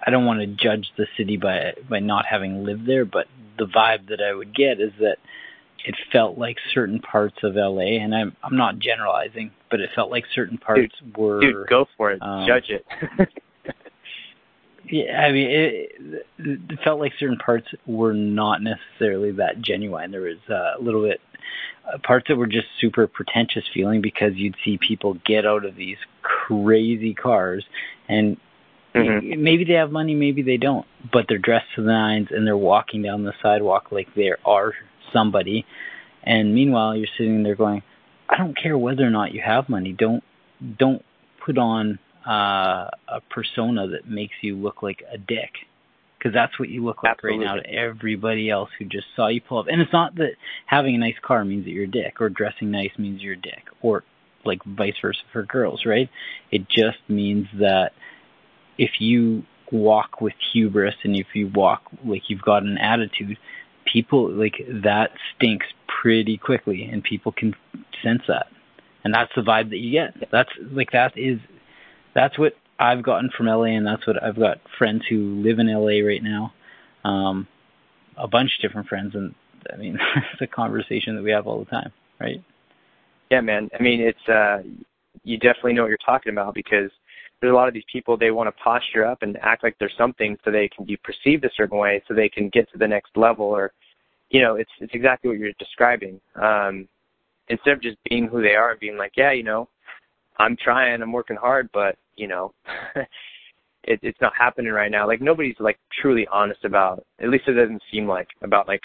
[0.04, 3.26] I don't want to judge the city by by not having lived there, but
[3.58, 5.18] the vibe that I would get is that
[5.84, 10.10] it felt like certain parts of LA, and I'm I'm not generalizing, but it felt
[10.10, 11.40] like certain parts dude, were.
[11.40, 12.86] Dude, go for it, um, judge it.
[14.88, 20.10] yeah, I mean, it, it felt like certain parts were not necessarily that genuine.
[20.10, 21.20] There was uh, a little bit
[21.92, 25.76] uh, parts that were just super pretentious feeling because you'd see people get out of
[25.76, 27.64] these crazy cars
[28.08, 28.36] and
[28.94, 29.42] mm-hmm.
[29.42, 32.56] maybe they have money maybe they don't but they're dressed to the nines and they're
[32.56, 34.72] walking down the sidewalk like they are
[35.12, 35.64] somebody.
[36.22, 37.82] And meanwhile you're sitting there going
[38.28, 39.92] i don't care whether or not you have money.
[39.92, 40.22] Don't
[40.78, 41.02] don't
[41.44, 45.52] put on uh a persona that makes you look like a dick
[46.28, 47.46] because that's what you look like Absolutely.
[47.46, 49.66] right now to everybody else who just saw you pull up.
[49.68, 50.32] And it's not that
[50.66, 53.40] having a nice car means that you're a dick, or dressing nice means you're a
[53.40, 54.04] dick, or
[54.44, 56.10] like vice versa for girls, right?
[56.50, 57.92] It just means that
[58.76, 63.38] if you walk with hubris and if you walk like you've got an attitude,
[63.90, 65.66] people like that stinks
[66.02, 67.54] pretty quickly, and people can
[68.02, 68.48] sense that.
[69.02, 70.30] And that's the vibe that you get.
[70.30, 71.38] That's like that is
[72.14, 75.72] that's what I've gotten from LA, and that's what I've got friends who live in
[75.72, 76.52] LA right now.
[77.04, 77.46] Um,
[78.16, 79.34] a bunch of different friends, and
[79.72, 79.98] I mean,
[80.32, 82.42] it's a conversation that we have all the time, right?
[83.30, 83.68] Yeah, man.
[83.78, 84.62] I mean, it's uh,
[85.24, 86.90] you definitely know what you're talking about because
[87.40, 89.90] there's a lot of these people they want to posture up and act like they're
[89.96, 92.88] something so they can be perceived a certain way, so they can get to the
[92.88, 93.72] next level, or
[94.30, 96.20] you know, it's it's exactly what you're describing.
[96.40, 96.88] Um,
[97.48, 99.68] instead of just being who they are and being like, yeah, you know,
[100.38, 102.52] I'm trying, I'm working hard, but you know,
[103.84, 105.06] it, it's not happening right now.
[105.06, 108.82] Like nobody's like truly honest about, at least it doesn't seem like about like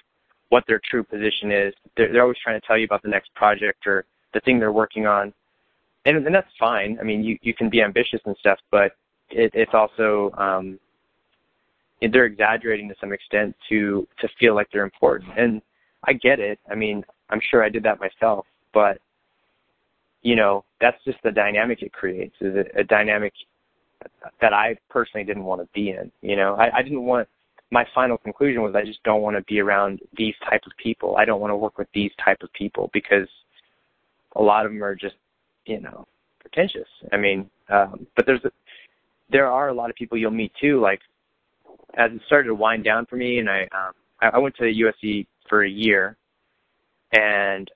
[0.50, 1.74] what their true position is.
[1.98, 4.72] They're, they're always trying to tell you about the next project or the thing they're
[4.72, 5.34] working on,
[6.06, 6.98] and and that's fine.
[7.00, 8.94] I mean, you you can be ambitious and stuff, but
[9.30, 10.80] it, it's also um,
[12.02, 15.62] they're exaggerating to some extent to to feel like they're important, and
[16.06, 16.60] I get it.
[16.70, 19.00] I mean, I'm sure I did that myself, but
[20.24, 22.36] you know, that's just the dynamic it creates.
[22.42, 23.34] Is a, a dynamic
[24.42, 26.12] that I personally didn't want to be in.
[26.22, 27.28] You know, I, I didn't want.
[27.72, 31.18] My final conclusion was I just don't want to be around these type of people.
[31.18, 33.28] I don't want to work with these type of people because
[34.36, 35.16] a lot of them are just,
[35.66, 36.06] you know,
[36.40, 36.88] pretentious.
[37.12, 38.52] I mean, um, but there's a,
[39.32, 40.80] there are a lot of people you'll meet too.
[40.80, 41.00] Like
[41.96, 44.64] as it started to wind down for me, and I um, I, I went to
[44.64, 46.16] USC for a year,
[47.12, 47.70] and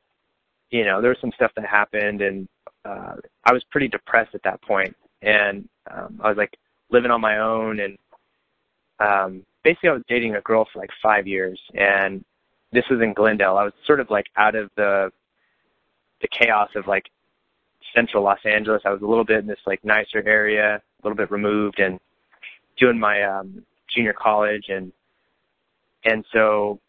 [0.72, 2.48] you know, there was some stuff that happened and
[2.86, 3.16] uh
[3.46, 4.96] I was pretty depressed at that point.
[5.22, 6.56] and um I was like
[6.90, 7.98] living on my own and
[9.00, 12.24] um basically I was dating a girl for like 5 years and
[12.72, 13.58] this was in Glendale.
[13.58, 15.12] I was sort of like out of the
[16.22, 17.06] the chaos of like
[17.96, 18.82] central Los Angeles.
[18.86, 22.00] I was a little bit in this like nicer area, a little bit removed, and
[22.78, 23.64] doing my um,
[23.94, 24.92] junior college, and
[26.06, 26.80] and so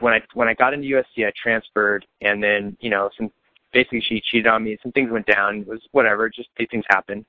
[0.00, 3.30] when I when I got into USC, I transferred, and then you know some
[3.72, 4.76] basically she cheated on me.
[4.82, 5.60] Some things went down.
[5.60, 6.28] It was whatever.
[6.28, 7.24] Just these things happen,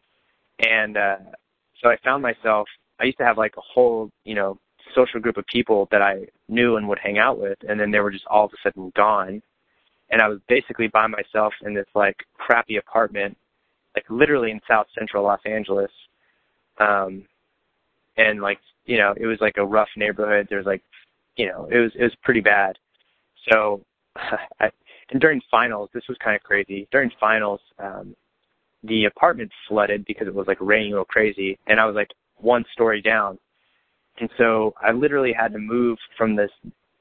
[0.59, 1.17] and uh,
[1.81, 2.67] so I found myself.
[2.99, 4.57] I used to have like a whole you know
[4.95, 7.99] social group of people that I knew and would hang out with, and then they
[7.99, 9.41] were just all of a sudden gone.
[10.09, 13.37] And I was basically by myself in this like crappy apartment,
[13.95, 15.91] like literally in South Central Los Angeles.
[16.79, 17.25] Um,
[18.17, 20.47] and like you know, it was like a rough neighborhood.
[20.49, 20.83] There was like,
[21.37, 22.77] you know, it was it was pretty bad.
[23.51, 23.83] So,
[24.15, 24.69] I,
[25.11, 26.87] and during finals, this was kind of crazy.
[26.91, 28.15] During finals, um,
[28.83, 32.65] the apartment flooded because it was like raining real crazy, and I was like one
[32.73, 33.37] story down
[34.19, 36.51] and so I literally had to move from this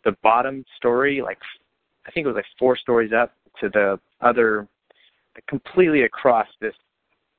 [0.04, 1.38] the bottom story, like
[2.06, 4.66] I think it was like four stories up, to the other,
[5.46, 6.74] completely across this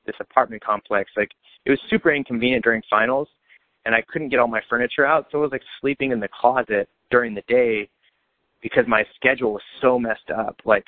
[0.06, 1.10] this apartment complex.
[1.16, 1.30] Like
[1.64, 3.28] it was super inconvenient during finals,
[3.84, 6.28] and I couldn't get all my furniture out, so I was like sleeping in the
[6.28, 7.88] closet during the day
[8.62, 10.56] because my schedule was so messed up.
[10.64, 10.84] Like,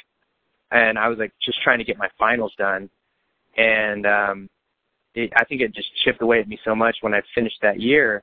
[0.71, 2.89] and I was like just trying to get my finals done,
[3.57, 4.51] and um,
[5.15, 7.81] it, I think it just chipped away at me so much when I finished that
[7.81, 8.23] year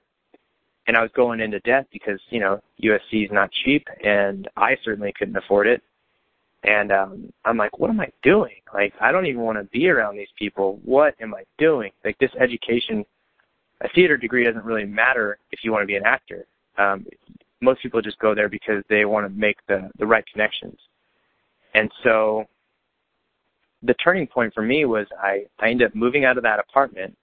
[0.87, 4.75] and I was going into debt because you know USC is not cheap, and I
[4.83, 5.81] certainly couldn't afford it.
[6.63, 8.61] And um, I'm like, what am I doing?
[8.71, 10.79] Like, I don't even want to be around these people.
[10.85, 11.91] What am I doing?
[12.05, 13.03] Like, this education,
[13.81, 16.45] a theater degree doesn't really matter if you want to be an actor.
[16.77, 17.05] Um,
[17.61, 20.77] most people just go there because they want to make the the right connections.
[21.73, 22.45] And so,
[23.83, 27.15] the turning point for me was I I ended up moving out of that apartment,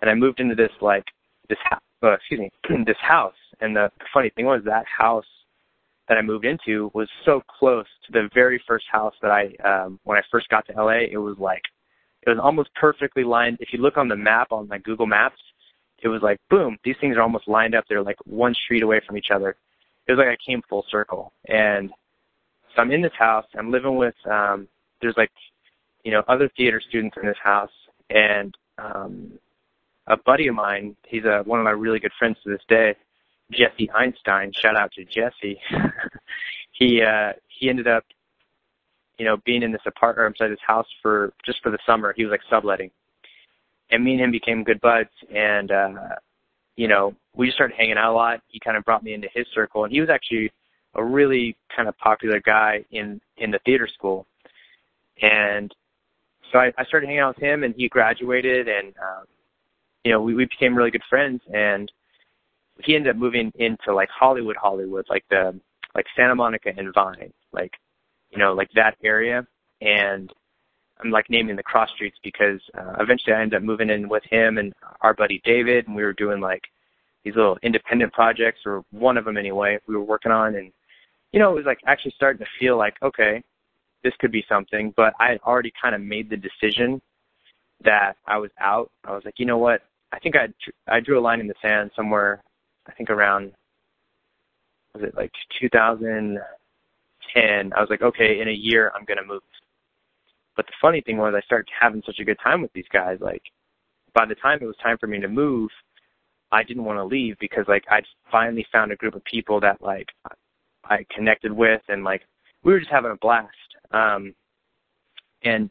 [0.00, 1.04] and I moved into this like
[1.48, 2.50] this house, uh, excuse me,
[2.86, 3.34] this house.
[3.60, 5.24] And the funny thing was that house
[6.08, 9.98] that I moved into was so close to the very first house that I, um,
[10.04, 11.62] when I first got to LA, it was like,
[12.26, 13.58] it was almost perfectly lined.
[13.60, 15.40] If you look on the map on my Google Maps,
[16.02, 17.84] it was like, boom, these things are almost lined up.
[17.88, 19.56] They're like one street away from each other.
[20.06, 21.32] It was like I came full circle.
[21.46, 21.90] And
[22.74, 23.46] so I'm in this house.
[23.56, 24.68] I'm living with, um,
[25.00, 25.30] there's like,
[26.04, 27.70] you know, other theater students in this house.
[28.10, 29.38] And um,
[30.06, 32.94] a buddy of mine, he's a, one of my really good friends to this day,
[33.50, 34.52] Jesse Einstein.
[34.54, 35.58] Shout out to Jesse.
[36.72, 38.04] he uh, he ended up,
[39.18, 42.12] you know, being in this apartment, inside this house for just for the summer.
[42.16, 42.90] He was like subletting,
[43.90, 45.10] and me and him became good buds.
[45.34, 46.16] And uh,
[46.76, 48.40] you know, we just started hanging out a lot.
[48.48, 50.52] He kind of brought me into his circle, and he was actually
[50.94, 54.26] a really kind of popular guy in in the theater school.
[55.22, 55.72] And
[56.52, 59.24] so I, I started hanging out with him, and he graduated, and um,
[60.04, 61.90] you know, we, we became really good friends and
[62.82, 65.58] he ended up moving into like Hollywood, Hollywood, like the,
[65.94, 67.72] like Santa Monica and Vine, like,
[68.30, 69.46] you know, like that area.
[69.80, 70.32] And
[71.04, 74.24] I'm like naming the cross streets because uh, eventually I ended up moving in with
[74.24, 74.72] him and
[75.02, 76.62] our buddy David, and we were doing like
[77.24, 80.54] these little independent projects, or one of them anyway, we were working on.
[80.54, 80.72] And,
[81.32, 83.42] you know, it was like actually starting to feel like, okay,
[84.02, 87.00] this could be something, but I had already kind of made the decision
[87.82, 88.90] that I was out.
[89.04, 89.82] I was like, you know what?
[90.12, 90.46] I think I
[90.86, 92.40] I drew a line in the sand somewhere.
[92.86, 93.52] I think around
[94.94, 97.72] was it like 2010.
[97.72, 99.42] I was like, okay, in a year I'm gonna move.
[100.56, 103.18] But the funny thing was, I started having such a good time with these guys.
[103.20, 103.42] Like,
[104.14, 105.70] by the time it was time for me to move,
[106.52, 109.82] I didn't want to leave because like I'd finally found a group of people that
[109.82, 110.08] like
[110.84, 112.22] I connected with, and like
[112.62, 113.50] we were just having a blast.
[113.90, 114.34] Um,
[115.42, 115.70] and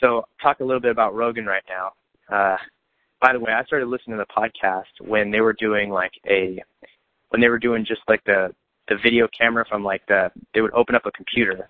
[0.00, 1.92] so, talk a little bit about Rogan right now.
[2.30, 2.56] Uh,
[3.20, 6.62] by the way, I started listening to the podcast when they were doing like a
[7.30, 8.54] when they were doing just like the
[8.88, 11.68] the video camera from like the they would open up a computer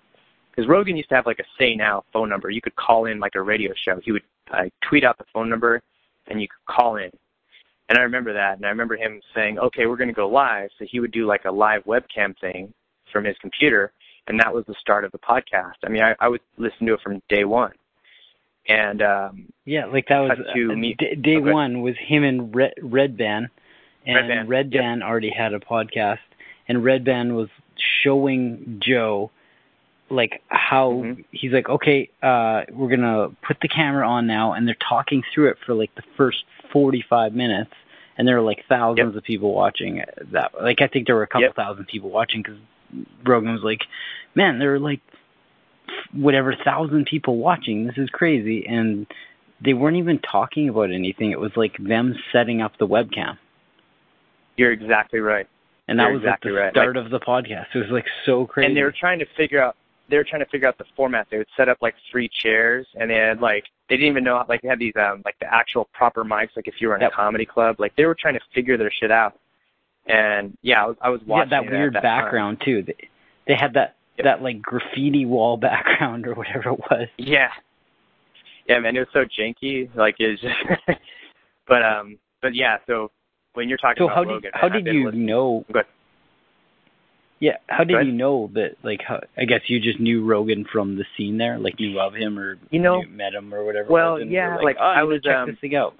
[0.59, 2.49] because Rogan used to have like a SayNow phone number.
[2.49, 4.01] You could call in like a radio show.
[4.03, 5.81] He would uh, tweet out the phone number
[6.27, 7.09] and you could call in.
[7.87, 10.69] And I remember that, and I remember him saying, "Okay, we're going to go live."
[10.77, 12.71] So he would do like a live webcam thing
[13.11, 13.91] from his computer,
[14.27, 15.73] and that was the start of the podcast.
[15.83, 17.71] I mean, I, I would listen to it from day one
[18.67, 21.51] and um, yeah, like that was to uh, meet, day, day okay.
[21.51, 23.47] one was him and Red, Redban,
[24.05, 25.09] and Redban yep.
[25.09, 26.19] already had a podcast,
[26.67, 27.49] and Redban was
[28.03, 29.31] showing Joe
[30.09, 31.21] like how mm-hmm.
[31.31, 35.49] he's like, okay, uh, we're gonna put the camera on now, and they're talking through
[35.51, 37.71] it for like the first forty-five minutes,
[38.17, 39.17] and there are like thousands yep.
[39.17, 40.51] of people watching that.
[40.61, 41.55] Like I think there were a couple yep.
[41.55, 42.59] thousand people watching because
[43.25, 43.81] Rogan was like,
[44.35, 45.01] man, there were like
[46.13, 47.85] whatever thousand people watching.
[47.85, 48.65] This is crazy.
[48.67, 49.07] And
[49.63, 51.31] they weren't even talking about anything.
[51.31, 53.37] It was like them setting up the webcam.
[54.57, 55.47] You're exactly right.
[55.87, 56.73] And that You're was exactly like the right.
[56.73, 57.65] start like, of the podcast.
[57.73, 58.67] It was like so crazy.
[58.67, 59.75] And they were trying to figure out
[60.09, 61.27] they were trying to figure out the format.
[61.29, 64.43] They would set up like three chairs, and they had like they didn't even know
[64.47, 66.49] like they had these um like the actual proper mics.
[66.55, 67.11] Like if you were in yep.
[67.11, 69.39] a comedy club, like they were trying to figure their shit out.
[70.07, 71.51] And yeah, I was I was watching.
[71.51, 72.65] Yeah, that weird that background time.
[72.65, 72.83] too.
[72.83, 72.95] They,
[73.47, 74.25] they had that yep.
[74.25, 77.07] that like graffiti wall background or whatever it was.
[77.17, 77.49] Yeah,
[78.69, 79.93] yeah, man, it was so janky.
[79.95, 80.55] Like it's just,
[81.67, 82.77] but um, but yeah.
[82.85, 83.11] So
[83.53, 85.65] when you're talking so about how Rogan, did, how did you know?
[85.73, 85.85] Good.
[87.39, 88.75] Yeah, how did you know that?
[88.83, 92.13] Like, how, I guess you just knew Rogan from the scene there, like you love
[92.13, 93.87] him or you know you met him or whatever.
[93.89, 95.95] Well, yeah, like, like oh, I was check um, this thing out.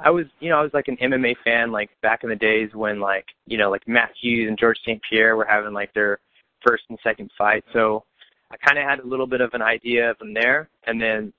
[0.00, 2.70] I was, you know, I was like an MMA fan, like back in the days
[2.74, 5.00] when, like, you know, like Matt Hughes and George St.
[5.08, 6.18] Pierre were having like their
[6.66, 7.64] first and second fight.
[7.72, 8.04] So
[8.50, 10.68] I kind of had a little bit of an idea of them there.
[10.86, 11.32] And then,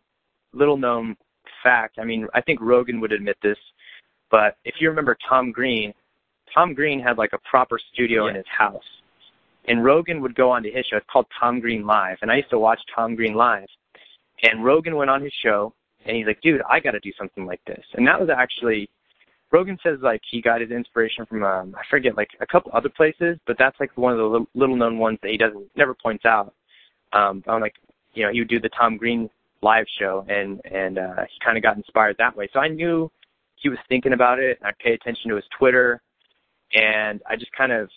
[0.54, 1.18] little known
[1.64, 3.58] fact, I mean, I think Rogan would admit this,
[4.32, 5.94] but if you remember Tom Green,
[6.56, 8.32] Tom Green had like a proper studio yeah.
[8.32, 8.84] in his house.
[9.68, 10.98] And Rogan would go on to his show.
[10.98, 12.18] It's called Tom Green Live.
[12.22, 13.68] And I used to watch Tom Green Live.
[14.44, 15.74] And Rogan went on his show
[16.06, 17.84] and he's like, dude, I got to do something like this.
[17.96, 18.90] And that was actually,
[19.52, 22.90] Rogan says like he got his inspiration from, um, I forget, like a couple other
[22.90, 25.96] places, but that's like one of the little, little known ones that he doesn't, never
[25.96, 26.54] points out.
[27.14, 27.76] Um, I'm like,
[28.14, 29.30] you know, he would do the Tom Green
[29.62, 32.48] live show and, and, uh, he kind of got inspired that way.
[32.54, 33.12] So I knew
[33.56, 36.02] he was thinking about it and I paid attention to his Twitter
[36.76, 37.90] and I just kind of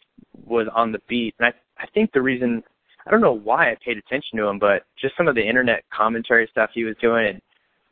[0.46, 1.34] was on the beat.
[1.38, 2.62] And I, I think the reason,
[3.06, 5.84] I don't know why I paid attention to him, but just some of the internet
[5.90, 7.42] commentary stuff he was doing and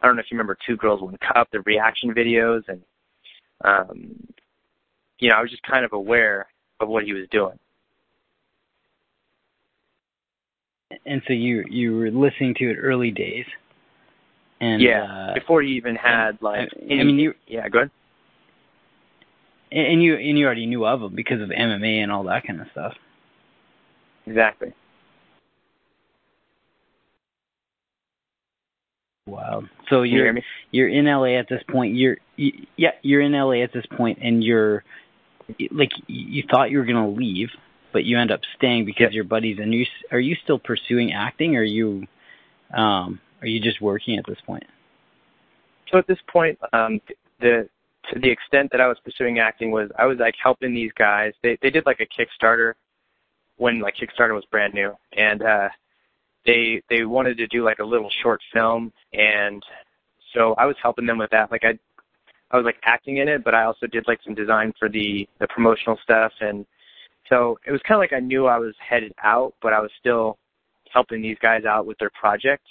[0.01, 2.83] I don't know if you remember Two Girls One Cup, the reaction videos, and
[3.65, 4.29] um,
[5.19, 6.47] you know, I was just kind of aware
[6.81, 7.59] of what he was doing.
[11.05, 13.47] And so you you were listening to it early days,
[14.61, 17.91] and yeah, uh, before you even had like, I, I mean, you yeah, go ahead.
[19.73, 22.61] And you and you already knew of him because of MMA and all that kind
[22.61, 22.95] of stuff.
[24.27, 24.73] Exactly.
[29.27, 29.65] Wow.
[29.91, 31.97] So you're you you're in LA at this point.
[31.97, 34.85] You're you, yeah, you're in LA at this point, and you're
[35.73, 37.49] like you thought you were gonna leave,
[37.93, 39.59] but you end up staying because your buddies.
[39.61, 41.57] And you are you still pursuing acting?
[41.57, 42.07] Or are you
[42.73, 44.65] um are you just working at this point?
[45.91, 47.01] So at this point, um,
[47.41, 47.69] the
[48.13, 51.33] to the extent that I was pursuing acting was I was like helping these guys.
[51.43, 52.75] They they did like a Kickstarter
[53.57, 55.69] when like Kickstarter was brand new, and uh
[56.47, 59.63] they they wanted to do like a little short film and
[60.33, 61.51] so I was helping them with that.
[61.51, 61.79] Like I
[62.51, 65.29] I was like acting in it, but I also did like some design for the
[65.41, 66.65] the promotional stuff and
[67.29, 69.91] so it was kind of like I knew I was headed out, but I was
[69.99, 70.39] still
[70.93, 72.65] helping these guys out with their project.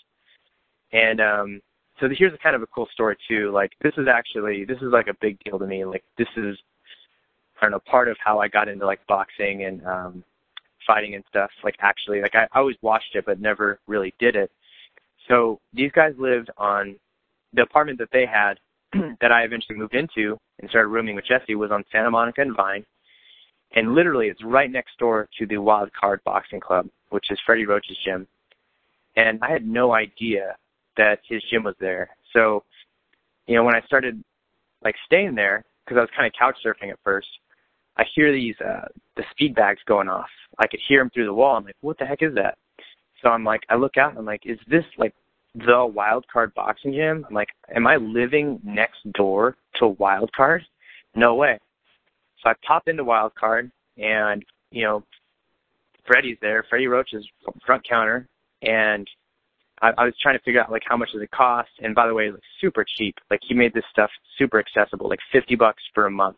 [0.93, 1.61] And um
[1.99, 3.51] so here's a kind of a cool story too.
[3.51, 5.85] Like this is actually this is like a big deal to me.
[5.85, 6.57] Like this is
[7.61, 10.23] I don't know part of how I got into like boxing and um
[10.85, 11.49] fighting and stuff.
[11.63, 14.51] Like actually, like I, I always watched it, but never really did it.
[15.27, 16.95] So these guys lived on
[17.53, 18.59] the apartment that they had
[19.21, 22.55] that I eventually moved into and started rooming with Jesse was on Santa Monica and
[22.55, 22.85] Vine.
[23.75, 27.65] And literally it's right next door to the Wild Card Boxing Club, which is Freddie
[27.65, 28.27] Roach's gym.
[29.15, 30.55] And I had no idea
[30.97, 32.09] that his gym was there.
[32.33, 32.63] So,
[33.47, 34.23] you know, when I started
[34.83, 37.27] like staying there, because I was kind of couch surfing at first,
[37.97, 40.29] I hear these uh the speed bags going off.
[40.59, 41.55] I could hear them through the wall.
[41.55, 42.57] I'm like, what the heck is that?
[43.21, 45.13] So I'm like, I look out and I'm like, is this like
[45.55, 47.25] the Wild Card Boxing Gym?
[47.27, 50.63] I'm like, am I living next door to Wild Card?
[51.15, 51.57] No way.
[52.43, 55.03] So I pop into Wild Card and you know,
[56.05, 56.65] Freddie's there.
[56.69, 57.25] Freddie Roach is
[57.65, 58.27] front counter,
[58.61, 59.07] and
[59.81, 61.69] I, I was trying to figure out like how much does it cost.
[61.81, 63.15] And by the way, like super cheap.
[63.29, 66.37] Like he made this stuff super accessible, like fifty bucks for a month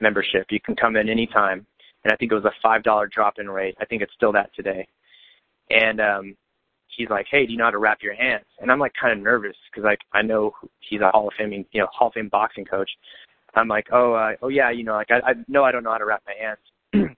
[0.00, 0.46] membership.
[0.50, 1.66] You can come in anytime.
[2.04, 3.76] And I think it was a five dollar drop in rate.
[3.80, 4.86] I think it's still that today.
[5.70, 6.36] And um
[6.88, 8.44] he's like, Hey, do you know how to wrap your hands?
[8.60, 11.52] And I'm like kind of nervous because like I know he's a Hall of Fame
[11.72, 12.90] you know, Hall of Fame boxing coach.
[13.54, 15.92] I'm like, Oh uh, oh yeah, you know, like I I know I don't know
[15.92, 16.58] how to wrap my hands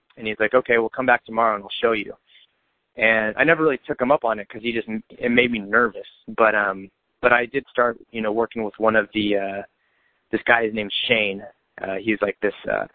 [0.16, 2.12] and he's like, Okay, we'll come back tomorrow and we'll show you.
[2.98, 5.60] And I never really took him up on it because he just it made me
[5.60, 6.06] nervous.
[6.36, 6.90] But um
[7.22, 9.62] but I did start, you know, working with one of the uh
[10.30, 11.42] this guy his name's Shane.
[11.80, 12.86] Uh, he's like this uh,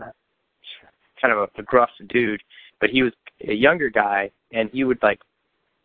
[1.22, 2.42] kind of a, a gruff dude,
[2.82, 3.14] but he was
[3.48, 5.20] a younger guy, and he would like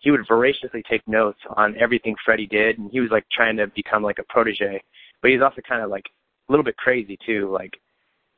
[0.00, 3.66] he would voraciously take notes on everything Freddie did, and he was like trying to
[3.68, 4.82] become like a protege,
[5.22, 6.06] but he's also kind of like
[6.48, 7.50] a little bit crazy too.
[7.52, 7.78] Like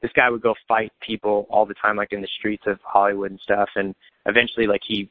[0.03, 3.31] this guy would go fight people all the time, like in the streets of Hollywood
[3.31, 3.95] and stuff, and
[4.27, 5.11] eventually like he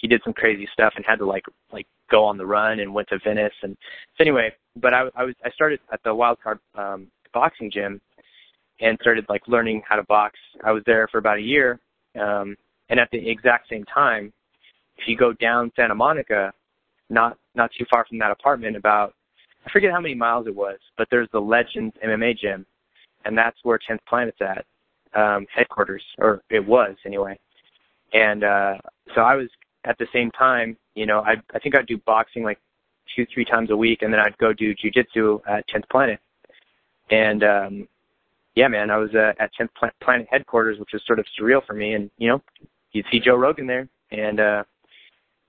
[0.00, 2.92] he did some crazy stuff and had to like like go on the run and
[2.92, 3.76] went to Venice and
[4.16, 4.52] so anyway.
[4.76, 8.00] But I I was I started at the Wild Card um, boxing gym
[8.80, 10.38] and started like learning how to box.
[10.64, 11.78] I was there for about a year,
[12.18, 12.56] um,
[12.88, 14.32] and at the exact same time,
[14.96, 16.52] if you go down Santa Monica,
[17.10, 19.14] not not too far from that apartment, about
[19.66, 22.64] I forget how many miles it was, but there's the Legends MMA gym,
[23.24, 24.64] and that's where 10th Planet's at,
[25.14, 27.38] um, headquarters, or it was anyway.
[28.12, 28.74] And uh,
[29.14, 29.48] so I was
[29.84, 32.58] at the same time, you know, I I think I'd do boxing like
[33.14, 36.20] two three times a week, and then I'd go do jujitsu at 10th Planet.
[37.10, 37.88] And um,
[38.54, 41.74] yeah, man, I was uh, at 10th Planet headquarters, which was sort of surreal for
[41.74, 41.94] me.
[41.94, 42.42] And you know,
[42.92, 44.64] you'd see Joe Rogan there, and uh,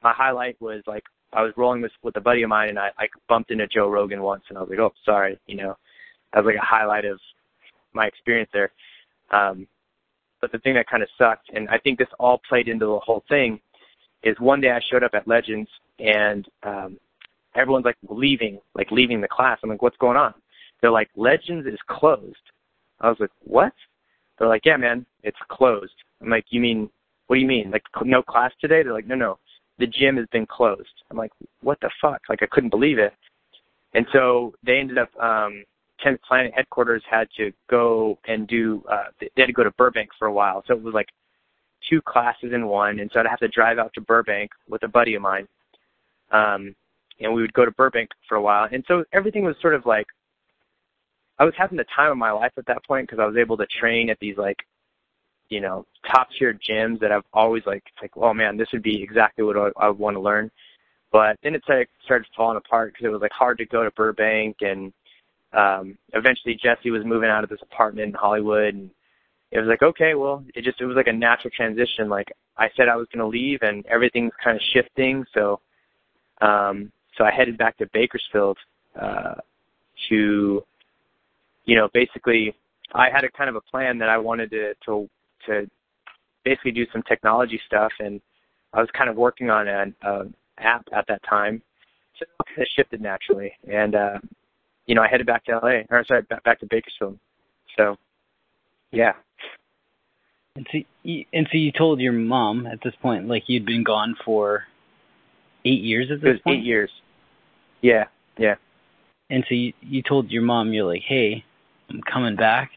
[0.04, 1.04] my highlight was like
[1.34, 3.90] I was rolling with with a buddy of mine, and I I bumped into Joe
[3.90, 5.78] Rogan once, and I was like, oh, sorry, you know,
[6.34, 7.20] that was like a highlight of
[7.94, 8.72] my experience there.
[9.32, 9.68] Um,
[10.42, 13.00] but the thing that kind of sucked, and I think this all played into the
[13.00, 13.60] whole thing,
[14.24, 15.70] is one day I showed up at Legends,
[16.00, 16.98] and um,
[17.56, 19.60] everyone's like leaving, like leaving the class.
[19.64, 20.34] I'm like, what's going on?
[20.82, 22.36] They're like, Legends is closed.
[23.00, 23.74] I was like, what?
[24.38, 25.94] They're like, yeah, man, it's closed.
[26.22, 26.90] I'm like, you mean,
[27.28, 27.72] what do you mean?
[27.72, 28.84] Like, no class today?
[28.84, 29.40] They're like, no, no,
[29.80, 31.04] the gym has been closed.
[31.10, 31.32] I'm like,
[31.62, 32.22] what the fuck?
[32.30, 33.14] Like, I couldn't believe it.
[33.94, 35.64] And so they ended up, um,
[36.06, 40.10] 10th Planet headquarters had to go and do, uh, they had to go to Burbank
[40.18, 40.64] for a while.
[40.68, 41.10] So it was like
[41.90, 43.00] two classes in one.
[43.00, 45.48] And so I'd have to drive out to Burbank with a buddy of mine.
[46.32, 46.76] Um,
[47.20, 48.68] and we would go to Burbank for a while.
[48.72, 50.08] And so everything was sort of like
[51.40, 53.58] I was having the time of my life at that point because I was able
[53.58, 54.58] to train at these like,
[55.50, 59.02] you know, top tier gyms that I've always like, like, oh man, this would be
[59.02, 60.52] exactly what I, I would want to learn.
[61.12, 63.92] But then it started, started falling apart because it was like hard to go to
[63.92, 64.94] Burbank and
[65.54, 68.90] um eventually Jesse was moving out of this apartment in Hollywood and
[69.52, 72.70] it was like okay well it just it was like a natural transition like I
[72.76, 75.60] said I was going to leave and everything's kind of shifting so
[76.42, 78.58] um so I headed back to Bakersfield
[79.00, 79.36] uh
[80.10, 80.64] to
[81.66, 82.56] you know, basically
[82.94, 85.10] I had a kind of a plan that I wanted to to
[85.48, 85.70] to
[86.44, 88.20] basically do some technology stuff, and
[88.74, 90.24] I was kind of working on an uh,
[90.58, 91.62] app at that time,
[92.20, 92.26] so
[92.58, 93.54] it shifted naturally.
[93.72, 94.20] And uh,
[94.86, 97.18] you know, I headed back to LA, or sorry, back to Bakersfield.
[97.78, 97.96] So,
[98.92, 99.14] yeah.
[100.56, 103.84] And so, you, and so you told your mom at this point, like you'd been
[103.84, 104.64] gone for
[105.66, 106.60] eight years at this it was point.
[106.60, 106.92] Eight years.
[107.82, 108.06] Yeah,
[108.38, 108.56] yeah.
[109.30, 111.44] And so you you told your mom, you're like, hey,
[111.90, 112.72] I'm coming back?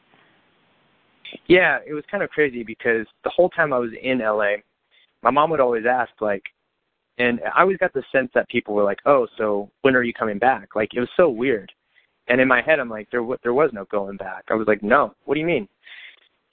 [1.49, 4.59] Yeah, it was kind of crazy because the whole time I was in LA,
[5.23, 6.45] my mom would always ask like
[7.19, 10.13] and I always got the sense that people were like, "Oh, so when are you
[10.13, 11.73] coming back?" Like it was so weird.
[12.29, 14.67] And in my head, I'm like, "There, w- there was no going back." I was
[14.67, 15.69] like, "No, what do you mean?"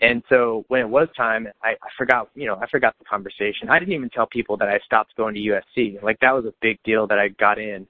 [0.01, 3.69] And so when it was time, I, I forgot, you know, I forgot the conversation.
[3.69, 6.01] I didn't even tell people that I stopped going to USC.
[6.01, 7.85] Like that was a big deal that I got in,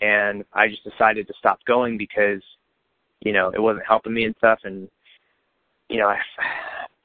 [0.00, 2.42] and I just decided to stop going because
[3.20, 4.60] you know, it wasn't helping me and stuff.
[4.64, 4.88] And,
[5.88, 6.18] you know, I,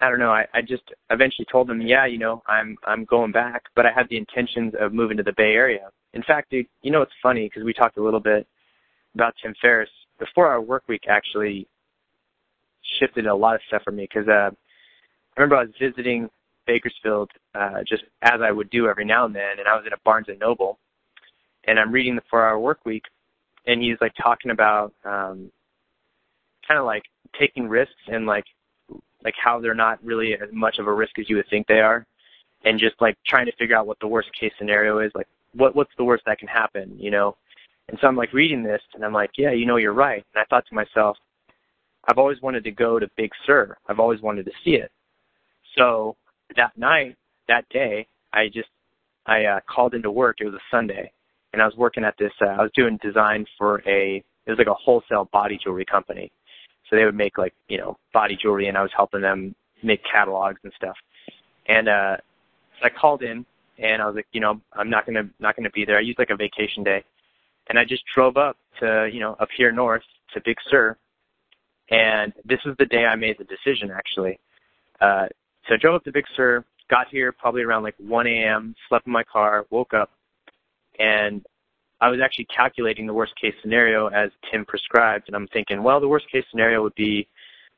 [0.01, 0.31] I don't know.
[0.31, 3.91] I, I just eventually told them, yeah, you know, I'm, I'm going back, but I
[3.91, 5.89] had the intentions of moving to the Bay Area.
[6.13, 8.45] In fact, dude, you know, it's funny because we talked a little bit
[9.15, 9.89] about Tim Ferriss.
[10.19, 11.67] The four hour work week actually
[12.99, 16.30] shifted a lot of stuff for me because, uh, I remember I was visiting
[16.68, 19.93] Bakersfield, uh, just as I would do every now and then, and I was in
[19.93, 20.77] a Barnes and Noble,
[21.65, 23.03] and I'm reading the four hour work week,
[23.65, 25.51] and he's like talking about um
[26.68, 27.03] kind of like
[27.39, 28.45] taking risks and like
[29.23, 31.80] like how they're not really as much of a risk as you would think they
[31.80, 32.05] are
[32.65, 35.76] and just like trying to figure out what the worst case scenario is like what
[35.76, 37.35] what's the worst that can happen you know?
[37.89, 40.23] And so i'm like reading this and i'm like yeah you know you're right.
[40.34, 41.18] And i thought to myself
[42.07, 44.91] i've always wanted to go to big sur i've always wanted to see it
[45.77, 46.15] so
[46.55, 47.15] that night
[47.47, 48.69] that day i just
[49.25, 51.11] i uh called into work it was a sunday
[51.53, 54.57] and i was working at this uh, i was doing design for a it was
[54.57, 56.31] like a wholesale body jewelry company
[56.89, 60.01] so they would make like, you know, body jewelry and I was helping them make
[60.09, 60.95] catalogs and stuff.
[61.67, 62.17] And uh
[62.80, 63.45] so I called in
[63.80, 65.97] and I was like, you know, I'm not gonna not gonna be there.
[65.97, 67.03] I used like a vacation day.
[67.69, 70.03] And I just drove up to, you know, up here north
[70.34, 70.97] to Big Sur.
[71.89, 74.39] And this was the day I made the decision actually.
[75.01, 75.27] Uh
[75.68, 79.07] so I drove up to Big Sur, got here probably around like one AM, slept
[79.07, 80.11] in my car, woke up,
[80.99, 81.45] and
[82.01, 86.01] I was actually calculating the worst case scenario as Tim prescribed, and I'm thinking, well,
[86.01, 87.30] the worst case scenario would be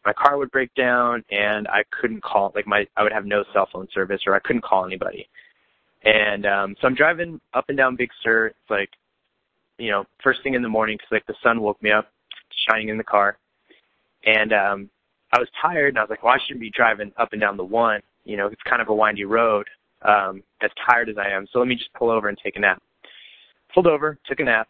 [0.06, 3.44] my car would break down and I couldn't call, like my, I would have no
[3.54, 5.28] cell phone service or I couldn't call anybody.
[6.04, 8.48] And um, so I'm driving up and down Big Sur.
[8.48, 8.90] It's like,
[9.80, 12.12] you know, first thing in the morning because like the sun woke me up,
[12.68, 13.38] shining in the car,
[14.26, 14.90] and um,
[15.34, 17.58] I was tired and I was like, well, I shouldn't be driving up and down
[17.58, 18.02] the one.
[18.24, 19.68] You know, it's kind of a windy road.
[20.02, 22.60] Um, as tired as I am, so let me just pull over and take a
[22.60, 22.80] nap
[23.76, 24.68] pulled over, took a nap,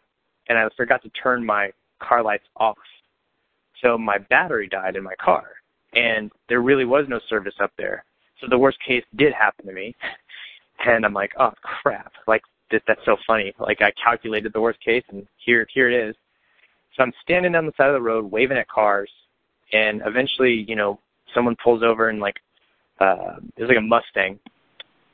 [0.49, 1.71] and I forgot to turn my
[2.01, 2.77] car lights off.
[3.81, 5.45] So my battery died in my car,
[5.93, 8.03] and there really was no service up there.
[8.41, 9.95] So the worst case did happen to me.
[10.85, 12.41] and I'm like, oh crap, like
[12.71, 13.53] that, that's so funny.
[13.59, 16.15] Like I calculated the worst case, and here here it is.
[16.97, 19.09] So I'm standing down the side of the road, waving at cars,
[19.73, 20.99] and eventually, you know,
[21.33, 22.35] someone pulls over and like
[22.99, 24.39] uh, it was like a Mustang,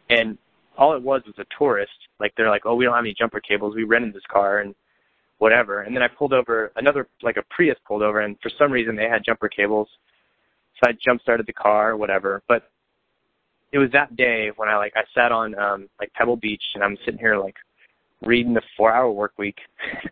[0.10, 0.38] and
[0.78, 1.92] all it was was a tourist.
[2.20, 3.76] Like they're like, oh, we don't have any jumper cables.
[3.76, 4.76] We rented this car and
[5.40, 5.82] whatever.
[5.82, 8.96] And then I pulled over another like a Prius pulled over, and for some reason
[8.96, 9.88] they had jumper cables.
[10.76, 12.44] So I jump started the car, whatever.
[12.48, 12.70] But
[13.72, 16.84] it was that day when I like I sat on um like Pebble Beach and
[16.84, 17.56] I'm sitting here like
[18.22, 19.58] reading the four hour work week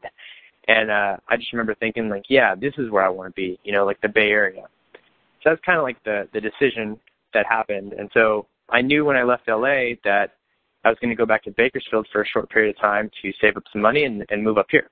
[0.70, 3.60] and uh I just remember thinking like, yeah, this is where I want to be,
[3.64, 4.64] you know, like the Bay Area.
[5.44, 6.98] So that's kind of like the the decision
[7.34, 7.94] that happened.
[7.94, 10.36] And so I knew when I left LA that
[10.86, 13.34] I was going to go back to Bakersfield for a short period of time to
[13.42, 14.90] save up some money and, and move up here.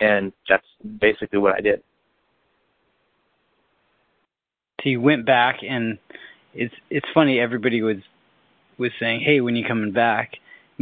[0.00, 0.66] And that's
[1.00, 1.82] basically what I did.
[4.82, 5.96] So you went back and
[6.54, 7.98] it's it's funny everybody was
[8.78, 10.32] was saying, "Hey, when you coming back?"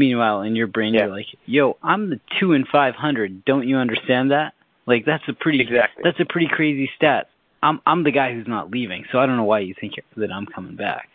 [0.00, 1.02] Meanwhile, in your brain, yeah.
[1.02, 3.44] you're like, "Yo, I'm the two and five hundred.
[3.44, 4.54] Don't you understand that?
[4.86, 6.02] Like that's a pretty exactly.
[6.02, 7.28] that's a pretty crazy stat.
[7.62, 10.32] I'm I'm the guy who's not leaving, so I don't know why you think that
[10.32, 11.10] I'm coming back."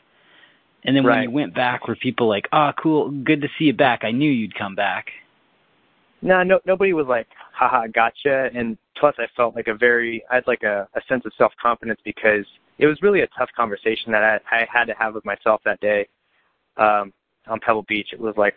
[0.84, 1.16] And then right.
[1.16, 4.04] when you went back, were people like, "Oh, cool, good to see you back.
[4.04, 5.08] I knew you'd come back."
[6.22, 10.36] No, no, nobody was like, "Haha, gotcha." And plus, I felt like a very, I
[10.36, 12.46] had like a, a sense of self confidence because
[12.78, 15.80] it was really a tough conversation that I, I had to have with myself that
[15.80, 16.08] day
[16.78, 17.12] um,
[17.48, 18.10] on Pebble Beach.
[18.14, 18.54] It was like,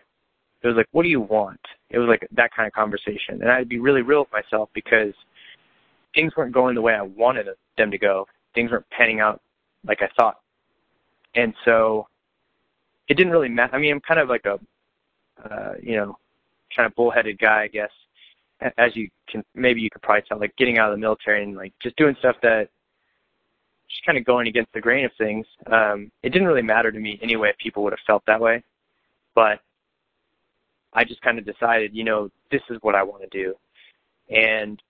[0.63, 1.61] it was like, what do you want?
[1.91, 4.33] It was like that kind of conversation, and I had to be really real with
[4.33, 5.15] myself because
[6.15, 8.27] things weren't going the way I wanted them to go.
[8.55, 9.41] Things weren't panning out
[9.87, 10.41] like I thought,
[11.35, 12.09] and so
[13.09, 13.75] it didn't really matter.
[13.75, 14.59] I mean, I'm kind of like a,
[15.45, 16.19] uh, you know,
[16.75, 17.91] kind of bullheaded guy, I guess.
[18.77, 21.57] As you can, maybe you could probably tell, like getting out of the military and
[21.57, 22.69] like just doing stuff that
[23.89, 25.47] just kind of going against the grain of things.
[25.71, 28.63] Um, it didn't really matter to me anyway if people would have felt that way,
[29.35, 29.61] but
[30.93, 33.55] I just kind of decided, you know, this is what I want to do,
[34.31, 34.81] and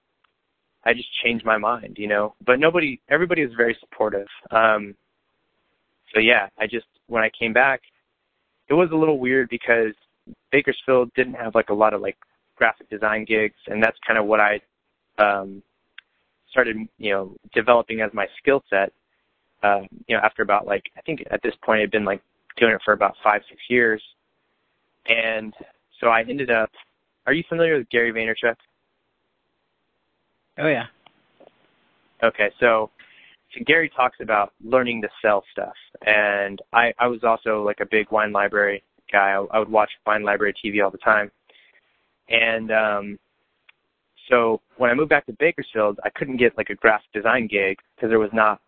[0.85, 2.35] I just changed my mind, you know.
[2.45, 4.29] But nobody, everybody was very supportive.
[4.51, 4.95] Um,
[6.15, 7.83] so yeah, I just when I came back,
[8.69, 9.95] it was a little weird because
[10.53, 12.16] Bakersfield didn't have like a lot of like
[12.57, 14.61] graphic design gigs, and that's kind of what I
[15.19, 15.62] um,
[16.51, 18.93] started, you know, developing as my skill set,
[19.62, 22.23] uh, you know, after about like, I think at this point I'd been like
[22.57, 24.03] doing it for about five, six years.
[25.07, 25.55] And
[26.01, 26.70] so I ended up,
[27.27, 28.57] are you familiar with Gary Vaynerchuk?
[30.59, 30.87] Oh yeah.
[32.23, 32.51] Okay.
[32.61, 32.91] So,
[33.55, 35.75] so Gary talks about learning to sell stuff.
[36.07, 39.31] And I, I was also like a big wine library guy.
[39.33, 41.31] I, I would watch wine library TV all the time.
[42.29, 43.19] And, um,
[44.29, 47.79] so when I moved back to Bakersfield, I couldn't get like a graphic design gig
[47.97, 48.61] because there was not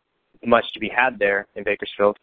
[0.44, 2.18] much to be had there in Bakersfield.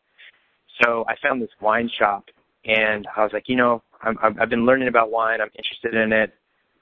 [0.82, 2.26] So I found this wine shop,
[2.66, 5.42] and I was like, you know, I'm, I've been learning about wine.
[5.42, 6.34] I'm interested in it.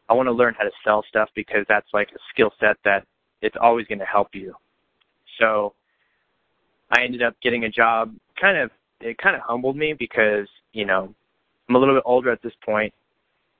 [0.09, 3.05] I want to learn how to sell stuff because that's like a skill set that
[3.41, 4.53] it's always going to help you.
[5.39, 5.73] So
[6.91, 8.13] I ended up getting a job.
[8.39, 8.71] Kind of,
[9.01, 11.13] it kind of humbled me because you know
[11.67, 12.93] I'm a little bit older at this point,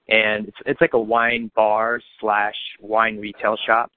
[0.09, 3.91] and it's it's like a wine bar slash wine retail shop.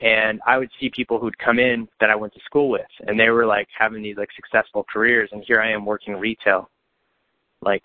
[0.00, 3.18] And I would see people who'd come in that I went to school with, and
[3.18, 6.70] they were like having these like successful careers, and here I am working retail,
[7.62, 7.82] like,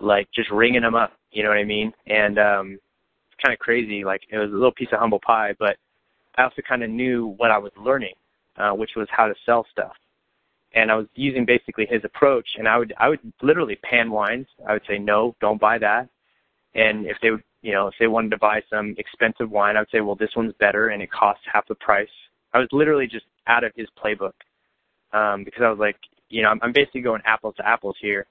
[0.00, 1.12] like just ringing them up.
[1.30, 1.92] You know what I mean?
[2.06, 2.72] And um,
[3.30, 4.04] it's kind of crazy.
[4.04, 5.76] Like it was a little piece of humble pie, but
[6.36, 8.14] I also kind of knew what I was learning,
[8.56, 9.94] uh, which was how to sell stuff.
[10.74, 14.46] And I was using basically his approach, and I would I would literally pan wines.
[14.66, 16.08] I would say no, don't buy that
[16.74, 19.80] and if they would, you know, if they wanted to buy some expensive wine, I
[19.80, 22.08] would say, well, this one's better and it costs half the price.
[22.52, 24.32] I was literally just out of his playbook
[25.12, 25.96] um, because I was like,
[26.30, 28.26] you know, I'm, I'm basically going apples to apples here.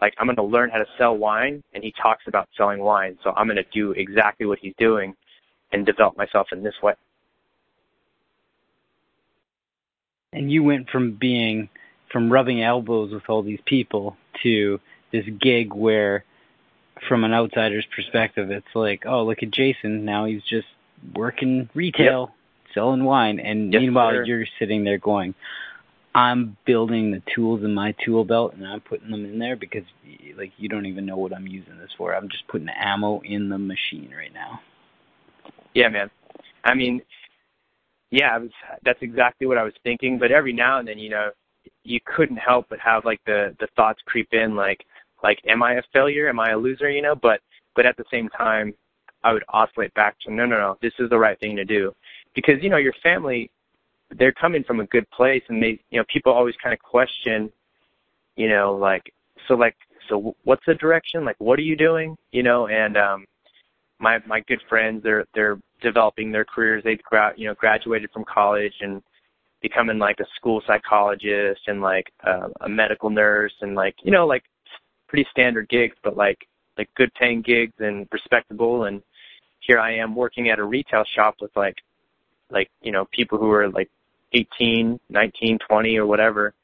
[0.00, 3.18] Like I'm going to learn how to sell wine, and he talks about selling wine,
[3.22, 5.14] so I'm going to do exactly what he's doing
[5.72, 6.94] and develop myself in this way.
[10.32, 11.68] And you went from being
[12.12, 14.80] from rubbing elbows with all these people to
[15.12, 16.24] this gig where
[17.08, 20.04] from an outsider's perspective, it's like, oh, look at Jason.
[20.04, 20.66] Now he's just
[21.14, 22.74] working retail, yep.
[22.74, 24.24] selling wine, and yes, meanwhile sir.
[24.24, 25.34] you're sitting there going,
[26.14, 29.84] I'm building the tools in my tool belt and I'm putting them in there because
[30.36, 32.14] like you don't even know what I'm using this for.
[32.14, 34.60] I'm just putting ammo in the machine right now.
[35.74, 36.10] Yeah, man.
[36.64, 37.00] I mean,
[38.10, 38.50] yeah, I was
[38.84, 41.30] that's exactly what I was thinking, but every now and then, you know,
[41.84, 44.84] you couldn't help but have like the the thoughts creep in like
[45.22, 46.28] like am I a failure?
[46.28, 46.90] Am I a loser?
[46.90, 47.40] You know, but
[47.76, 48.74] but at the same time,
[49.22, 51.94] I would oscillate back to no, no, no, this is the right thing to do,
[52.34, 53.50] because you know your family,
[54.18, 57.50] they're coming from a good place, and they, you know, people always kind of question,
[58.36, 59.12] you know, like
[59.48, 59.76] so like
[60.08, 61.24] so what's the direction?
[61.24, 62.16] Like, what are you doing?
[62.32, 63.26] You know, and um,
[63.98, 66.82] my my good friends, they're they're developing their careers.
[66.84, 69.02] they've gra- you know graduated from college and
[69.62, 74.26] becoming like a school psychologist and like uh, a medical nurse and like you know
[74.26, 74.42] like
[75.08, 76.38] pretty standard gigs, but like
[76.78, 78.84] like good paying gigs and respectable.
[78.84, 79.02] And
[79.60, 81.76] here I am working at a retail shop with like
[82.50, 83.90] like you know people who are like
[84.32, 86.54] 18, 19, 20 or whatever.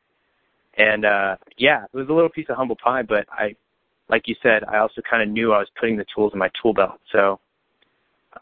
[0.76, 3.56] And uh yeah, it was a little piece of humble pie, but I
[4.09, 6.51] like you said, I also kind of knew I was putting the tools in my
[6.62, 7.01] tool belt.
[7.12, 7.40] So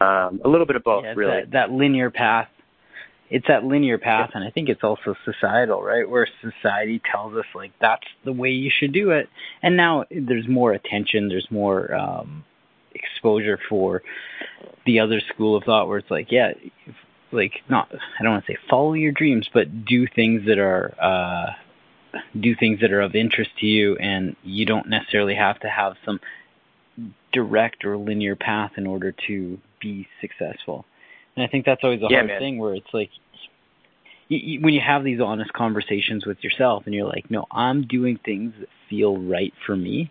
[0.00, 1.42] um, a little bit of both, yeah, really.
[1.42, 2.48] That, that linear path.
[3.30, 6.08] It's that linear path, and I think it's also societal, right?
[6.08, 9.28] Where society tells us like that's the way you should do it,
[9.62, 12.44] and now there's more attention, there's more um,
[12.94, 14.02] exposure for
[14.84, 16.52] the other school of thought, where it's like, yeah,
[17.34, 20.94] like not, I don't want to say follow your dreams, but do things that are
[21.00, 21.52] uh,
[22.38, 25.94] do things that are of interest to you and you don't necessarily have to have
[26.04, 26.20] some
[27.32, 30.84] direct or linear path in order to be successful.
[31.36, 32.40] And I think that's always a yeah, hard man.
[32.40, 33.10] thing where it's like
[34.28, 37.86] you, you, when you have these honest conversations with yourself and you're like, no, I'm
[37.86, 40.10] doing things that feel right for me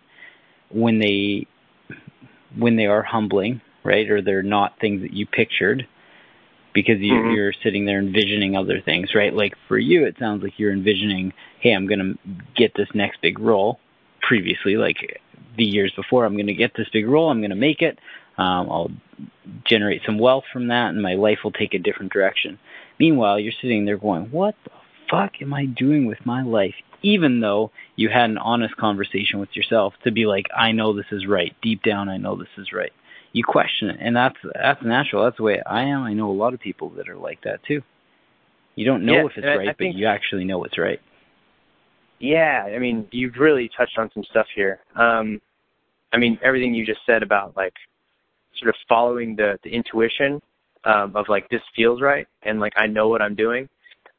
[0.70, 1.46] when they
[2.56, 4.08] when they are humbling, right?
[4.10, 5.88] Or they're not things that you pictured
[6.74, 7.30] because you, mm-hmm.
[7.30, 9.32] you're sitting there envisioning other things, right?
[9.32, 13.22] Like for you, it sounds like you're envisioning, hey, I'm going to get this next
[13.22, 13.78] big role.
[14.20, 14.96] Previously, like
[15.56, 17.30] the years before, I'm going to get this big role.
[17.30, 17.98] I'm going to make it.
[18.36, 18.90] Um, I'll
[19.64, 22.58] generate some wealth from that, and my life will take a different direction.
[22.98, 24.70] Meanwhile, you're sitting there going, what the
[25.10, 26.74] fuck am I doing with my life?
[27.02, 31.12] Even though you had an honest conversation with yourself to be like, I know this
[31.12, 31.54] is right.
[31.62, 32.92] Deep down, I know this is right
[33.34, 35.24] you question it, and that's that's natural.
[35.24, 36.04] That's the way I am.
[36.04, 37.82] I know a lot of people that are like that too.
[38.76, 40.78] You don't know yeah, if it's I, right, I but think, you actually know it's
[40.78, 41.00] right.
[42.20, 44.80] Yeah, I mean, you've really touched on some stuff here.
[44.94, 45.40] Um,
[46.12, 47.74] I mean, everything you just said about like
[48.58, 50.40] sort of following the the intuition
[50.84, 53.68] um, of like this feels right and like I know what I'm doing.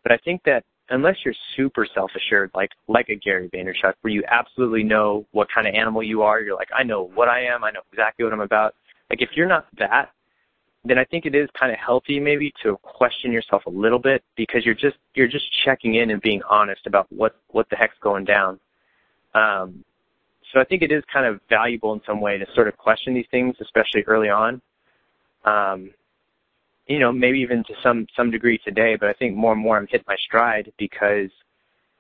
[0.04, 4.12] But I think that unless you're super self assured, like like a Gary Vaynerchuk, where
[4.12, 7.46] you absolutely know what kind of animal you are, you're like, I know what I
[7.46, 8.76] am, I know exactly what I'm about.
[9.10, 10.12] Like if you're not that,
[10.84, 14.24] then I think it is kind of healthy maybe to question yourself a little bit
[14.36, 17.98] because you're just you're just checking in and being honest about what what the heck's
[18.02, 18.60] going down.
[19.34, 19.84] Um,
[20.54, 23.14] so I think it is kind of valuable in some way to sort of question
[23.14, 24.62] these things, especially early on.
[25.44, 25.92] Um,
[26.88, 29.78] you know, maybe even to some some degree today, but I think more and more
[29.78, 31.30] I'm hitting my stride because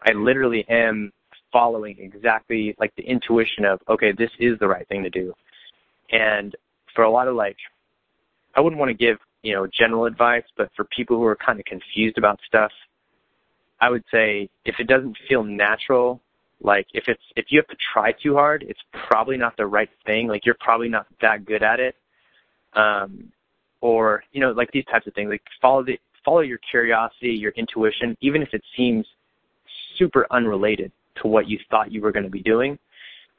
[0.07, 1.11] I literally am
[1.51, 5.33] following exactly like the intuition of okay, this is the right thing to do,
[6.11, 6.55] and
[6.95, 7.57] for a lot of like,
[8.55, 11.59] I wouldn't want to give, you know, general advice, but for people who are kind
[11.59, 12.71] of confused about stuff,
[13.79, 16.21] I would say if it doesn't feel natural,
[16.61, 19.89] like if it's, if you have to try too hard, it's probably not the right
[20.05, 20.27] thing.
[20.27, 21.95] Like you're probably not that good at it.
[22.73, 23.31] Um,
[23.81, 27.51] or, you know, like these types of things, like follow the, follow your curiosity, your
[27.51, 29.05] intuition, even if it seems
[29.97, 30.91] super unrelated
[31.21, 32.79] to what you thought you were going to be doing,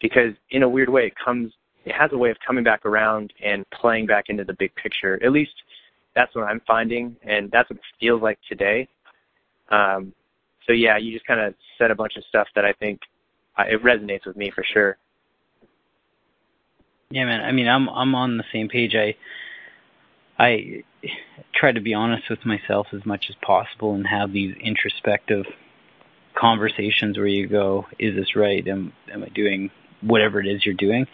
[0.00, 1.52] because in a weird way, it comes
[1.86, 5.22] it has a way of coming back around and playing back into the big picture.
[5.24, 5.52] At least
[6.16, 8.88] that's what I'm finding, and that's what it feels like today.
[9.70, 10.12] Um,
[10.66, 13.00] so yeah, you just kind of said a bunch of stuff that I think
[13.56, 14.98] uh, it resonates with me for sure.
[17.10, 17.40] Yeah, man.
[17.40, 18.96] I mean, I'm I'm on the same page.
[18.96, 19.14] I
[20.38, 20.82] I
[21.54, 25.46] try to be honest with myself as much as possible and have these introspective
[26.34, 28.66] conversations where you go, "Is this right?
[28.66, 31.06] Am am I doing whatever it is you're doing?"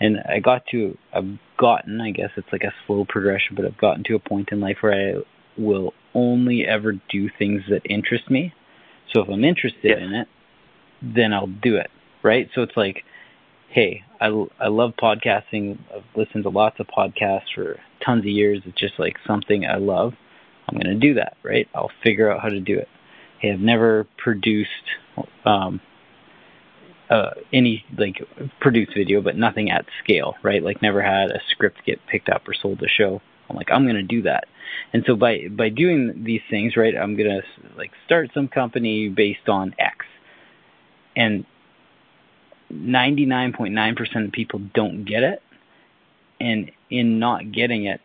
[0.00, 3.78] And I got to I've gotten I guess it's like a slow progression, but I've
[3.78, 5.22] gotten to a point in life where I
[5.60, 8.52] will only ever do things that interest me.
[9.12, 10.04] So if I'm interested yeah.
[10.04, 10.28] in it,
[11.02, 11.90] then I'll do it,
[12.22, 12.48] right?
[12.54, 13.04] So it's like,
[13.70, 14.26] hey, I
[14.60, 15.78] I love podcasting.
[15.94, 18.62] I've listened to lots of podcasts for tons of years.
[18.64, 20.14] It's just like something I love.
[20.68, 21.66] I'm going to do that, right?
[21.74, 22.88] I'll figure out how to do it.
[23.40, 24.68] Hey, I've never produced
[25.46, 25.80] um,
[27.10, 28.16] uh, any like
[28.60, 30.62] produced video, but nothing at scale, right?
[30.62, 33.20] Like never had a script get picked up or sold to show.
[33.48, 34.44] I'm like, I'm gonna do that.
[34.92, 37.40] And so by by doing these things, right, I'm gonna
[37.76, 40.04] like start some company based on X,
[41.16, 41.44] and
[42.72, 45.42] 99.9% of people don't get it,
[46.40, 48.00] and in not getting it,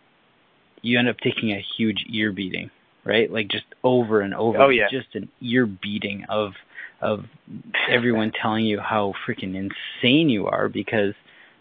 [0.81, 2.71] you end up taking a huge ear beating,
[3.03, 3.31] right?
[3.31, 4.87] Like just over and over, oh, yeah.
[4.89, 6.53] just an ear beating of
[7.01, 7.25] of
[7.89, 11.13] everyone telling you how freaking insane you are because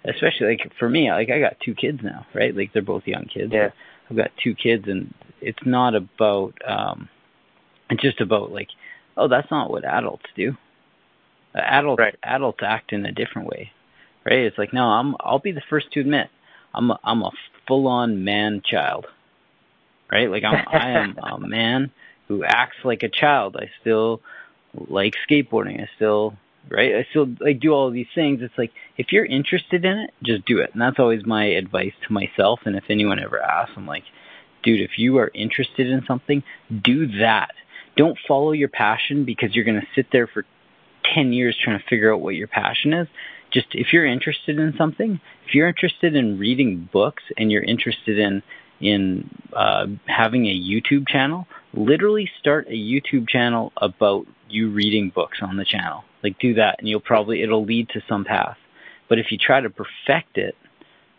[0.05, 3.27] especially like for me like I got two kids now right like they're both young
[3.33, 3.71] kids yeah
[4.09, 7.09] I've got two kids and it's not about um
[7.91, 8.69] it's just about like
[9.17, 10.57] oh that's not what adults do
[11.55, 12.17] adults right.
[12.23, 13.73] adults act in a different way
[14.25, 14.41] right?
[14.41, 16.29] It's like no, I'm I'll be the first to admit
[16.75, 17.31] I'm a, I'm a
[17.67, 19.07] full on man child,
[20.13, 20.31] right?
[20.31, 21.91] Like I'm I am a man
[22.29, 23.57] who acts like a child.
[23.59, 24.21] I still
[24.89, 25.81] like skateboarding.
[25.81, 26.35] I still
[26.69, 26.95] right?
[26.95, 28.41] I still like do all of these things.
[28.43, 30.71] It's like if you're interested in it, just do it.
[30.73, 32.61] And that's always my advice to myself.
[32.65, 34.05] And if anyone ever asks, I'm like,
[34.63, 37.53] dude, if you are interested in something, do that.
[37.97, 40.45] Don't follow your passion because you're going to sit there for
[41.15, 43.09] 10 years trying to figure out what your passion is.
[43.53, 48.19] Just if you're interested in something, if you're interested in reading books and you're interested
[48.19, 48.43] in
[48.83, 55.39] in uh, having a YouTube channel, literally start a YouTube channel about you reading books
[55.41, 56.05] on the channel.
[56.23, 58.59] Like do that, and you'll probably it'll lead to some path.
[59.09, 60.57] But if you try to perfect it,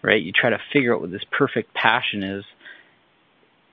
[0.02, 0.22] right?
[0.22, 2.46] You try to figure out what this perfect passion is.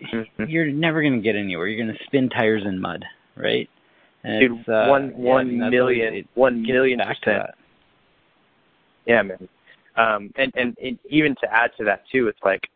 [0.02, 0.44] Mm-hmm.
[0.44, 1.66] You're never going to get anywhere.
[1.66, 3.04] You're going to spin tires in mud,
[3.36, 3.68] right?
[4.22, 7.50] And Dude, uh, one yeah, one mean, million, it, one million percent.
[9.06, 9.48] Yeah, man.
[9.96, 12.68] Um, and, and and even to add to that too, it's like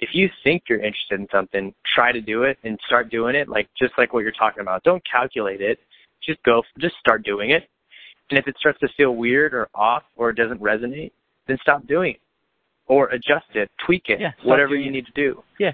[0.00, 3.48] if you think you're interested in something, try to do it and start doing it.
[3.48, 4.82] Like just like what you're talking about.
[4.84, 5.78] Don't calculate it.
[6.24, 6.62] Just go.
[6.78, 7.68] Just start doing it.
[8.30, 11.12] And if it starts to feel weird or off or it doesn't resonate,
[11.46, 12.20] then stop doing it
[12.86, 14.92] or adjust it, tweak it, yeah, whatever you it.
[14.92, 15.42] need to do.
[15.58, 15.72] Yeah.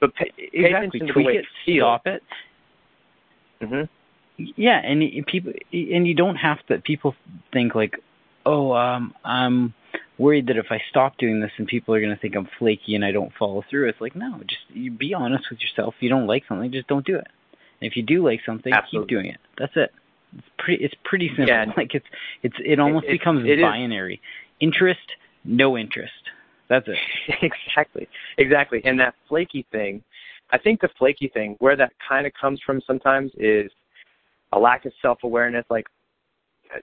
[0.00, 1.00] but pay, pay exactly.
[1.00, 2.22] tweak it, it stop it.
[3.60, 3.88] Mhm.
[4.38, 6.78] Yeah, and people and you don't have to.
[6.78, 7.14] People
[7.52, 7.96] think like,
[8.44, 9.74] oh, um, I'm
[10.18, 12.94] worried that if I stop doing this and people are going to think I'm flaky
[12.94, 13.88] and I don't follow through.
[13.88, 15.94] It's like, no, just you be honest with yourself.
[15.96, 17.26] If you don't like something, just don't do it.
[17.80, 19.06] And if you do like something, Absolutely.
[19.06, 19.38] keep doing it.
[19.58, 19.90] That's it.
[20.36, 20.84] It's pretty.
[20.84, 21.48] It's pretty simple.
[21.48, 21.66] Yeah.
[21.76, 22.06] Like it's
[22.42, 24.14] it's it almost it, becomes it binary.
[24.14, 24.20] Is.
[24.60, 25.00] Interest,
[25.44, 26.12] no interest.
[26.68, 26.96] That's it.
[27.42, 28.08] exactly.
[28.38, 28.80] Exactly.
[28.84, 30.02] And that flaky thing,
[30.50, 33.70] I think the flaky thing, where that kind of comes from sometimes is
[34.52, 35.64] a lack of self awareness.
[35.68, 35.86] Like,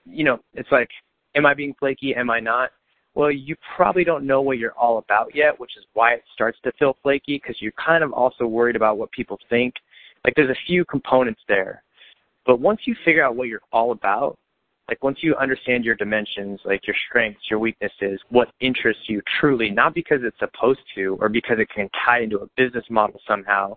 [0.04, 0.90] you know, it's like,
[1.34, 2.14] am I being flaky?
[2.14, 2.70] Am I not?
[3.14, 6.58] Well, you probably don't know what you're all about yet, which is why it starts
[6.64, 9.74] to feel flaky because you're kind of also worried about what people think.
[10.24, 11.82] Like, there's a few components there.
[12.46, 14.38] But once you figure out what you're all about,
[14.90, 19.70] like once you understand your dimensions, like your strengths, your weaknesses, what interests you truly,
[19.70, 23.76] not because it's supposed to or because it can tie into a business model somehow,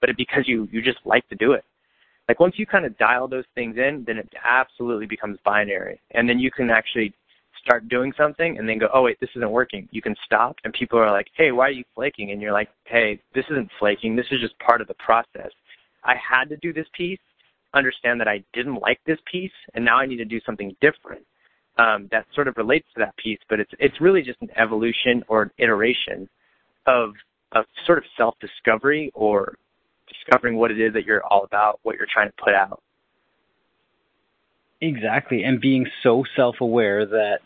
[0.00, 1.64] but because you you just like to do it.
[2.28, 6.28] Like once you kind of dial those things in, then it absolutely becomes binary, and
[6.28, 7.12] then you can actually
[7.64, 9.88] start doing something and then go, oh wait, this isn't working.
[9.90, 12.30] You can stop, and people are like, hey, why are you flaking?
[12.30, 14.14] And you're like, hey, this isn't flaking.
[14.16, 15.50] This is just part of the process.
[16.04, 17.18] I had to do this piece,
[17.72, 21.24] understand that I didn't like this piece, and now I need to do something different.
[21.76, 25.24] Um, that sort of relates to that piece, but it's it's really just an evolution
[25.26, 26.28] or an iteration
[26.86, 27.14] of
[27.52, 29.56] of sort of self discovery or
[30.08, 32.80] discovering what it is that you're all about, what you're trying to put out.
[34.86, 37.40] Exactly, and being so self-aware that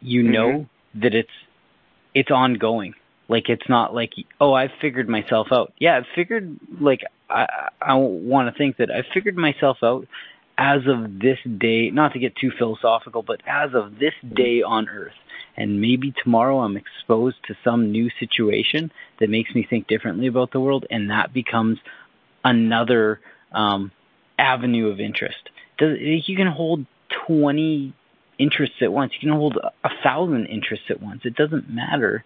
[0.00, 0.32] you mm-hmm.
[0.32, 1.28] know that it's
[2.14, 2.94] it's ongoing.
[3.28, 5.72] Like it's not like oh I've figured myself out.
[5.78, 10.06] Yeah, I've figured like I I want to think that I've figured myself out
[10.58, 11.90] as of this day.
[11.90, 15.14] Not to get too philosophical, but as of this day on Earth
[15.56, 20.50] and maybe tomorrow I'm exposed to some new situation that makes me think differently about
[20.50, 21.78] the world, and that becomes
[22.44, 23.20] another
[23.52, 23.90] um,
[24.38, 25.50] avenue of interest.
[25.78, 26.86] Does, you can hold
[27.26, 27.94] 20
[28.38, 29.12] interests at once.
[29.14, 31.22] You can hold a thousand interests at once.
[31.24, 32.24] It doesn't matter.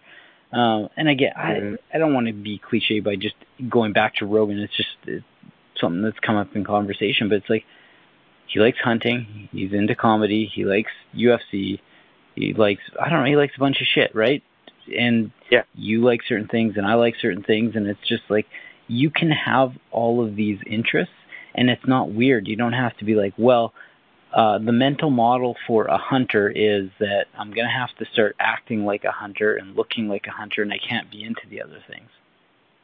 [0.51, 3.35] Uh, and I get, I, I don't want to be cliche by just
[3.69, 4.59] going back to Rogan.
[4.59, 5.25] It's just it's
[5.79, 7.63] something that's come up in conversation, but it's like
[8.47, 9.49] he likes hunting.
[9.51, 10.51] He's into comedy.
[10.53, 11.79] He likes UFC
[12.35, 14.43] he likes I don't know, he likes a bunch of shit, right?
[14.97, 15.63] And yeah.
[15.75, 18.47] you like certain things and I like certain things and it's just like
[18.87, 21.13] you can have all of these interests
[21.55, 22.47] and it's not weird.
[22.47, 23.73] You don't have to be like, well,
[24.33, 28.35] uh, the mental model for a hunter is that I'm going to have to start
[28.39, 31.61] acting like a hunter and looking like a hunter, and I can't be into the
[31.61, 32.09] other things,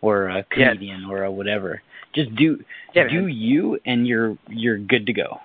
[0.02, 1.82] or a comedian or a whatever.
[2.14, 2.64] Just do
[2.94, 3.30] yeah, do man.
[3.30, 5.40] you, and you're you're good to go.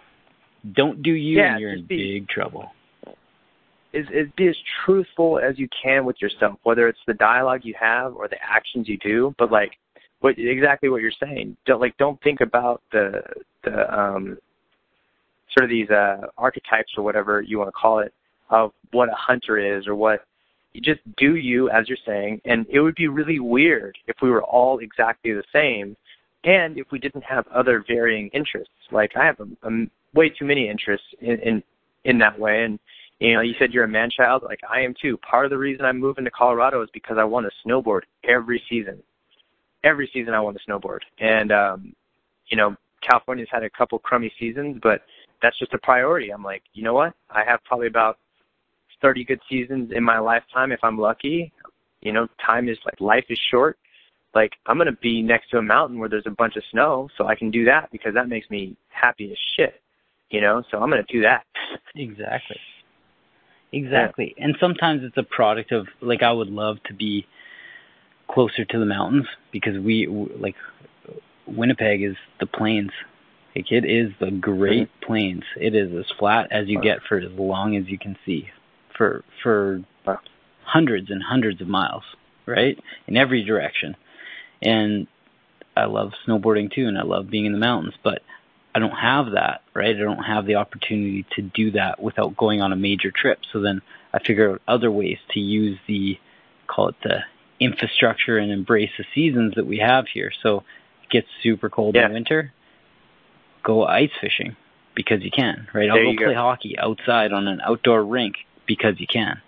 [0.75, 2.71] Don't do you, yeah, and you're in be, big trouble
[3.93, 7.75] is, is be as truthful as you can with yourself, whether it's the dialogue you
[7.79, 9.35] have or the actions you do.
[9.39, 9.73] But like,
[10.23, 11.57] what exactly what you're saying?
[11.67, 13.23] Don't like don't think about the
[13.65, 14.39] the um
[15.57, 18.15] sort of these uh archetypes or whatever you want to call it
[18.51, 20.25] of what a hunter is or what
[20.73, 24.31] you just do you as you're saying and it would be really weird if we
[24.31, 25.97] were all exactly the same
[26.45, 30.47] and if we didn't have other varying interests like i have a, a way too
[30.47, 31.63] many interests in, in
[32.05, 32.79] in that way and
[33.23, 34.43] you know, you said you're a man child.
[34.43, 35.17] Like I am too.
[35.19, 38.61] Part of the reason I'm moving to Colorado is because I want to snowboard every
[38.69, 39.01] season.
[39.85, 41.01] Every season I want to snowboard.
[41.19, 41.95] And um,
[42.49, 42.77] you know,
[43.09, 45.03] California's had a couple crummy seasons, but
[45.43, 46.31] that's just a priority.
[46.31, 47.15] I'm like, you know what?
[47.31, 48.19] I have probably about
[49.01, 51.53] 30 good seasons in my lifetime if I'm lucky.
[52.01, 53.79] You know, time is like life is short.
[54.35, 57.27] Like I'm gonna be next to a mountain where there's a bunch of snow, so
[57.27, 59.81] I can do that because that makes me happy as shit.
[60.31, 61.45] You know, so I'm gonna do that.
[61.95, 62.57] Exactly.
[63.71, 64.35] Exactly.
[64.37, 64.45] Yeah.
[64.45, 67.27] And sometimes it's a product of like I would love to be
[68.29, 70.57] closer to the mountains because we like
[71.47, 72.91] Winnipeg is the plains.
[73.55, 75.07] Like it is the Great mm-hmm.
[75.07, 75.45] Plains.
[75.57, 78.49] It is as flat as you get for as long as you can see,
[78.97, 79.83] for for
[80.65, 82.05] hundreds and hundreds of miles,
[82.47, 83.97] right, in every direction.
[84.63, 85.07] And
[85.77, 88.23] I love snowboarding too, and I love being in the mountains, but
[88.75, 89.95] I don't have that, right?
[89.95, 93.41] I don't have the opportunity to do that without going on a major trip.
[93.53, 93.83] So then
[94.15, 96.19] I figure out other ways to use the
[96.67, 97.19] call it the
[97.63, 100.33] infrastructure and embrace the seasons that we have here.
[100.43, 100.65] So
[101.03, 102.07] it gets super cold yeah.
[102.07, 102.53] in winter,
[103.63, 104.57] go ice fishing
[104.95, 105.91] because you can, right?
[105.91, 106.41] I'll go play go.
[106.41, 108.37] hockey outside on an outdoor rink
[108.67, 109.41] because you can,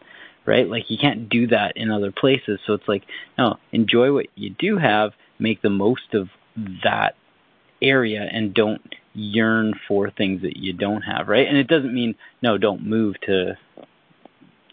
[0.46, 0.68] right?
[0.68, 2.60] Like you can't do that in other places.
[2.66, 3.04] So it's like,
[3.36, 6.28] no, enjoy what you do have, make the most of
[6.84, 7.16] that
[7.82, 11.46] area and don't yearn for things that you don't have, right?
[11.46, 13.56] And it doesn't mean no, don't move to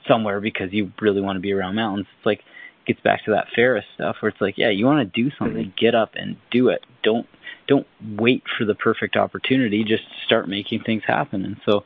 [0.08, 2.08] somewhere because you really want to be around mountains.
[2.18, 2.42] It's like
[2.86, 5.66] gets back to that Ferriss stuff where it's like, yeah, you want to do something,
[5.66, 5.86] mm-hmm.
[5.86, 6.86] get up and do it.
[7.04, 7.28] Don't
[7.68, 7.88] don't
[8.18, 9.84] wait for the perfect opportunity.
[9.84, 11.46] Just start making things happen.
[11.46, 11.86] And so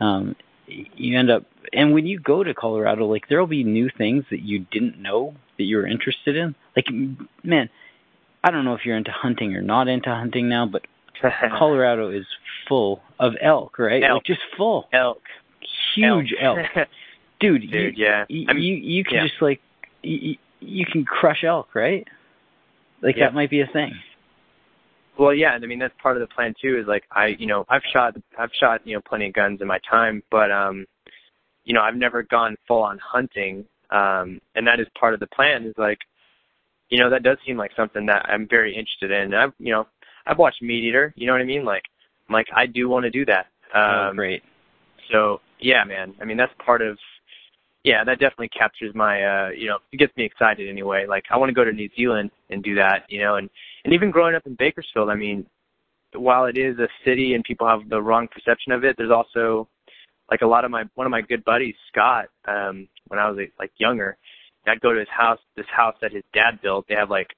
[0.00, 0.34] um,
[0.66, 4.40] you end up, and when you go to Colorado, like there'll be new things that
[4.40, 6.54] you didn't know that you were interested in.
[6.74, 6.86] Like,
[7.44, 7.68] man,
[8.42, 10.82] I don't know if you're into hunting or not into hunting now, but
[11.58, 12.26] Colorado is
[12.68, 14.02] full of elk, right?
[14.02, 14.14] Elk.
[14.14, 15.22] Like just full elk,
[15.94, 16.58] huge elk.
[16.74, 16.88] elk.
[17.38, 18.24] Dude, Dude, you, yeah.
[18.28, 19.28] You, I mean, you you can yeah.
[19.28, 19.60] just like
[20.02, 22.06] you, you can crush elk, right?
[23.02, 23.26] Like yeah.
[23.26, 23.92] that might be a thing.
[25.18, 26.78] Well, yeah, I mean that's part of the plan too.
[26.78, 29.66] Is like I, you know, I've shot, I've shot, you know, plenty of guns in
[29.66, 30.86] my time, but um,
[31.64, 35.26] you know, I've never gone full on hunting, um, and that is part of the
[35.26, 35.64] plan.
[35.64, 35.98] Is like,
[36.88, 39.34] you know, that does seem like something that I'm very interested in.
[39.34, 39.86] I've, you know,
[40.26, 41.12] I've watched Meat Eater.
[41.16, 41.64] You know what I mean?
[41.64, 41.84] Like,
[42.28, 43.46] I'm like, I do want to do that.
[43.74, 44.42] Oh, um, oh, great.
[45.12, 46.14] So yeah, man.
[46.20, 46.98] I mean, that's part of
[47.84, 51.06] yeah, that definitely captures my uh you know, it gets me excited anyway.
[51.08, 53.48] Like I want to go to New Zealand and do that, you know, and
[53.84, 55.46] and even growing up in Bakersfield, I mean,
[56.14, 59.68] while it is a city and people have the wrong perception of it, there's also
[60.30, 63.38] like a lot of my one of my good buddies, Scott, um when I was
[63.58, 64.16] like younger,
[64.66, 66.86] I'd go to his house, this house that his dad built.
[66.88, 67.28] They have like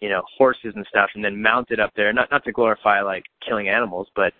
[0.00, 3.24] you know, horses and stuff and then mounted up there, not not to glorify like
[3.46, 4.32] killing animals, but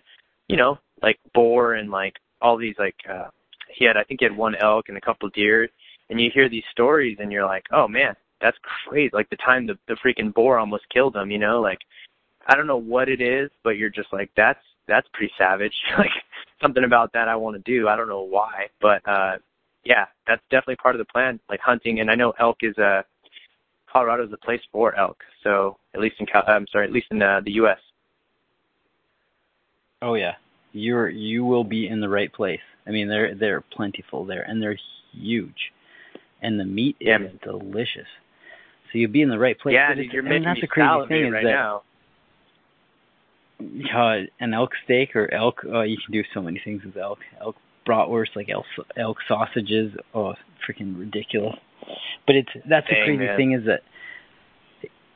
[0.47, 3.27] you know, like boar and like all these like uh
[3.73, 5.69] he had I think he had one elk and a couple deer,
[6.09, 9.11] and you hear these stories and you're like, oh man, that's crazy.
[9.13, 11.79] Like the time the the freaking boar almost killed him, you know, like
[12.47, 15.75] I don't know what it is, but you're just like that's that's pretty savage.
[15.97, 16.11] like
[16.61, 17.87] something about that I want to do.
[17.87, 19.37] I don't know why, but uh
[19.83, 21.99] yeah, that's definitely part of the plan, like hunting.
[22.01, 23.03] And I know elk is a
[23.91, 25.23] Colorado is a place for elk.
[25.43, 27.79] So at least in Cal, I'm sorry, at least in uh, the U.S.
[30.01, 30.35] Oh yeah,
[30.73, 32.61] you're you will be in the right place.
[32.87, 34.77] I mean, they're they're plentiful there, and they're
[35.13, 35.71] huge,
[36.41, 37.19] and the meat yeah.
[37.21, 38.07] is delicious.
[38.91, 39.73] So you'll be in the right place.
[39.73, 41.83] Yeah, dude, you're making that's the crazy thing is right that, now.
[43.61, 47.19] Uh, an elk steak or elk, oh, you can do so many things with elk.
[47.39, 47.55] Elk
[47.87, 48.65] bratwurst, like elk,
[48.97, 49.93] elk sausages.
[50.13, 50.33] Oh,
[50.67, 51.55] freaking ridiculous!
[52.25, 53.37] But it's that's Dang, the crazy man.
[53.37, 53.81] thing is that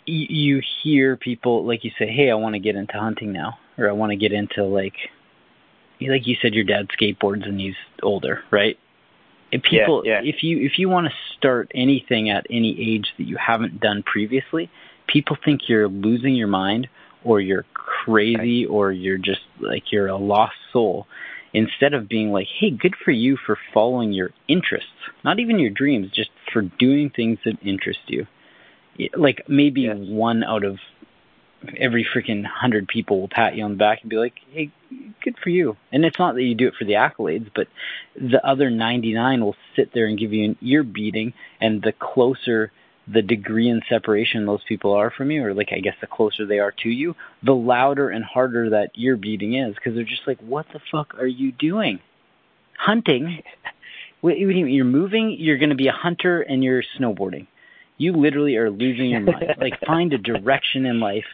[0.05, 3.89] you hear people like you say, "Hey, I want to get into hunting now," or
[3.89, 4.95] "I want to get into like
[6.01, 8.77] like you said, your dad skateboards and he's older, right?
[9.51, 10.29] And people, yeah, yeah.
[10.29, 14.03] if you if you want to start anything at any age that you haven't done
[14.03, 14.69] previously,
[15.07, 16.89] people think you're losing your mind
[17.23, 18.71] or you're crazy right.
[18.71, 21.07] or you're just like you're a lost soul.
[21.53, 24.89] Instead of being like, hey, good for you for following your interests,
[25.23, 28.27] not even your dreams, just for doing things that interest you.
[29.15, 30.79] Like maybe one out of
[31.77, 34.71] every freaking hundred people will pat you on the back and be like, "Hey,
[35.23, 37.67] good for you." And it's not that you do it for the accolades, but
[38.15, 41.33] the other 99 will sit there and give you an ear beating.
[41.61, 42.71] And the closer
[43.07, 46.45] the degree in separation those people are from you, or like I guess the closer
[46.45, 50.27] they are to you, the louder and harder that ear beating is because they're just
[50.27, 51.99] like, "What the fuck are you doing?
[52.77, 53.43] Hunting?
[54.23, 55.35] You're moving.
[55.37, 57.45] You're going to be a hunter, and you're snowboarding."
[57.97, 59.55] you literally are losing your mind.
[59.57, 61.25] like find a direction in life,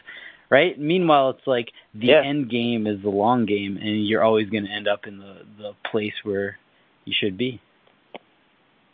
[0.51, 0.77] right?
[0.77, 2.21] Meanwhile, it's like the yeah.
[2.23, 5.41] end game is the long game, and you're always going to end up in the
[5.57, 6.59] the place where
[7.05, 7.59] you should be.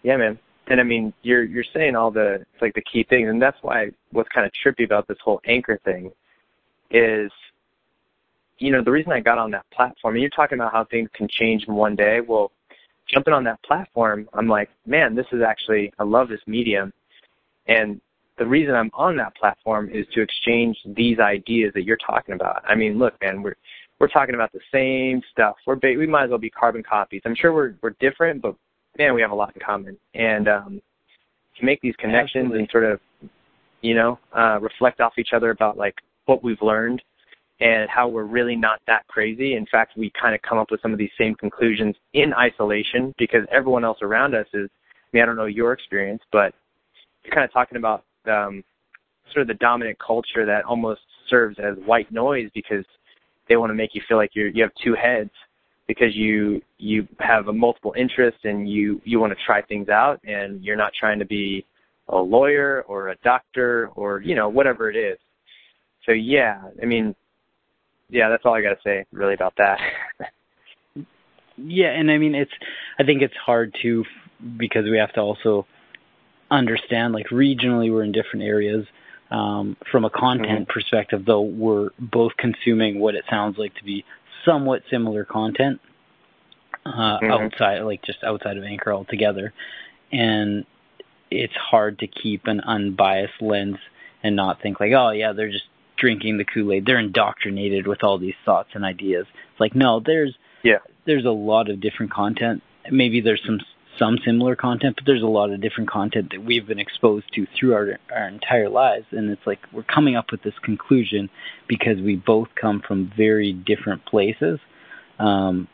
[0.03, 0.39] Yeah, man.
[0.67, 3.57] And I mean, you're you're saying all the it's like the key things, and that's
[3.61, 6.11] why what's kind of trippy about this whole anchor thing
[6.91, 7.31] is,
[8.59, 10.15] you know, the reason I got on that platform.
[10.15, 12.21] And you're talking about how things can change in one day.
[12.21, 12.51] Well,
[13.07, 16.93] jumping on that platform, I'm like, man, this is actually I love this medium,
[17.67, 17.99] and
[18.37, 22.63] the reason I'm on that platform is to exchange these ideas that you're talking about.
[22.67, 23.55] I mean, look, man, we're
[23.99, 25.55] we're talking about the same stuff.
[25.65, 27.21] We're ba- we might as well be carbon copies.
[27.25, 28.55] I'm sure we're we're different, but
[28.97, 29.97] man, we have a lot in common.
[30.13, 30.81] And um,
[31.59, 32.59] to make these connections Absolutely.
[32.59, 32.99] and sort of,
[33.81, 35.95] you know, uh, reflect off each other about like
[36.25, 37.01] what we've learned
[37.59, 39.55] and how we're really not that crazy.
[39.55, 43.15] In fact, we kind of come up with some of these same conclusions in isolation
[43.17, 44.69] because everyone else around us is.
[44.69, 46.53] I mean, I don't know your experience, but
[47.23, 48.63] you're kind of talking about um,
[49.33, 52.85] sort of the dominant culture that almost serves as white noise because
[53.49, 55.31] they want to make you feel like you're you have two heads
[55.87, 60.19] because you you have a multiple interest and you you want to try things out
[60.25, 61.65] and you're not trying to be
[62.09, 65.17] a lawyer or a doctor or you know whatever it is.
[66.05, 67.15] So yeah i mean
[68.09, 69.79] yeah that's all i got to say really about that.
[71.59, 72.51] Yeah and i mean it's
[72.99, 74.03] i think it's hard to
[74.59, 75.65] because we have to also
[76.49, 78.85] understand like regionally we're in different areas.
[79.29, 80.71] Um, from a content mm-hmm.
[80.71, 84.05] perspective though we're both consuming what it sounds like to be
[84.45, 85.81] somewhat similar content
[86.85, 87.31] uh, mm-hmm.
[87.31, 89.53] outside like just outside of anchor altogether.
[90.13, 90.65] And
[91.29, 93.77] it's hard to keep an unbiased lens
[94.23, 95.65] and not think like oh yeah they're just
[95.97, 96.85] drinking the kool-aid.
[96.85, 99.25] They're indoctrinated with all these thoughts and ideas.
[99.51, 100.77] It's like no there's yeah.
[101.05, 102.63] there's a lot of different content.
[102.89, 103.59] Maybe there's some
[103.99, 107.47] some similar content, but there's a lot of different content that we've been exposed to
[107.57, 111.29] through our our entire lives, and it's like we're coming up with this conclusion
[111.67, 114.59] because we both come from very different places,
[115.19, 115.67] um,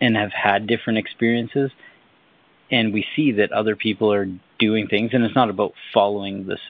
[0.00, 1.70] and have had different experiences,
[2.70, 4.26] and we see that other people are
[4.58, 6.60] doing things, and it's not about following this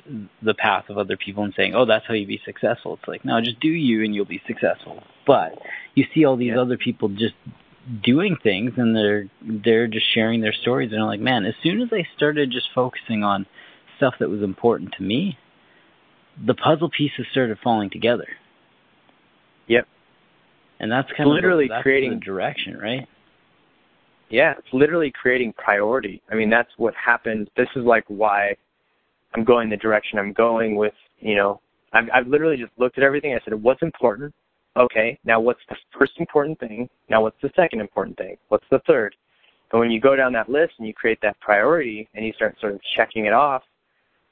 [0.42, 3.24] the path of other people and saying, "Oh, that's how you be successful." It's like,
[3.24, 5.02] no, just do you, and you'll be successful.
[5.26, 5.58] But
[5.94, 6.60] you see all these yeah.
[6.60, 7.34] other people just
[8.02, 9.28] doing things and they're
[9.64, 12.68] they're just sharing their stories and I'm like, man, as soon as I started just
[12.74, 13.46] focusing on
[13.96, 15.38] stuff that was important to me,
[16.44, 18.28] the puzzle pieces started falling together.
[19.68, 19.86] Yep.
[20.80, 23.08] And that's kind it's literally of that's creating the direction, right?
[24.28, 26.20] Yeah, it's literally creating priority.
[26.30, 27.48] I mean, that's what happened.
[27.56, 28.56] This is like why
[29.34, 31.60] I'm going the direction I'm going with, you know,
[31.92, 33.34] I've, I've literally just looked at everything.
[33.34, 34.34] I said, what's important?
[34.76, 36.88] Okay, now what's the first important thing?
[37.08, 38.36] Now what's the second important thing?
[38.48, 39.14] What's the third?
[39.72, 42.56] And when you go down that list and you create that priority and you start
[42.60, 43.62] sort of checking it off,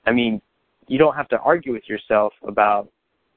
[0.07, 0.41] I mean,
[0.87, 2.89] you don't have to argue with yourself about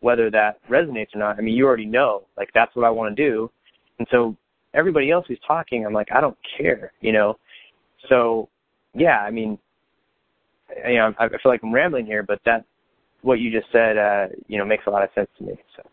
[0.01, 1.37] whether that resonates or not.
[1.37, 3.49] I mean, you already know, like, that's what I want to do.
[3.97, 4.35] And so
[4.73, 7.37] everybody else who's talking, I'm like, I don't care, you know?
[8.09, 8.49] So,
[8.93, 9.57] yeah, I mean,
[10.87, 12.65] you know, I feel like I'm rambling here, but that,
[13.21, 15.53] what you just said, uh, you know, makes a lot of sense to me.
[15.75, 15.83] So.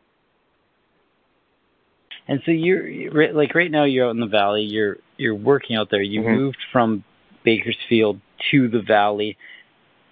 [2.27, 4.63] And so you're like right now you're out in the valley.
[4.63, 6.03] You're you're working out there.
[6.03, 6.35] You mm-hmm.
[6.35, 7.05] moved from
[7.45, 8.21] Bakersfield
[8.51, 9.37] to the valley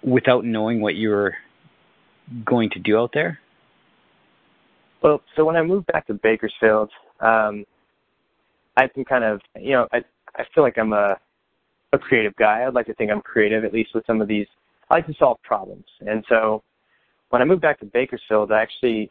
[0.03, 1.35] without knowing what you were
[2.45, 3.39] going to do out there.
[5.01, 7.65] Well, so when I moved back to Bakersfield, um,
[8.77, 10.03] I had some kind of you know I
[10.35, 11.17] I feel like I'm a
[11.93, 12.63] a creative guy.
[12.63, 14.47] I'd like to think I'm creative at least with some of these.
[14.91, 16.61] I like to solve problems, and so
[17.29, 19.09] when I moved back to Bakersfield, I actually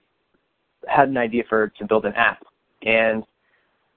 [0.87, 2.45] had an idea for to build an app
[2.85, 3.25] and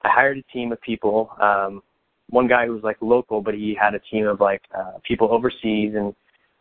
[0.04, 1.32] I hired a team of people.
[1.42, 1.82] Um,
[2.30, 5.32] one guy who was like local, but he had a team of like uh, people
[5.32, 6.14] overseas, and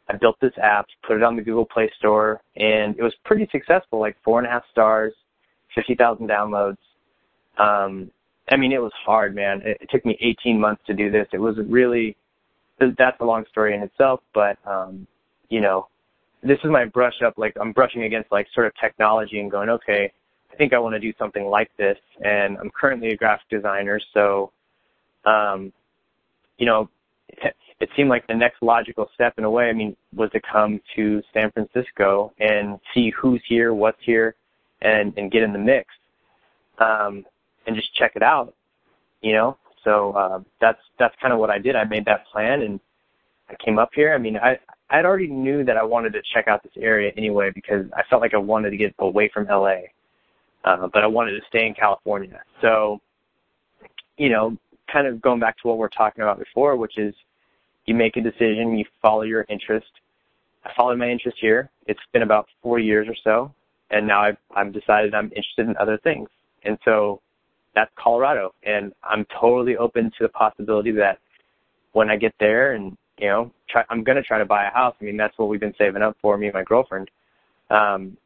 [0.08, 3.48] I built this app, put it on the Google Play Store, and it was pretty
[3.50, 3.98] successful.
[4.00, 5.12] Like four and a half stars,
[5.74, 6.76] fifty thousand downloads.
[7.58, 8.10] Um,
[8.50, 9.62] I mean, it was hard, man.
[9.64, 11.26] It, it took me 18 months to do this.
[11.32, 12.16] It was really
[12.78, 15.06] that's a long story in itself, but um,
[15.48, 15.86] you know,
[16.42, 17.34] this is my brush up.
[17.38, 20.12] Like I'm brushing against like sort of technology and going, okay,
[20.54, 21.98] I think I want to do something like this.
[22.24, 24.52] And I'm currently a graphic designer, so
[25.24, 25.72] um,
[26.58, 26.88] you know,
[27.28, 30.80] it, seemed like the next logical step in a way, I mean, was to come
[30.96, 34.34] to San Francisco and see who's here, what's here,
[34.82, 35.88] and and get in the mix,
[36.78, 37.24] um,
[37.66, 38.54] and just check it out,
[39.22, 39.56] you know.
[39.82, 41.74] So uh, that's that's kind of what I did.
[41.74, 42.80] I made that plan and
[43.48, 44.14] I came up here.
[44.14, 44.58] I mean, I
[44.90, 48.22] I'd already knew that I wanted to check out this area anyway because I felt
[48.22, 49.80] like I wanted to get away from LA
[50.64, 52.40] uh, but I wanted to stay in California.
[52.60, 53.00] So,
[54.16, 54.56] you know,
[54.92, 57.14] kind of going back to what we are talking about before, which is
[57.86, 59.90] you make a decision, you follow your interest.
[60.64, 61.70] I followed my interest here.
[61.86, 63.52] It's been about four years or so,
[63.90, 66.28] and now I've, I've decided I'm interested in other things.
[66.62, 67.20] And so
[67.74, 71.18] that's Colorado, and I'm totally open to the possibility that
[71.92, 74.70] when I get there and you know, try, I'm going to try to buy a
[74.70, 74.94] house.
[75.00, 77.10] I mean, that's what we've been saving up for, me and my girlfriend.
[77.70, 78.16] Um,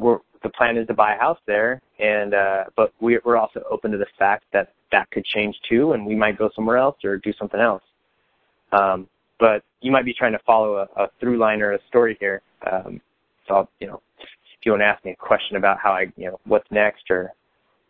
[0.00, 3.62] we're the plan is to buy a house there, and uh, but we, we're also
[3.70, 6.96] open to the fact that that could change too, and we might go somewhere else
[7.04, 7.82] or do something else.
[8.72, 9.08] Um,
[9.38, 12.42] but you might be trying to follow a, a through line or a story here.
[12.70, 13.00] Um,
[13.46, 14.28] so, I'll, you know, if
[14.64, 17.32] you want to ask me a question about how I, you know, what's next or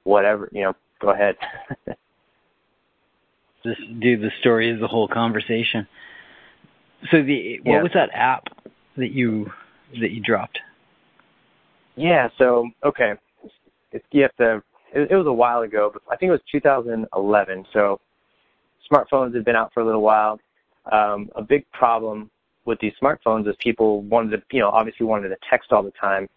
[0.05, 1.37] whatever, you know, go ahead.
[3.65, 5.87] this dude, the story is the whole conversation.
[7.11, 7.83] So the what yeah.
[7.83, 8.45] was that app
[8.97, 9.51] that you
[10.01, 10.59] that you dropped?
[11.97, 12.29] Yeah.
[12.39, 13.13] So okay,
[13.93, 14.63] it's, you have to.
[14.93, 17.65] It, it was a while ago, but I think it was 2011.
[17.73, 18.01] So
[18.91, 20.39] smartphones had been out for a little while.
[20.91, 22.31] Um, a big problem
[22.65, 25.93] with these smartphones is people wanted to, you know, obviously wanted to text all the
[25.93, 26.29] time,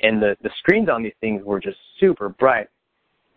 [0.00, 2.68] and the the screens on these things were just super bright.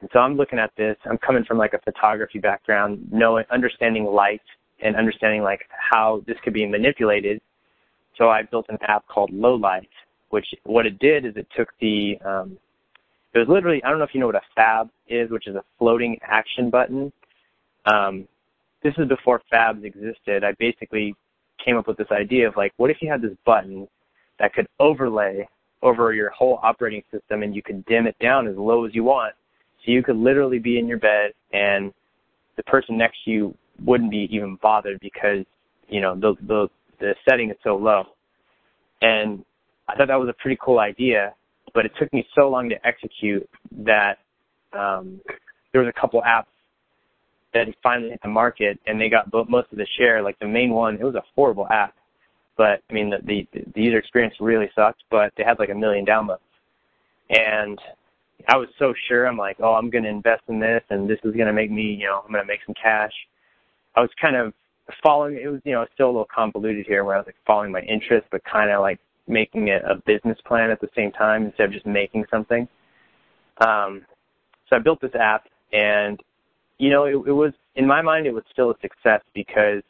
[0.01, 0.97] And so I'm looking at this.
[1.05, 4.41] I'm coming from like a photography background, knowing, understanding light
[4.81, 7.41] and understanding like how this could be manipulated.
[8.17, 9.89] So I built an app called Low Light,
[10.33, 12.57] which what it did is it took the um,
[13.35, 15.55] it was literally I don't know if you know what a fab is, which is
[15.55, 17.13] a floating action button.
[17.85, 18.27] Um,
[18.81, 20.43] this is before fabs existed.
[20.43, 21.13] I basically
[21.63, 23.87] came up with this idea of like, what if you had this button
[24.39, 25.47] that could overlay
[25.83, 29.03] over your whole operating system and you could dim it down as low as you
[29.03, 29.35] want.
[29.85, 31.93] So you could literally be in your bed and
[32.57, 35.45] the person next to you wouldn't be even bothered because,
[35.89, 36.67] you know, the, the,
[36.99, 38.05] the setting is so low.
[39.01, 39.43] And
[39.87, 41.33] I thought that was a pretty cool idea,
[41.73, 44.19] but it took me so long to execute that
[44.77, 45.19] um,
[45.71, 46.45] there was a couple apps
[47.53, 50.21] that finally hit the market and they got most of the share.
[50.21, 51.93] Like the main one, it was a horrible app,
[52.57, 55.03] but I mean the the, the user experience really sucked.
[55.11, 56.39] But they had like a million downloads,
[57.29, 57.79] and
[58.47, 59.27] I was so sure.
[59.27, 61.71] I'm like, oh, I'm going to invest in this, and this is going to make
[61.71, 63.13] me, you know, I'm going to make some cash.
[63.95, 64.53] I was kind of
[65.01, 65.39] following.
[65.41, 67.81] It was, you know, still a little convoluted here, where I was like following my
[67.81, 71.65] interest, but kind of like making it a business plan at the same time instead
[71.65, 72.67] of just making something.
[73.65, 74.05] Um,
[74.69, 76.19] so I built this app, and
[76.77, 79.81] you know, it, it was in my mind it was still a success because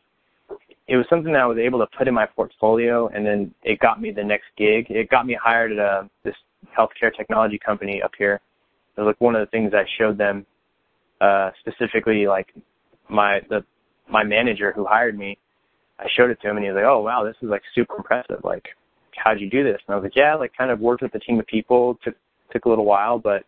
[0.87, 3.79] it was something that I was able to put in my portfolio, and then it
[3.79, 4.87] got me the next gig.
[4.89, 6.35] It got me hired at a this
[6.77, 8.41] healthcare technology company up here.
[8.95, 10.45] It was like one of the things I showed them,
[11.21, 12.53] uh, specifically like
[13.09, 13.63] my the
[14.09, 15.37] my manager who hired me.
[15.99, 17.95] I showed it to him, and he was like, "Oh wow, this is like super
[17.95, 18.41] impressive.
[18.43, 18.67] Like,
[19.15, 21.19] how'd you do this?" And I was like, "Yeah, like kind of worked with a
[21.19, 21.99] team of people.
[22.03, 22.15] Took
[22.51, 23.43] took a little while, but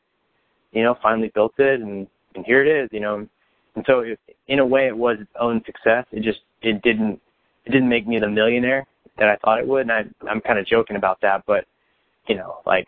[0.71, 3.27] you know, finally built it, and and here it is, you know.
[3.75, 6.05] And so, it, in a way, it was its own success.
[6.11, 7.19] It just it didn't
[7.65, 8.85] it didn't make me the millionaire
[9.17, 11.65] that I thought it would, and I, I'm kind of joking about that, but
[12.27, 12.87] you know, like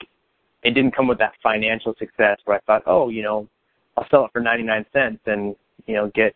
[0.64, 3.48] it didn't come with that financial success where I thought, oh, you know,
[3.96, 5.56] I'll sell it for 99 cents and
[5.86, 6.36] you know get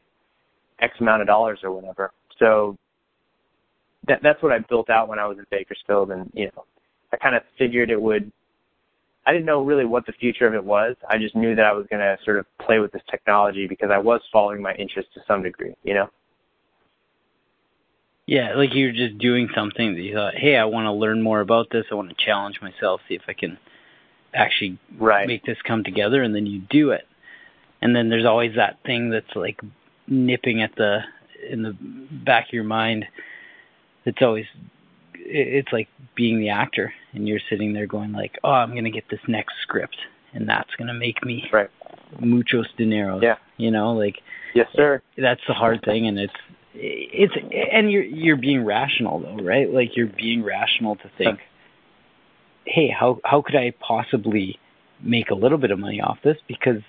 [0.79, 2.11] X amount of dollars or whatever.
[2.39, 2.77] So
[4.07, 6.65] that that's what I built out when I was in Bakersfield, and you know,
[7.13, 8.31] I kind of figured it would
[9.25, 10.95] I didn't know really what the future of it was.
[11.07, 13.91] I just knew that I was going to sort of play with this technology because
[13.91, 16.09] I was following my interest to some degree, you know?
[18.25, 21.41] Yeah, like you're just doing something that you thought, hey, I want to learn more
[21.41, 21.85] about this.
[21.91, 23.57] I want to challenge myself, see if I can
[24.33, 25.27] actually right.
[25.27, 27.05] make this come together, and then you do it.
[27.81, 29.59] And then there's always that thing that's like
[30.07, 30.99] nipping at the
[31.49, 31.75] in the
[32.23, 33.05] back of your mind.
[34.05, 34.45] It's always
[35.13, 38.91] it's like being the actor and you're sitting there going like, "Oh, I'm going to
[38.91, 39.97] get this next script
[40.33, 41.69] and that's going to make me right.
[42.19, 43.35] muchos dineros." Yeah.
[43.57, 44.15] You know, like
[44.53, 45.01] Yes, sir.
[45.17, 46.33] That's the hard thing and it's
[46.73, 47.33] it's
[47.73, 49.71] and you're you're being rational though, right?
[49.71, 51.39] Like you're being rational to think,
[52.65, 54.59] "Hey, how how could I possibly
[55.01, 56.81] make a little bit of money off this because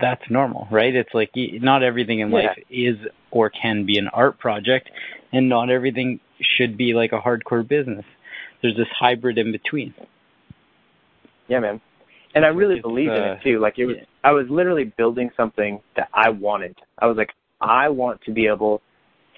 [0.00, 0.94] that's normal, right?
[0.94, 2.96] It's like not everything in life is
[3.32, 4.88] or can be an art project,
[5.32, 6.20] and not everything
[6.56, 8.04] should be like a hardcore business.
[8.60, 9.94] There's this hybrid in between.
[11.48, 11.80] Yeah, man.
[12.34, 13.58] And I really it's, believed uh, in it uh, too.
[13.58, 14.04] Like it was, yeah.
[14.22, 16.76] I was literally building something that I wanted.
[16.98, 17.30] I was like,
[17.60, 18.80] I want to be able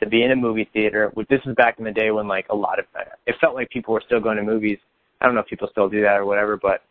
[0.00, 1.12] to be in a movie theater.
[1.30, 2.84] This is back in the day when like a lot of,
[3.26, 4.78] it felt like people were still going to movies.
[5.20, 6.82] I don't know if people still do that or whatever, but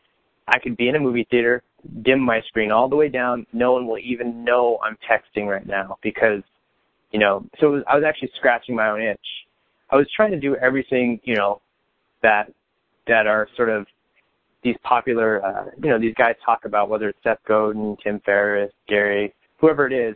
[0.47, 1.63] I could be in a movie theater,
[2.01, 3.45] dim my screen all the way down.
[3.53, 6.41] No one will even know I'm texting right now because,
[7.13, 9.19] you know, so was, I was actually scratching my own itch.
[9.89, 11.61] I was trying to do everything, you know,
[12.23, 12.51] that
[13.07, 13.85] that are sort of
[14.63, 18.71] these popular, uh, you know, these guys talk about, whether it's Seth Godin, Tim Ferriss,
[18.87, 20.15] Gary, whoever it is.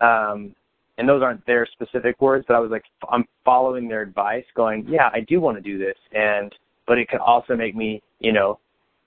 [0.00, 0.54] Um,
[0.98, 4.84] and those aren't their specific words, but I was like, I'm following their advice, going,
[4.88, 6.54] yeah, I do want to do this, and
[6.86, 8.58] but it can also make me, you know,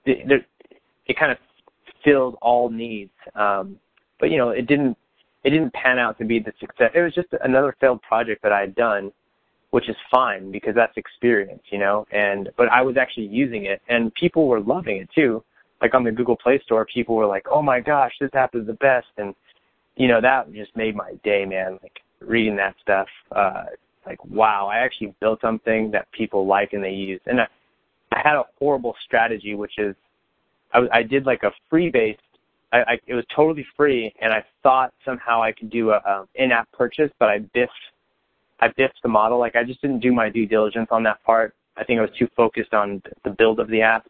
[0.06, 0.46] it,
[1.06, 1.38] it kind of
[2.04, 3.12] filled all needs.
[3.36, 3.78] Um,
[4.20, 4.98] but you know, it didn't
[5.46, 6.92] it didn't pan out to be the success.
[6.96, 9.12] It was just another failed project that I had done,
[9.70, 12.08] which is fine because that's experience, you know.
[12.12, 15.44] And but I was actually using it, and people were loving it too.
[15.82, 18.66] Like on the Google Play Store, people were like, "Oh my gosh, this app is
[18.66, 19.36] the best," and
[19.96, 21.78] you know, that just made my day, man.
[21.84, 23.66] Like reading that stuff, uh,
[24.08, 27.22] like wow, I actually built something that people like and they use.
[27.28, 27.48] And I,
[28.12, 29.96] I had a horrible strategy, which is
[30.74, 32.22] I, I did like a free based.
[32.76, 36.70] I, I, it was totally free, and I thought somehow I could do a, in-app
[36.72, 37.72] purchase, but I biffed,
[38.60, 39.40] I biffed the model.
[39.40, 41.54] Like I just didn't do my due diligence on that part.
[41.78, 44.08] I think I was too focused on the build of the app,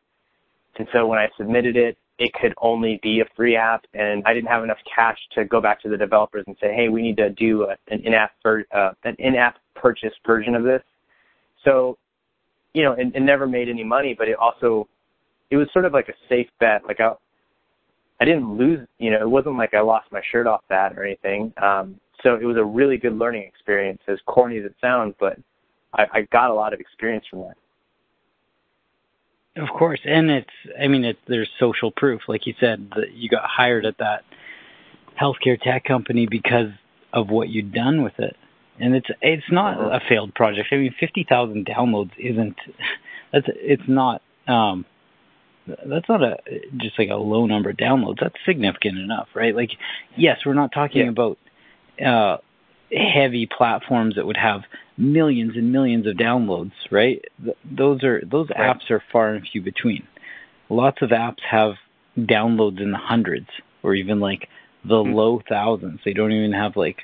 [0.77, 4.33] and so when I submitted it, it could only be a free app, and I
[4.33, 7.17] didn't have enough cash to go back to the developers and say, hey, we need
[7.17, 10.81] to do a, an in-app uh, an in-app purchase version of this.
[11.63, 11.97] So,
[12.73, 14.87] you know, it, it never made any money, but it also
[15.51, 16.83] it was sort of like a safe bet.
[16.87, 17.13] Like I,
[18.19, 21.03] I didn't lose, you know, it wasn't like I lost my shirt off that or
[21.03, 21.53] anything.
[21.61, 25.37] Um, so it was a really good learning experience, as corny as it sounds, but
[25.93, 27.57] I, I got a lot of experience from that.
[29.57, 33.29] Of course, and it's I mean it's there's social proof, like you said, that you
[33.29, 34.23] got hired at that
[35.19, 36.71] healthcare tech company because
[37.13, 38.35] of what you'd done with it.
[38.81, 39.99] And it's it's not uh-huh.
[40.03, 40.67] a failed project.
[40.73, 42.57] I mean, fifty thousand downloads isn't
[43.31, 44.85] that's it's not um
[45.67, 46.37] that's not a
[46.77, 48.19] just like a low number of downloads.
[48.21, 49.55] That's significant enough, right?
[49.55, 49.71] Like,
[50.15, 51.09] yes, we're not talking yeah.
[51.09, 51.37] about
[52.03, 52.37] uh,
[52.91, 54.61] heavy platforms that would have
[54.97, 57.23] millions and millions of downloads, right?
[57.43, 58.75] Th- those are those right.
[58.75, 60.07] apps are far and few between.
[60.69, 61.73] Lots of apps have
[62.17, 63.47] downloads in the hundreds
[63.83, 64.47] or even like
[64.83, 65.13] the mm-hmm.
[65.13, 65.99] low thousands.
[66.05, 67.03] They don't even have like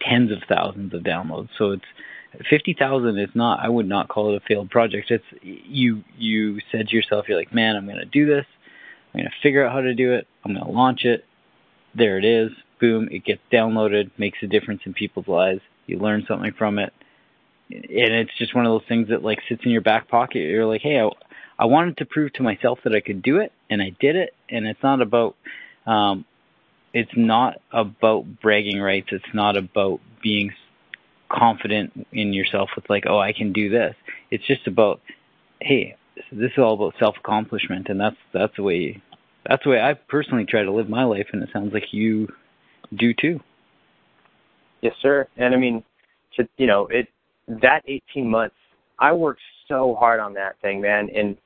[0.00, 1.48] tens of thousands of downloads.
[1.58, 1.84] So it's
[2.48, 3.60] fifty thousand is not.
[3.60, 5.10] I would not call it a failed project.
[5.10, 6.04] It's you.
[6.16, 8.46] You said to yourself, you're like, man, I'm to do this.
[9.14, 10.26] I'm to figure out how to do it.
[10.44, 11.24] I'm to launch it.
[11.94, 12.50] There it is.
[12.80, 13.08] Boom!
[13.10, 14.10] It gets downloaded.
[14.18, 15.60] Makes a difference in people's lives.
[15.86, 16.92] You learn something from it,
[17.70, 20.40] and it's just one of those things that like sits in your back pocket.
[20.40, 21.08] You're like, hey, I,
[21.58, 24.34] I wanted to prove to myself that I could do it, and I did it.
[24.50, 25.36] And it's not about
[25.86, 26.26] um,
[26.92, 29.08] it's not about bragging rights.
[29.12, 30.52] It's not about being
[31.30, 33.94] confident in yourself with like, oh, I can do this.
[34.30, 35.00] It's just about,
[35.60, 35.96] hey,
[36.32, 39.02] this is all about self accomplishment, and that's that's the way
[39.46, 42.28] that's the way I personally try to live my life, and it sounds like you
[42.94, 43.40] do too.
[44.80, 45.26] Yes, sir.
[45.36, 45.84] And I mean,
[46.36, 47.08] to you know, it
[47.48, 48.56] that 18 months,
[48.98, 51.36] I worked so hard on that thing, man, and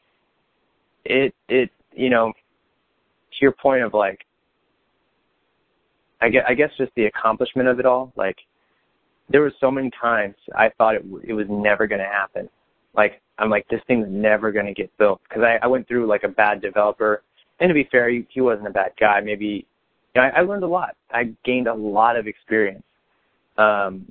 [1.05, 4.21] it it you know, to your point of like,
[6.21, 8.37] I guess, I guess just the accomplishment of it all, like
[9.31, 12.49] there were so many times I thought it it was never going to happen.
[12.95, 16.07] Like I'm like this thing's never going to get built because I I went through
[16.07, 17.23] like a bad developer.
[17.61, 19.21] And to be fair, he, he wasn't a bad guy.
[19.21, 19.67] Maybe
[20.15, 20.97] you know, I, I learned a lot.
[21.11, 22.83] I gained a lot of experience.
[23.59, 24.07] Um,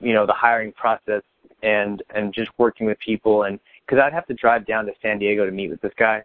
[0.00, 1.22] you know, the hiring process
[1.62, 5.18] and and just working with people and because I'd have to drive down to San
[5.18, 6.22] Diego to meet with this guy.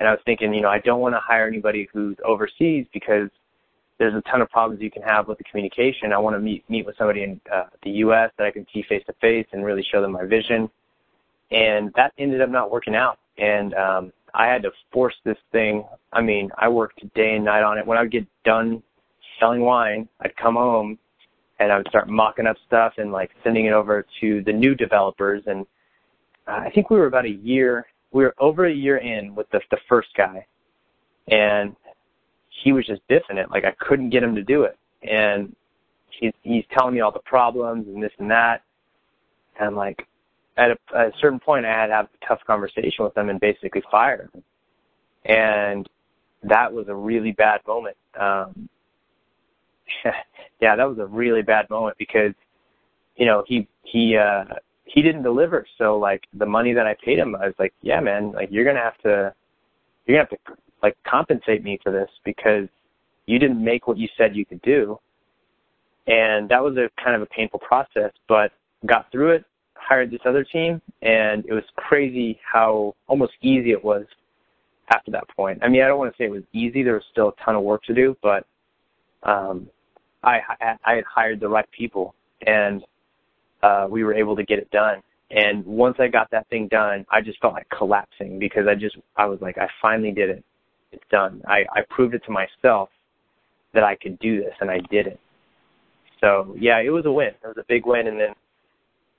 [0.00, 3.28] And I was thinking, you know, I don't want to hire anybody who's overseas because
[3.98, 6.12] there's a ton of problems you can have with the communication.
[6.12, 8.30] I want to meet meet with somebody in uh, the U.S.
[8.38, 10.68] that I can see face to face and really show them my vision.
[11.50, 13.18] And that ended up not working out.
[13.38, 15.84] And um, I had to force this thing.
[16.12, 17.86] I mean, I worked day and night on it.
[17.86, 18.82] When I would get done
[19.38, 20.98] selling wine, I'd come home
[21.58, 24.74] and I would start mocking up stuff and like sending it over to the new
[24.74, 25.42] developers.
[25.46, 25.66] And
[26.46, 27.86] I think we were about a year.
[28.12, 30.46] We were over a year in with the the first guy,
[31.28, 31.74] and
[32.52, 33.50] he was just biffing it.
[33.50, 34.76] Like I couldn't get him to do it.
[35.02, 35.54] And
[36.10, 38.62] he's he's telling me all the problems and this and that.
[39.58, 40.06] And like
[40.56, 43.30] at a, at a certain point I had to have a tough conversation with him
[43.30, 44.42] and basically fire him.
[45.24, 45.88] And
[46.42, 47.96] that was a really bad moment.
[48.18, 48.68] Um
[50.60, 52.32] yeah, that was a really bad moment because,
[53.16, 54.44] you know, he he uh
[54.84, 55.66] he didn't deliver.
[55.78, 58.64] So like the money that I paid him, I was like, Yeah man, like you're
[58.64, 59.34] gonna have to
[60.06, 62.68] you're gonna have to like compensate me for this because
[63.26, 64.98] you didn't make what you said you could do.
[66.06, 68.50] And that was a kind of a painful process, but
[68.86, 69.44] got through it,
[69.74, 74.04] hired this other team, and it was crazy how almost easy it was
[74.92, 75.60] after that point.
[75.62, 76.82] I mean, I don't want to say it was easy.
[76.82, 78.46] There was still a ton of work to do, but
[79.22, 79.68] um,
[80.24, 80.40] I,
[80.84, 82.82] I, had hired the right people, and
[83.62, 85.00] uh, we were able to get it done.
[85.30, 88.96] And once I got that thing done, I just felt like collapsing because I just
[89.16, 90.44] I was like, I finally did it
[90.92, 91.42] it's done.
[91.46, 92.90] I, I proved it to myself
[93.74, 95.20] that I could do this, and I did it.
[96.20, 97.28] So yeah, it was a win.
[97.42, 98.34] It was a big win, and then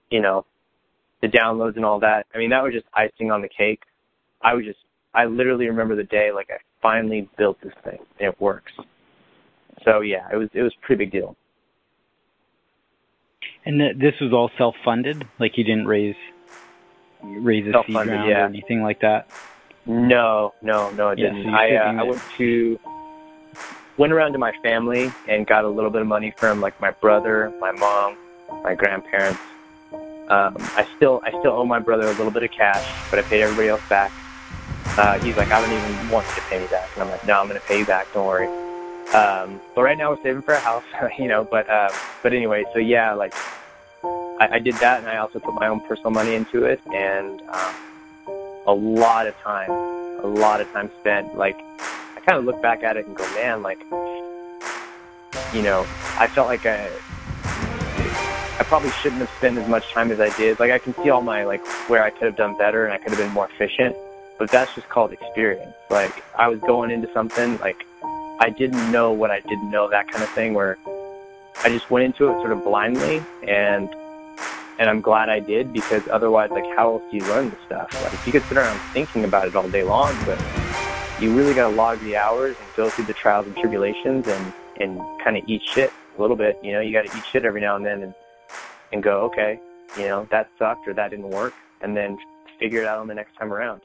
[0.09, 0.45] you know
[1.21, 2.27] the downloads and all that.
[2.33, 3.81] I mean, that was just icing on the cake.
[4.41, 4.79] I was just
[5.13, 8.73] I literally remember the day like I finally built this thing and it works.
[9.85, 11.35] So yeah, it was it was a pretty big deal.
[13.65, 16.15] And th- this was all self-funded, like you didn't raise
[17.23, 18.41] raise a seed round yeah.
[18.41, 19.29] or anything like that.
[19.85, 21.43] No, no, no, I didn't.
[21.43, 22.79] So I uh, I went to
[23.97, 26.91] went around to my family and got a little bit of money from like my
[26.91, 28.17] brother, my mom,
[28.63, 29.39] my grandparents.
[30.29, 33.23] Um, I still I still owe my brother a little bit of cash, but I
[33.23, 34.11] paid everybody else back.
[34.97, 37.25] Uh, he's like, I don't even want you to pay me back, and I'm like,
[37.25, 38.07] No, I'm going to pay you back.
[38.13, 38.47] Don't worry.
[39.13, 40.83] Um, but right now we're saving for a house,
[41.19, 41.43] you know.
[41.43, 41.91] But uh,
[42.21, 43.33] but anyway, so yeah, like
[44.03, 47.41] I, I did that, and I also put my own personal money into it, and
[47.49, 47.75] um,
[48.65, 51.35] a lot of time, a lot of time spent.
[51.37, 53.79] Like I kind of look back at it and go, man, like
[55.53, 55.85] you know,
[56.17, 56.89] I felt like I
[58.59, 60.59] I probably shouldn't have spent as much time as I did.
[60.59, 62.97] Like I can see all my like where I could have done better and I
[62.97, 63.95] could have been more efficient,
[64.39, 65.73] but that's just called experience.
[65.89, 67.83] Like I was going into something like
[68.39, 70.77] I didn't know what I didn't know, that kind of thing where
[71.63, 73.89] I just went into it sort of blindly and
[74.79, 77.93] and I'm glad I did because otherwise like how else do you learn this stuff?
[78.03, 80.41] Like you could sit around thinking about it all day long, but
[81.19, 84.99] you really gotta log the hours and go through the trials and tribulations and and
[85.23, 86.57] kind of eat shit a little bit.
[86.63, 88.13] You know, you got to eat shit every now and then and
[88.91, 89.59] and go, okay,
[89.97, 92.17] you know, that sucked or that didn't work, and then
[92.59, 93.81] figure it out on the next time around.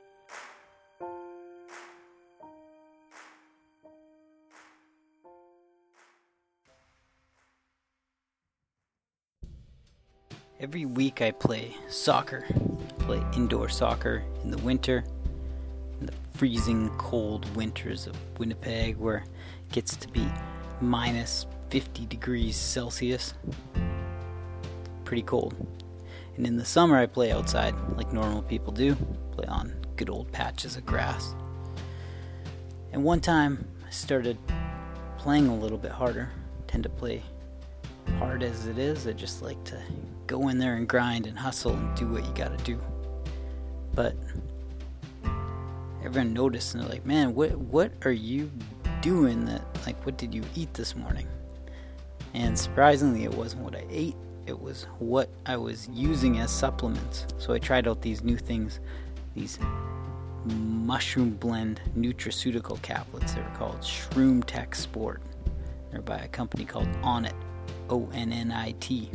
[10.61, 12.45] Every week I play soccer.
[12.51, 15.05] I play indoor soccer in the winter,
[16.01, 20.27] in the freezing cold winters of Winnipeg, where it gets to be
[20.81, 23.35] minus 50 degrees Celsius.
[25.05, 25.55] Pretty cold.
[26.37, 28.97] And in the summer I play outside like normal people do,
[29.31, 31.37] play on good old patches of grass.
[32.91, 34.37] And one time I started
[35.19, 36.31] playing a little bit harder.
[36.59, 37.23] I tend to play
[38.19, 39.81] hard as it is, I just like to
[40.29, 42.81] go in there and grind and hustle and do what you gotta do.
[43.95, 44.15] But
[46.05, 48.51] everyone noticed and they're like, man, what what are you
[49.01, 51.27] doing that like what did you eat this morning?
[52.35, 54.15] And surprisingly it wasn't what I ate,
[54.47, 57.27] it was what I was using as supplements.
[57.39, 58.81] So I tried out these new things,
[59.35, 59.59] these
[60.45, 63.35] mushroom blend nutraceutical caplets.
[63.35, 65.23] They were called Shroom Tech Sport.
[65.91, 67.35] They're by a company called Onnit,
[67.89, 69.11] O N N I T.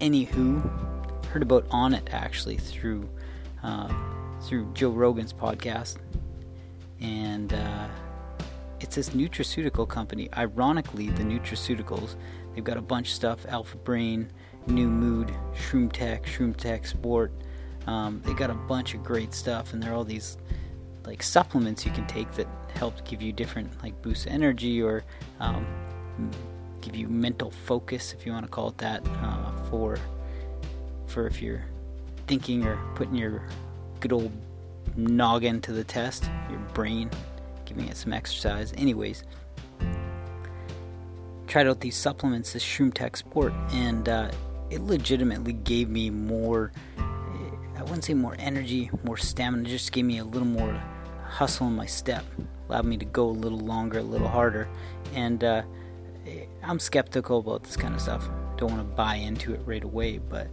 [0.00, 3.08] Anywho, heard about Onnit actually through
[3.62, 3.92] uh,
[4.42, 5.98] through Joe Rogan's podcast,
[7.00, 7.88] and uh,
[8.80, 10.30] it's this nutraceutical company.
[10.36, 12.16] Ironically, the nutraceuticals
[12.54, 14.30] they've got a bunch of stuff: Alpha Brain,
[14.66, 17.32] New Mood, Shroom Tech, Shroom Tech Sport.
[17.86, 20.38] Um, they got a bunch of great stuff, and they're all these
[21.04, 25.02] like supplements you can take that help give you different like boost energy or
[25.40, 25.66] um,
[26.80, 29.39] give you mental focus, if you want to call it that, uh,
[29.70, 29.98] for
[31.06, 31.64] for if you're
[32.26, 33.42] thinking or putting your
[34.00, 34.32] good old
[34.96, 37.10] noggin to the test, your brain,
[37.64, 38.72] giving it some exercise.
[38.76, 39.24] Anyways,
[41.46, 44.30] tried out these supplements, this Shroom Tech Sport, and uh,
[44.70, 46.72] it legitimately gave me more.
[47.76, 49.68] I wouldn't say more energy, more stamina.
[49.68, 50.72] Just gave me a little more
[51.24, 52.24] hustle in my step,
[52.68, 54.68] allowed me to go a little longer, a little harder,
[55.14, 55.42] and.
[55.42, 55.62] Uh,
[56.62, 58.28] I'm skeptical about this kind of stuff.
[58.60, 60.46] Don't want to buy into it right away, but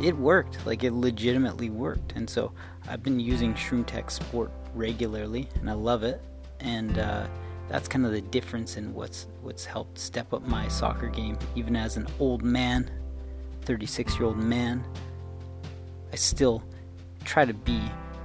[0.00, 0.64] it worked.
[0.64, 2.12] Like it legitimately worked.
[2.12, 2.52] And so
[2.88, 6.22] I've been using Shroom Tech Sport regularly, and I love it.
[6.60, 7.26] And uh,
[7.68, 11.38] that's kind of the difference in what's what's helped step up my soccer game.
[11.54, 12.90] Even as an old man,
[13.66, 14.82] 36 year old man,
[16.12, 16.62] I still
[17.24, 17.78] try to be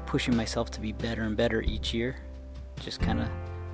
[0.06, 2.15] pushing myself to be better and better each year.
[2.80, 3.30] Just kind of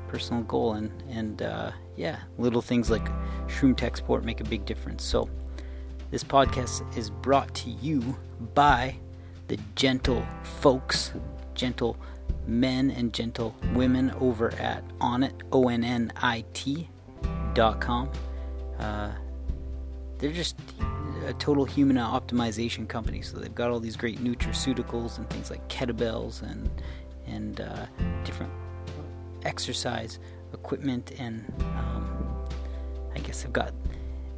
[0.08, 3.06] personal goal and and uh, yeah little things like
[3.48, 5.04] shroom tech sport make a big difference.
[5.04, 5.30] So
[6.12, 8.18] this podcast is brought to you
[8.54, 8.96] by
[9.48, 10.26] the gentle
[10.62, 11.12] folks
[11.54, 11.98] gentle
[12.46, 16.90] men and gentle women over at onnit o-n-n-i-t
[17.54, 18.10] dot com.
[18.80, 19.12] Uh,
[20.18, 20.56] they're just
[21.26, 23.22] a total human optimization company.
[23.22, 26.70] So they've got all these great nutraceuticals and things like kettlebells and
[27.26, 27.86] and uh,
[28.24, 28.52] different
[29.44, 30.20] exercise
[30.54, 31.46] equipment and
[31.76, 32.46] um,
[33.16, 33.74] I guess I've got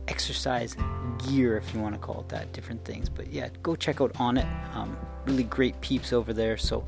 [0.08, 0.76] exercise
[1.28, 3.10] gear if you want to call it that different things.
[3.10, 6.86] But yeah go check out Onnit um, really great peeps over there so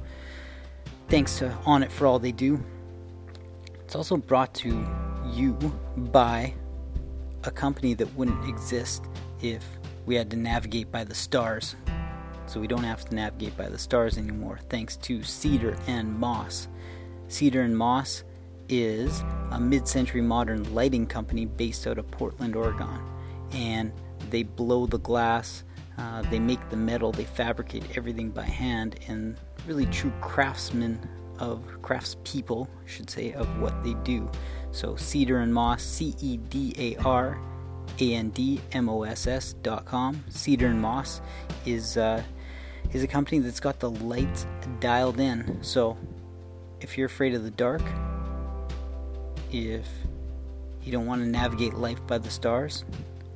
[1.10, 2.64] thanks to Onnit for all they do.
[3.84, 4.70] It's also brought to
[5.34, 5.54] you
[5.98, 6.54] by
[7.44, 9.04] a company that wouldn't exist
[9.42, 9.66] if
[10.06, 11.76] we had to navigate by the stars.
[12.46, 16.68] So we don't have to navigate by the stars anymore thanks to cedar and moss
[17.32, 18.24] Cedar and Moss
[18.68, 23.00] is a mid century modern lighting company based out of Portland, Oregon.
[23.54, 23.92] And
[24.30, 25.64] they blow the glass,
[25.98, 31.00] uh, they make the metal, they fabricate everything by hand, and really true craftsmen
[31.40, 34.30] of craftspeople, I should say, of what they do.
[34.72, 37.40] So Cedar and Moss, C E D A R
[38.00, 40.24] A N D M O S S dot com.
[40.30, 41.22] Cedar and Moss
[41.66, 42.22] is uh,
[42.92, 44.46] is a company that's got the lights
[44.80, 45.60] dialed in.
[45.62, 45.98] So
[46.82, 47.82] if you're afraid of the dark,
[49.52, 49.88] if
[50.84, 52.84] you don't want to navigate life by the stars,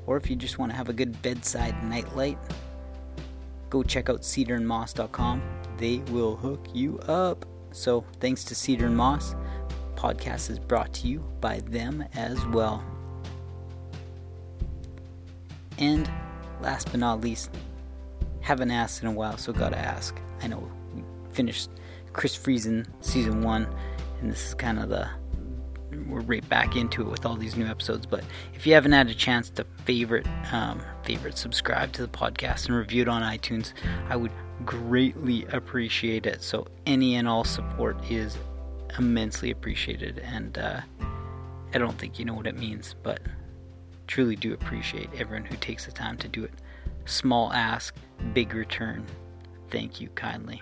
[0.07, 2.37] or if you just want to have a good bedside nightlight,
[3.69, 5.41] go check out cedarandmoss.com.
[5.77, 7.45] They will hook you up.
[7.71, 9.35] So, thanks to Cedar and Moss,
[9.95, 12.83] podcast is brought to you by them as well.
[15.77, 16.09] And
[16.61, 17.51] last but not least,
[18.39, 20.17] haven't asked in a while, so gotta ask.
[20.41, 21.03] I know we
[21.33, 21.69] finished
[22.15, 23.67] Chris Friesen season one,
[24.21, 25.07] and this is kind of the
[26.07, 28.05] we're right back into it with all these new episodes.
[28.05, 28.23] But
[28.53, 32.75] if you haven't had a chance to favorite, um, favorite, subscribe to the podcast and
[32.75, 33.73] review it on iTunes,
[34.09, 34.31] I would
[34.65, 36.41] greatly appreciate it.
[36.41, 38.37] So any and all support is
[38.97, 40.81] immensely appreciated, and uh,
[41.73, 43.19] I don't think you know what it means, but
[44.07, 46.53] truly do appreciate everyone who takes the time to do it.
[47.05, 47.95] Small ask,
[48.33, 49.05] big return.
[49.69, 50.61] Thank you kindly.